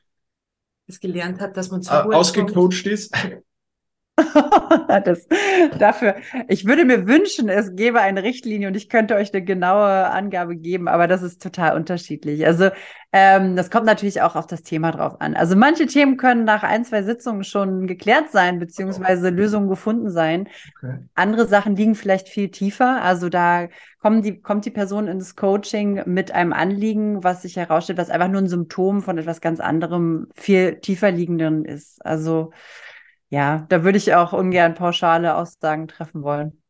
gelernt 1.00 1.40
hat, 1.40 1.56
dass 1.58 1.72
man 1.72 1.82
zur 1.82 1.94
Ruhe 1.96 2.04
kommt. 2.04 2.16
ausgecoacht 2.16 2.86
ist? 2.86 3.16
das, 5.06 5.28
dafür, 5.78 6.16
ich 6.48 6.66
würde 6.66 6.86
mir 6.86 7.08
wünschen, 7.08 7.50
es 7.50 7.76
gäbe 7.76 8.02
eine 8.02 8.24
Richtlinie 8.24 8.68
und 8.68 8.76
ich 8.76 8.90
könnte 8.90 9.16
euch 9.16 9.34
eine 9.34 9.44
genaue 9.44 10.10
Angabe 10.10 10.56
geben, 10.56 10.88
aber 10.88 11.08
das 11.08 11.22
ist 11.22 11.42
total 11.42 11.76
unterschiedlich. 11.76 12.46
Also 12.46 12.70
ähm, 13.14 13.58
das 13.58 13.70
kommt 13.70 13.86
natürlich 13.86 14.22
auch 14.22 14.36
auf 14.36 14.48
das 14.48 14.64
Thema 14.64 14.92
drauf 14.92 15.20
an. 15.20 15.36
Also 15.36 15.58
manche 15.58 15.86
Themen 15.86 16.16
können 16.16 16.46
nach 16.46 16.64
ein, 16.64 16.86
zwei 16.86 17.04
Sitzungen 17.04 17.44
schon 17.44 17.86
geklärt 17.86 18.32
sein, 18.32 18.60
beziehungsweise 18.60 19.30
Lösungen 19.30 19.68
gefunden 19.68 20.10
sein. 20.10 20.48
Okay. 20.78 21.00
Andere 21.14 21.46
Sachen 21.46 21.76
liegen 21.76 21.96
vielleicht 21.96 22.30
viel 22.30 22.50
tiefer. 22.50 23.02
Also 23.02 23.28
da 23.28 23.68
kommen 24.02 24.22
die, 24.22 24.42
kommt 24.42 24.66
die 24.66 24.72
Person 24.72 25.08
ins 25.08 25.36
Coaching 25.36 26.04
mit 26.06 26.32
einem 26.32 26.54
Anliegen, 26.54 27.22
was 27.24 27.42
sich 27.42 27.58
herausstellt, 27.58 28.00
was 28.00 28.10
einfach 28.10 28.30
nur 28.30 28.42
ein 28.42 28.48
Symptom 28.48 29.02
von 29.02 29.18
etwas 29.18 29.42
ganz 29.42 29.60
anderem, 29.60 30.28
viel 30.34 30.80
tiefer 30.80 31.12
liegenden 31.12 31.66
ist. 31.66 32.04
Also 32.06 32.52
ja, 33.32 33.66
da 33.70 33.84
würde 33.84 33.98
ich 33.98 34.14
auch 34.14 34.34
ungern 34.34 34.76
pauschale 34.76 35.36
Aussagen 35.36 35.88
treffen 35.88 36.22
wollen. 36.24 36.62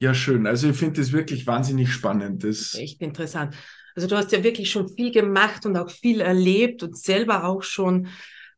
Ja, 0.00 0.12
schön. 0.14 0.46
Also 0.46 0.68
ich 0.70 0.76
finde 0.76 1.00
das 1.00 1.12
wirklich 1.12 1.46
wahnsinnig 1.46 1.92
spannend. 1.92 2.44
Das, 2.44 2.74
Echt 2.74 3.00
interessant. 3.00 3.54
Also 3.94 4.08
du 4.08 4.16
hast 4.16 4.32
ja 4.32 4.42
wirklich 4.42 4.70
schon 4.70 4.88
viel 4.88 5.10
gemacht 5.12 5.64
und 5.66 5.76
auch 5.76 5.90
viel 5.90 6.20
erlebt 6.20 6.82
und 6.82 6.98
selber 6.98 7.44
auch 7.44 7.62
schon 7.62 8.08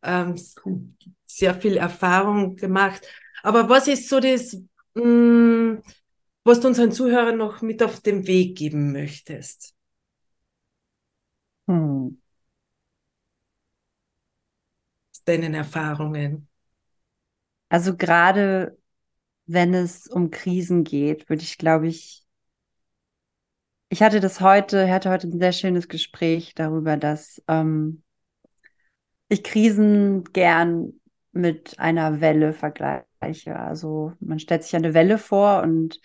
ähm, 0.03 0.35
sehr 1.25 1.55
viel 1.55 1.77
Erfahrung 1.77 2.57
gemacht. 2.57 3.07
Aber 3.43 3.69
was 3.69 3.87
ist 3.87 4.09
so 4.09 4.19
das, 4.19 4.57
mh, 4.95 5.83
was 6.45 6.61
du 6.61 6.69
unseren 6.69 6.93
Zuhörern 6.93 7.37
noch 7.37 7.63
mit 7.63 7.83
auf 7.83 8.01
den 8.01 8.27
Weg 8.27 8.57
geben 8.59 8.93
möchtest? 8.93 9.75
Hm. 11.69 12.17
Deinen 15.27 15.53
Erfahrungen. 15.55 16.49
Also 17.69 17.97
gerade 17.97 18.79
wenn 19.47 19.75
es 19.75 20.07
um 20.07 20.31
Krisen 20.31 20.85
geht, 20.85 21.29
würde 21.29 21.43
ich, 21.43 21.59
glaube 21.59 21.87
ich, 21.89 22.25
ich 23.89 24.03
hatte 24.03 24.21
das 24.21 24.41
heute, 24.41 24.91
hatte 24.91 25.11
heute 25.11 25.29
ein 25.29 25.39
sehr 25.39 25.53
schönes 25.53 25.89
Gespräch 25.89 26.55
darüber, 26.55 26.97
dass 26.97 27.43
ähm, 27.47 28.03
ich 29.29 29.45
Krisen 29.45 30.25
gern 30.25 30.95
mit 31.33 31.79
einer 31.79 32.21
Welle 32.21 32.53
vergleiche. 32.53 33.57
Also 33.57 34.12
man 34.21 34.39
stellt 34.39 34.64
sich 34.64 34.75
eine 34.75 34.95
Welle 34.95 35.19
vor 35.19 35.62
und 35.62 36.01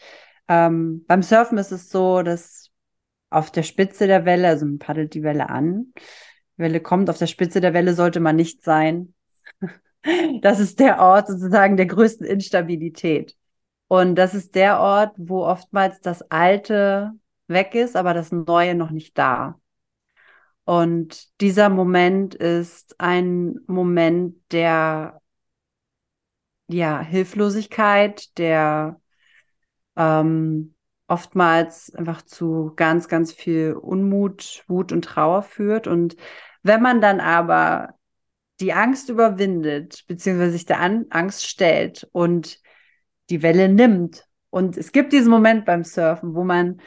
ähm, 0.48 1.06
beim 1.08 1.24
Surfen 1.24 1.58
ist 1.58 1.72
es 1.72 1.90
so, 1.90 2.22
dass 2.22 2.70
auf 3.30 3.52
der 3.52 3.64
Spitze 3.64 4.08
der 4.08 4.26
Welle, 4.26 4.50
also 4.50 4.66
man 4.66 4.80
paddelt 4.80 5.14
die 5.14 5.24
Welle 5.24 5.50
an, 5.50 5.94
die 6.58 6.64
Welle 6.64 6.82
kommt, 6.82 7.10
auf 7.10 7.18
der 7.18 7.28
Spitze 7.28 7.62
der 7.62 7.74
Welle 7.74 7.94
sollte 7.94 8.20
man 8.20 8.36
nicht 8.36 8.64
sein. 8.64 9.14
Das 10.42 10.60
ist 10.60 10.80
der 10.80 11.00
Ort 11.00 11.28
sozusagen 11.28 11.78
der 11.78 11.86
größten 11.86 12.26
Instabilität. 12.26 13.36
Und 13.88 14.16
das 14.16 14.34
ist 14.34 14.56
der 14.56 14.80
Ort, 14.80 15.14
wo 15.18 15.44
oftmals 15.46 16.02
das 16.02 16.24
Alte 16.32 17.12
weg 17.48 17.76
ist, 17.76 17.96
aber 17.96 18.14
das 18.14 18.32
Neue 18.32 18.74
noch 18.76 18.92
nicht 18.92 19.18
da. 19.18 19.60
Und 20.64 21.40
dieser 21.42 21.70
Moment 21.70 22.36
ist 22.36 23.00
ein 23.00 23.60
Moment 23.68 24.38
der 24.52 25.22
ja, 26.68 27.02
Hilflosigkeit, 27.02 28.38
der 28.38 29.02
ähm, 29.98 30.76
oftmals 31.08 31.94
einfach 31.94 32.22
zu 32.22 32.72
ganz, 32.76 33.10
ganz 33.10 33.34
viel 33.34 33.74
Unmut, 33.74 34.64
Wut 34.68 34.92
und 34.94 35.04
Trauer 35.04 35.44
führt. 35.44 35.88
Und 35.88 36.16
wenn 36.64 36.82
man 36.82 37.02
dann 37.02 37.20
aber 37.20 37.96
die 38.62 38.74
Angst 38.74 39.10
überwindet, 39.10 40.04
beziehungsweise 40.08 40.52
sich 40.52 40.66
der 40.66 40.80
An 40.80 41.08
Angst 41.10 41.48
stellt 41.48 42.08
und 42.12 42.60
die 43.30 43.42
Welle 43.42 43.68
nimmt. 43.68 44.26
Und 44.50 44.78
es 44.78 44.92
gibt 44.92 45.14
diesen 45.14 45.32
Moment 45.32 45.66
beim 45.66 45.84
Surfen, 45.84 46.36
wo 46.36 46.44
man 46.44 46.80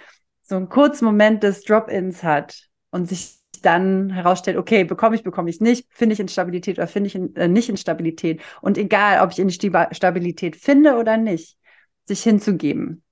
so 0.43 0.57
einen 0.57 0.69
kurzen 0.69 1.05
Moment 1.05 1.43
des 1.43 1.65
Drop-ins 1.65 2.23
hat 2.23 2.69
und 2.91 3.09
sich 3.09 3.39
dann 3.63 4.11
herausstellt, 4.11 4.59
okay, 4.59 4.85
bekomme 4.85 5.17
ich, 5.17 5.23
bekomme 5.23 5.51
ich 5.51 5.61
nicht, 5.61 5.87
finde 5.91 6.13
ich 6.13 6.21
Instabilität 6.21 6.79
oder 6.79 6.87
finde 6.87 7.09
ich 7.09 7.15
in, 7.15 7.35
äh, 7.35 7.49
nicht 7.49 7.69
Instabilität. 7.69 8.43
Und 8.61 8.79
egal, 8.79 9.23
ob 9.23 9.33
ich 9.33 9.39
in 9.39 9.51
Stabilität 9.51 10.57
finde 10.57 10.97
oder 10.97 11.17
nicht, 11.17 11.59
sich 12.05 12.23
hinzugeben 12.23 13.03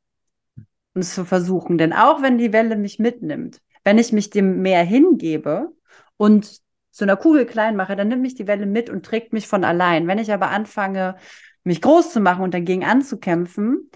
und 0.94 1.04
zu 1.04 1.24
versuchen. 1.24 1.78
Denn 1.78 1.92
auch 1.92 2.22
wenn 2.22 2.38
die 2.38 2.52
Welle 2.52 2.76
mich 2.76 2.98
mitnimmt, 2.98 3.60
wenn 3.82 3.98
ich 3.98 4.12
mich 4.12 4.30
dem 4.30 4.60
Meer 4.60 4.84
hingebe 4.84 5.72
und 6.16 6.61
zu 6.92 7.04
einer 7.04 7.16
Kugel 7.16 7.46
klein 7.46 7.74
mache, 7.74 7.96
dann 7.96 8.08
nimmt 8.08 8.22
mich 8.22 8.34
die 8.34 8.46
Welle 8.46 8.66
mit 8.66 8.90
und 8.90 9.04
trägt 9.04 9.32
mich 9.32 9.48
von 9.48 9.64
allein. 9.64 10.06
Wenn 10.06 10.18
ich 10.18 10.32
aber 10.32 10.50
anfange, 10.50 11.16
mich 11.64 11.80
groß 11.80 12.12
zu 12.12 12.20
machen 12.20 12.42
und 12.42 12.54
dagegen 12.54 12.84
anzukämpfen, 12.84 13.90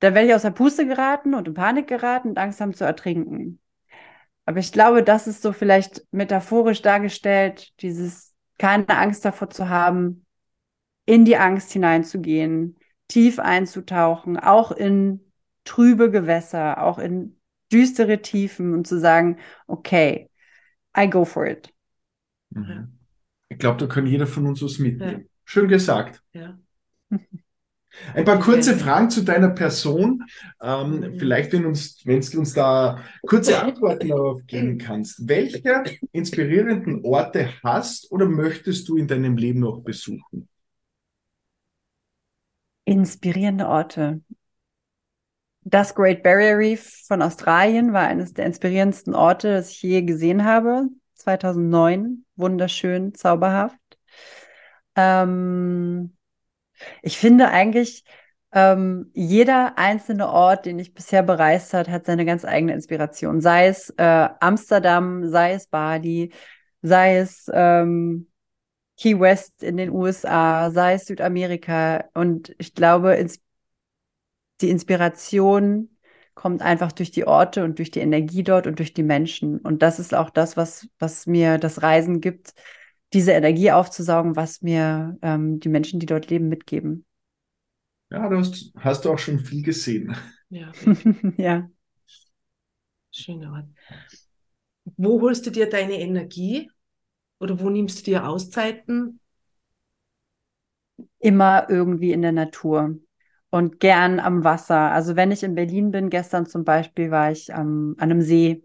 dann 0.00 0.14
werde 0.14 0.28
ich 0.28 0.34
aus 0.34 0.42
der 0.42 0.50
Puste 0.50 0.86
geraten 0.86 1.34
und 1.34 1.48
in 1.48 1.54
Panik 1.54 1.86
geraten 1.86 2.30
und 2.30 2.38
Angst 2.38 2.60
haben 2.60 2.74
zu 2.74 2.84
ertrinken. 2.84 3.60
Aber 4.46 4.58
ich 4.58 4.72
glaube, 4.72 5.02
das 5.02 5.26
ist 5.26 5.42
so 5.42 5.52
vielleicht 5.52 6.02
metaphorisch 6.12 6.82
dargestellt, 6.82 7.72
dieses 7.80 8.34
keine 8.58 8.88
Angst 8.88 9.24
davor 9.24 9.50
zu 9.50 9.68
haben, 9.68 10.26
in 11.06 11.24
die 11.24 11.36
Angst 11.36 11.72
hineinzugehen, 11.72 12.78
tief 13.08 13.38
einzutauchen, 13.38 14.38
auch 14.38 14.72
in 14.72 15.32
trübe 15.64 16.10
Gewässer, 16.10 16.82
auch 16.82 16.98
in 16.98 17.40
düstere 17.72 18.22
Tiefen 18.22 18.74
und 18.74 18.86
zu 18.86 18.98
sagen, 18.98 19.38
okay, 19.66 20.30
I 20.96 21.08
go 21.08 21.24
for 21.24 21.46
it. 21.46 21.72
Mhm. 22.50 22.98
Ich 23.48 23.58
glaube, 23.58 23.78
da 23.78 23.86
kann 23.86 24.06
jeder 24.06 24.26
von 24.26 24.46
uns 24.46 24.62
was 24.62 24.78
mitnehmen. 24.78 25.22
Ja. 25.22 25.26
Schön 25.44 25.68
gesagt. 25.68 26.22
Ja. 26.32 26.58
Ein 28.14 28.24
paar 28.24 28.38
kurze 28.38 28.76
Fragen 28.76 29.10
zu 29.10 29.24
deiner 29.24 29.50
Person. 29.50 30.24
Ähm, 30.62 31.00
mhm. 31.00 31.14
vielleicht, 31.18 31.52
wenn, 31.52 31.66
uns, 31.66 32.00
wenn 32.04 32.20
du 32.20 32.38
uns 32.38 32.54
da 32.54 33.02
kurze 33.26 33.60
Antworten 33.60 34.08
darauf 34.08 34.46
geben 34.46 34.78
kannst. 34.78 35.28
Welche 35.28 35.82
inspirierenden 36.12 37.04
Orte 37.04 37.50
hast 37.64 38.10
oder 38.12 38.26
möchtest 38.26 38.88
du 38.88 38.96
in 38.96 39.08
deinem 39.08 39.36
Leben 39.36 39.60
noch 39.60 39.80
besuchen? 39.82 40.48
Inspirierende 42.84 43.68
Orte. 43.68 44.20
Das 45.62 45.94
Great 45.94 46.22
Barrier 46.22 46.56
Reef 46.56 47.04
von 47.06 47.22
Australien 47.22 47.92
war 47.92 48.06
eines 48.06 48.32
der 48.32 48.46
inspirierendsten 48.46 49.14
Orte, 49.14 49.52
das 49.52 49.70
ich 49.70 49.82
je 49.82 50.02
gesehen 50.02 50.44
habe. 50.44 50.88
2009. 51.20 52.24
Wunderschön, 52.36 53.14
zauberhaft. 53.14 53.78
Ähm, 54.96 56.16
ich 57.02 57.18
finde 57.18 57.48
eigentlich, 57.48 58.04
ähm, 58.52 59.10
jeder 59.14 59.78
einzelne 59.78 60.28
Ort, 60.28 60.66
den 60.66 60.78
ich 60.78 60.94
bisher 60.94 61.22
bereist 61.22 61.72
hat, 61.74 61.88
hat 61.88 62.06
seine 62.06 62.24
ganz 62.24 62.44
eigene 62.44 62.74
Inspiration. 62.74 63.40
Sei 63.40 63.68
es 63.68 63.90
äh, 63.96 64.28
Amsterdam, 64.40 65.28
sei 65.28 65.52
es 65.52 65.66
Bali, 65.68 66.32
sei 66.82 67.18
es 67.18 67.50
ähm, 67.52 68.28
Key 68.98 69.18
West 69.18 69.62
in 69.62 69.76
den 69.76 69.90
USA, 69.90 70.70
sei 70.72 70.94
es 70.94 71.06
Südamerika. 71.06 72.04
Und 72.14 72.54
ich 72.58 72.74
glaube, 72.74 73.14
ins 73.14 73.40
die 74.60 74.70
Inspiration 74.70 75.88
kommt 76.40 76.62
einfach 76.62 76.90
durch 76.90 77.10
die 77.10 77.26
Orte 77.26 77.64
und 77.64 77.78
durch 77.78 77.90
die 77.90 78.00
Energie 78.00 78.42
dort 78.42 78.66
und 78.66 78.78
durch 78.78 78.94
die 78.94 79.02
Menschen. 79.02 79.58
Und 79.58 79.82
das 79.82 79.98
ist 79.98 80.14
auch 80.14 80.30
das, 80.30 80.56
was, 80.56 80.88
was 80.98 81.26
mir 81.26 81.58
das 81.58 81.82
Reisen 81.82 82.22
gibt, 82.22 82.54
diese 83.12 83.32
Energie 83.32 83.72
aufzusaugen, 83.72 84.36
was 84.36 84.62
mir 84.62 85.18
ähm, 85.20 85.60
die 85.60 85.68
Menschen, 85.68 86.00
die 86.00 86.06
dort 86.06 86.30
leben, 86.30 86.48
mitgeben. 86.48 87.04
Ja, 88.08 88.26
du 88.26 88.38
hast, 88.38 88.72
hast 88.74 89.04
du 89.04 89.10
auch 89.10 89.18
schon 89.18 89.38
viel 89.38 89.62
gesehen. 89.62 90.16
Ja. 90.48 90.72
ja. 91.36 91.68
Schöner 93.10 93.52
Ort. 93.52 93.66
Wo 94.96 95.20
holst 95.20 95.44
du 95.44 95.50
dir 95.50 95.68
deine 95.68 96.00
Energie? 96.00 96.70
Oder 97.38 97.60
wo 97.60 97.68
nimmst 97.68 97.98
du 97.98 98.12
dir 98.12 98.26
Auszeiten? 98.26 99.20
Immer 101.18 101.68
irgendwie 101.68 102.12
in 102.12 102.22
der 102.22 102.32
Natur 102.32 102.98
und 103.50 103.80
gern 103.80 104.20
am 104.20 104.44
Wasser. 104.44 104.92
Also 104.92 105.16
wenn 105.16 105.32
ich 105.32 105.42
in 105.42 105.54
Berlin 105.54 105.90
bin, 105.90 106.08
gestern 106.08 106.46
zum 106.46 106.64
Beispiel 106.64 107.10
war 107.10 107.30
ich 107.30 107.50
ähm, 107.50 107.96
an 107.98 108.10
einem 108.10 108.22
See 108.22 108.64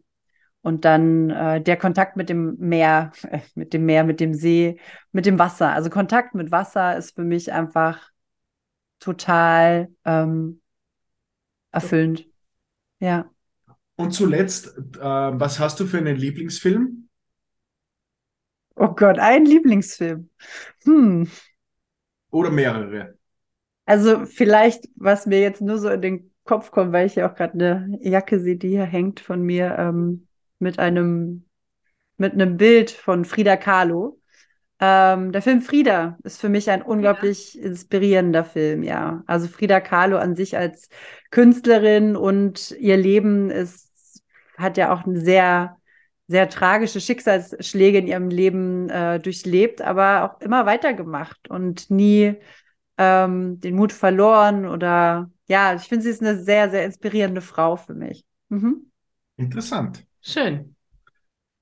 und 0.61 0.85
dann 0.85 1.29
äh, 1.29 1.61
der 1.61 1.77
Kontakt 1.77 2.15
mit 2.17 2.29
dem 2.29 2.55
Meer, 2.59 3.11
äh, 3.29 3.41
mit 3.55 3.73
dem 3.73 3.85
Meer, 3.85 4.03
mit 4.03 4.19
dem 4.19 4.33
See, 4.33 4.79
mit 5.11 5.25
dem 5.25 5.39
Wasser. 5.39 5.71
Also 5.71 5.89
Kontakt 5.89 6.35
mit 6.35 6.51
Wasser 6.51 6.97
ist 6.97 7.15
für 7.15 7.23
mich 7.23 7.51
einfach 7.51 8.11
total 8.99 9.89
ähm, 10.05 10.61
erfüllend. 11.71 12.27
Ja. 12.99 13.29
Und 13.95 14.11
zuletzt, 14.11 14.77
äh, 14.77 14.99
was 14.99 15.59
hast 15.59 15.79
du 15.79 15.85
für 15.85 15.97
einen 15.97 16.15
Lieblingsfilm? 16.15 17.09
Oh 18.75 18.89
Gott, 18.89 19.19
ein 19.19 19.45
Lieblingsfilm. 19.45 20.29
Hm. 20.83 21.29
Oder 22.29 22.51
mehrere. 22.51 23.17
Also 23.85 24.25
vielleicht, 24.25 24.89
was 24.95 25.25
mir 25.25 25.39
jetzt 25.41 25.61
nur 25.61 25.77
so 25.77 25.89
in 25.89 26.01
den 26.01 26.31
Kopf 26.43 26.71
kommt, 26.71 26.91
weil 26.91 27.07
ich 27.07 27.15
ja 27.15 27.29
auch 27.29 27.35
gerade 27.35 27.53
eine 27.53 27.97
Jacke 28.01 28.39
sehe, 28.39 28.55
die 28.55 28.69
hier 28.69 28.83
hängt 28.83 29.19
von 29.19 29.41
mir, 29.41 29.75
ähm, 29.77 30.27
mit 30.59 30.79
einem, 30.79 31.45
mit 32.17 32.33
einem 32.33 32.57
Bild 32.57 32.91
von 32.91 33.25
Frida 33.25 33.57
Kahlo. 33.57 34.19
Ähm, 34.79 35.31
der 35.31 35.41
Film 35.41 35.61
Frida 35.61 36.17
ist 36.23 36.39
für 36.41 36.49
mich 36.49 36.69
ein 36.69 36.81
unglaublich 36.81 37.55
ja. 37.55 37.63
inspirierender 37.63 38.43
Film, 38.43 38.83
ja. 38.83 39.23
Also 39.25 39.47
Frida 39.47 39.79
Kahlo 39.79 40.17
an 40.17 40.35
sich 40.35 40.57
als 40.57 40.89
Künstlerin 41.31 42.15
und 42.15 42.71
ihr 42.79 42.97
Leben 42.97 43.49
ist, 43.49 44.23
hat 44.57 44.77
ja 44.77 44.93
auch 44.93 45.05
eine 45.05 45.19
sehr, 45.19 45.77
sehr 46.27 46.49
tragische 46.49 46.99
Schicksalsschläge 46.99 47.99
in 47.99 48.07
ihrem 48.07 48.29
Leben 48.29 48.89
äh, 48.89 49.19
durchlebt, 49.19 49.81
aber 49.81 50.23
auch 50.23 50.41
immer 50.41 50.65
weitergemacht 50.65 51.49
und 51.49 51.89
nie 51.89 52.35
ähm, 52.97 53.59
den 53.59 53.75
Mut 53.75 53.91
verloren 53.91 54.65
oder 54.65 55.29
ja, 55.47 55.75
ich 55.75 55.83
finde, 55.83 56.03
sie 56.03 56.09
ist 56.09 56.21
eine 56.21 56.41
sehr, 56.41 56.69
sehr 56.69 56.85
inspirierende 56.85 57.41
Frau 57.41 57.75
für 57.75 57.93
mich. 57.93 58.23
Mhm. 58.49 58.91
Interessant. 59.37 60.05
Schön. 60.21 60.75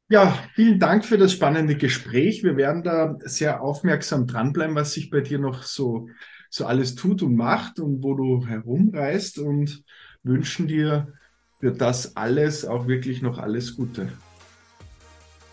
Ja, 0.09 0.38
vielen 0.53 0.79
Dank 0.79 1.05
für 1.05 1.17
das 1.17 1.34
spannende 1.34 1.75
Gespräch. 1.75 2.43
Wir 2.43 2.55
werden 2.55 2.84
da 2.84 3.15
sehr 3.21 3.61
aufmerksam 3.61 4.27
dranbleiben, 4.27 4.75
was 4.75 4.93
sich 4.93 5.09
bei 5.09 5.21
dir 5.21 5.39
noch 5.39 5.63
so, 5.63 6.07
so 6.49 6.65
alles 6.65 6.95
tut 6.95 7.23
und 7.23 7.36
macht 7.36 7.79
und 7.79 8.03
wo 8.03 8.13
du 8.13 8.45
herumreist 8.45 9.39
und 9.39 9.84
wünschen 10.21 10.67
dir 10.67 11.13
für 11.59 11.71
das 11.71 12.15
alles 12.15 12.65
auch 12.65 12.88
wirklich 12.88 13.21
noch 13.21 13.38
alles 13.38 13.75
Gute. 13.75 14.11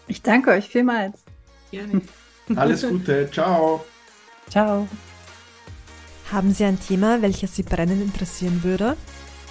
Ich 0.09 0.23
danke 0.23 0.51
euch 0.51 0.69
vielmals. 0.69 1.23
Gerne. 1.71 2.03
Alles 2.57 2.87
Gute. 2.87 3.31
Ciao. 3.31 3.85
Ciao. 4.49 4.89
Haben 6.33 6.53
Sie 6.53 6.65
ein 6.65 6.79
Thema, 6.79 7.23
welches 7.23 7.57
Sie 7.57 7.65
brennend 7.65 8.01
interessieren 8.01 8.63
würde? 8.63 8.97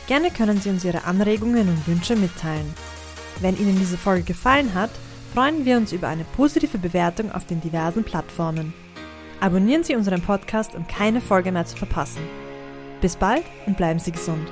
Gerne 0.08 0.32
können 0.32 0.62
Sie 0.62 0.70
uns 0.70 0.86
Ihre 0.86 1.04
Anregungen 1.04 1.68
und 1.68 1.88
Wünsche 1.88 2.16
mitteilen. 2.16 2.74
Wenn 3.42 3.58
Ihnen 3.58 3.78
diese 3.78 3.98
Folge 3.98 4.24
gefallen 4.24 4.74
hat, 4.74 4.90
freuen 5.34 5.66
wir 5.66 5.76
uns 5.76 5.92
über 5.92 6.08
eine 6.08 6.24
positive 6.24 6.78
Bewertung 6.78 7.34
auf 7.34 7.46
den 7.46 7.60
diversen 7.60 8.06
Plattformen. 8.06 8.74
Abonnieren 9.42 9.84
Sie 9.84 9.96
unseren 9.96 10.22
Podcast, 10.22 10.74
um 10.74 10.88
keine 10.88 11.20
Folge 11.20 11.52
mehr 11.52 11.66
zu 11.66 11.76
verpassen. 11.76 12.22
Bis 13.02 13.18
bald 13.18 13.44
und 13.66 13.76
bleiben 13.76 14.00
Sie 14.00 14.12
gesund. 14.12 14.50